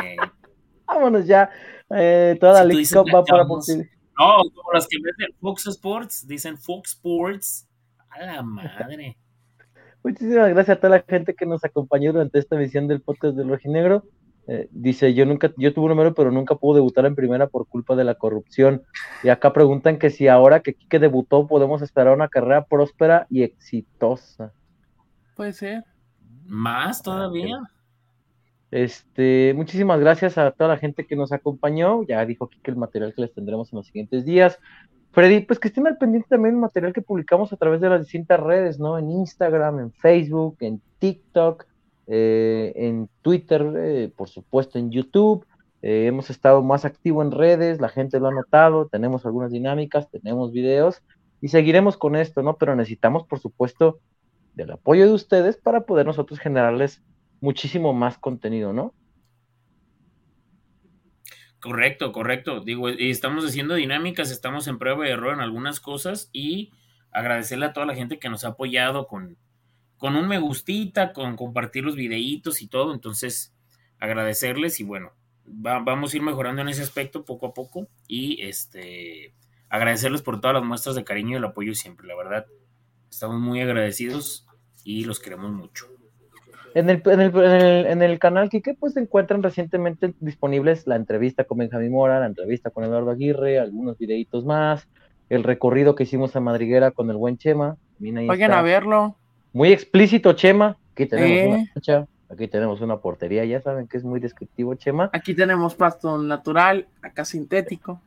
[0.01, 0.17] Eh,
[0.87, 1.51] Vámonos ya.
[1.91, 3.91] Eh, toda la Si League Cup va para posible.
[4.17, 7.69] no, como las que venden Fox Sports, dicen Fox Sports.
[8.11, 9.19] A la madre.
[10.05, 13.49] Muchísimas gracias a toda la gente que nos acompañó durante esta emisión del podcast del
[13.49, 14.05] Rojinegro.
[14.49, 17.67] Eh, dice, yo nunca, yo tuve un número, pero nunca pude debutar en primera por
[17.67, 18.83] culpa de la corrupción.
[19.23, 23.43] Y acá preguntan que si ahora que Quique debutó podemos esperar una carrera próspera y
[23.43, 24.53] exitosa.
[25.35, 25.85] Puede ser.
[26.47, 27.59] Más todavía.
[28.71, 32.05] Este, muchísimas gracias a toda la gente que nos acompañó.
[32.05, 34.59] Ya dijo Quique el material que les tendremos en los siguientes días.
[35.11, 38.03] Freddy, pues que estén al pendiente también del material que publicamos a través de las
[38.03, 38.99] distintas redes, ¿no?
[38.99, 41.65] En Instagram, en Facebook, en TikTok,
[42.07, 45.47] eh, en Twitter, eh, por supuesto en YouTube.
[45.83, 50.11] Eh, hemos estado más activo en redes, la gente lo ha notado, tenemos algunas dinámicas,
[50.11, 51.03] tenemos videos
[51.41, 52.57] y seguiremos con esto, ¿no?
[52.57, 54.01] Pero necesitamos, por supuesto,
[54.55, 57.03] del apoyo de ustedes para poder nosotros generarles
[57.41, 58.95] muchísimo más contenido, ¿no?
[61.61, 62.61] Correcto, correcto.
[62.61, 66.73] Digo, estamos haciendo dinámicas, estamos en prueba y error en algunas cosas y
[67.11, 69.37] agradecerle a toda la gente que nos ha apoyado con,
[69.99, 72.93] con un me gustita, con compartir los videitos y todo.
[72.93, 73.55] Entonces,
[73.99, 75.13] agradecerles y bueno,
[75.47, 79.35] va- vamos a ir mejorando en ese aspecto poco a poco y este
[79.69, 82.47] agradecerles por todas las muestras de cariño y el apoyo siempre, la verdad.
[83.11, 84.47] Estamos muy agradecidos
[84.85, 85.87] y los queremos mucho.
[86.75, 90.87] En el, en el, en el, en el canal Kike, pues se encuentran recientemente disponibles
[90.87, 94.87] la entrevista con Benjamín Mora, la entrevista con Eduardo Aguirre, algunos videitos más,
[95.31, 97.79] el recorrido que hicimos a Madriguera con el buen Chema.
[97.99, 98.59] Vayan está.
[98.59, 99.17] a verlo.
[99.57, 100.77] Muy explícito, Chema.
[100.93, 101.47] Aquí tenemos Eh.
[101.49, 105.09] una cancha, aquí tenemos una portería, ya saben que es muy descriptivo, Chema.
[105.15, 108.03] Aquí tenemos pasto natural, acá sintético.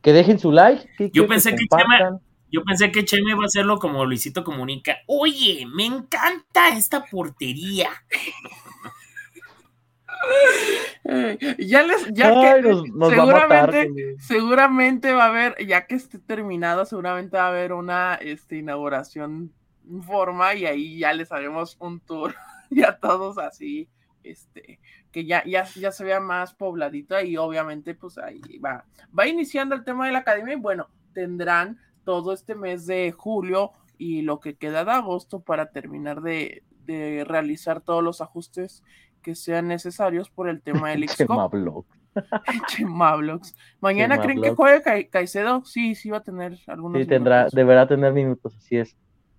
[0.00, 2.18] Que dejen su like, Yo pensé que Chema-.
[2.50, 4.96] Yo pensé que Cheme iba a hacerlo como Luisito Comunica.
[5.06, 7.90] Oye, me encanta esta portería.
[11.58, 13.70] Ya les, ya Ay, que nos, nos va a matar.
[13.70, 18.56] seguramente, seguramente va a haber, ya que esté terminado, seguramente va a haber una este,
[18.56, 19.52] inauguración
[20.02, 22.34] forma y ahí ya les haremos un tour
[22.70, 23.88] ya todos así,
[24.24, 24.80] este,
[25.12, 28.84] que ya, ya, ya se vea más pobladito y obviamente pues ahí va,
[29.16, 33.72] va iniciando el tema de la academia y bueno, tendrán todo este mes de julio
[33.98, 38.82] y lo que queda de agosto para terminar de, de realizar todos los ajustes
[39.22, 41.52] que sean necesarios por el tema del Chema Xcop.
[41.52, 41.84] Blog.
[42.68, 43.56] Chemablogs.
[43.80, 45.64] Mañana Chema creen que Cai- Caicedo.
[45.64, 47.00] Sí, sí va a tener algunos.
[47.02, 47.54] Sí, tendrá, minutos.
[47.54, 48.96] deberá tener minutos, así es.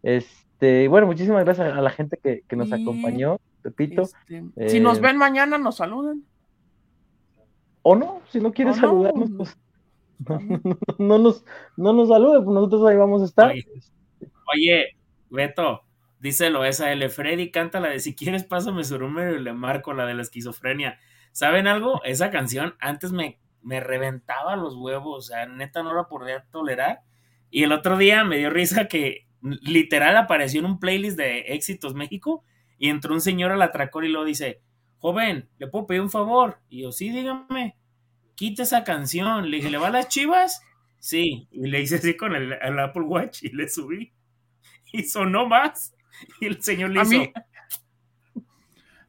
[0.08, 4.04] Este, bueno, muchísimas gracias a la gente que, que nos Y, acompañó, Pepito.
[4.04, 6.24] Este, si nos eh, ven mañana, nos saludan.
[7.82, 9.58] O no, si no quiere saludarnos, pues
[10.98, 11.44] no, nos,
[11.76, 13.52] no nos salude, pues nosotros ahí vamos a estar.
[13.52, 14.96] Oye,
[15.30, 15.82] Beto,
[16.22, 17.10] díselo esa L.
[17.10, 20.22] Freddy canta la de si quieres pásame su número y le marco la de la
[20.22, 21.00] esquizofrenia.
[21.34, 22.02] ¿Saben algo?
[22.06, 27.02] Esa canción antes me, me reventaba los huevos, o sea, neta no la podía tolerar.
[27.50, 31.94] Y el otro día me dio risa que literal apareció en un playlist de éxitos
[31.94, 32.44] México
[32.78, 34.62] y entró un señor al atracor y lo dice,
[35.00, 36.60] joven, ¿le puedo pedir un favor?
[36.70, 37.76] Y yo, sí, dígame,
[38.36, 39.50] quita esa canción.
[39.50, 40.62] Le dije, ¿le va a las chivas?
[41.00, 41.48] Sí.
[41.52, 44.14] Y le hice así con el, Apple Watch y le subí.
[44.94, 45.94] Y sonó más.
[46.40, 47.12] Y el señor le a hizo.
[47.12, 47.34] Mí,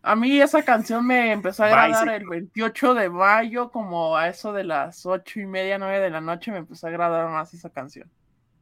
[0.02, 4.52] a mí esa canción me empezó a agradar el 28 de mayo, como a eso
[4.52, 7.70] de las ocho y media, nueve de la noche, me empezó a agradar más esa
[7.70, 8.10] canción.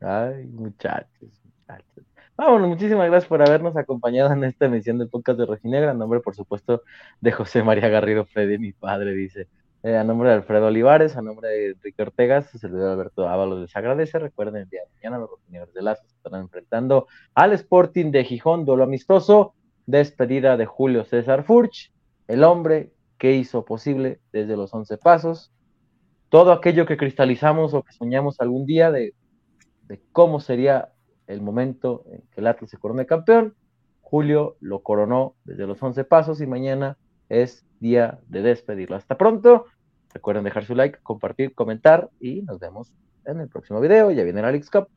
[0.00, 1.45] Ay, muchachos.
[2.36, 5.92] Vámonos, muchísimas gracias por habernos acompañado en esta emisión del podcast de Rojinegra.
[5.92, 6.82] En nombre, por supuesto,
[7.22, 9.48] de José María Garrido Freddy, mi padre, dice.
[9.82, 13.60] Eh, a nombre de Alfredo Olivares, a nombre de Enrique Ortega, su servidor Alberto Ábalos
[13.60, 14.18] les agradece.
[14.18, 18.66] Recuerden, el día de mañana los Rojinegros de Lazo estarán enfrentando al Sporting de Gijón,
[18.66, 19.54] duelo amistoso.
[19.86, 21.92] Despedida de Julio César Furch,
[22.26, 25.52] el hombre que hizo posible desde los once pasos
[26.28, 29.14] todo aquello que cristalizamos o que soñamos algún día de
[30.10, 30.90] cómo sería
[31.26, 33.54] el momento en que el Atlas se corone campeón.
[34.00, 36.96] Julio lo coronó desde los 11 pasos y mañana
[37.28, 38.96] es día de despedirlo.
[38.96, 39.66] Hasta pronto.
[40.14, 42.92] Recuerden dejar su like, compartir, comentar y nos vemos
[43.26, 44.10] en el próximo video.
[44.10, 44.88] Ya viene la League Cup.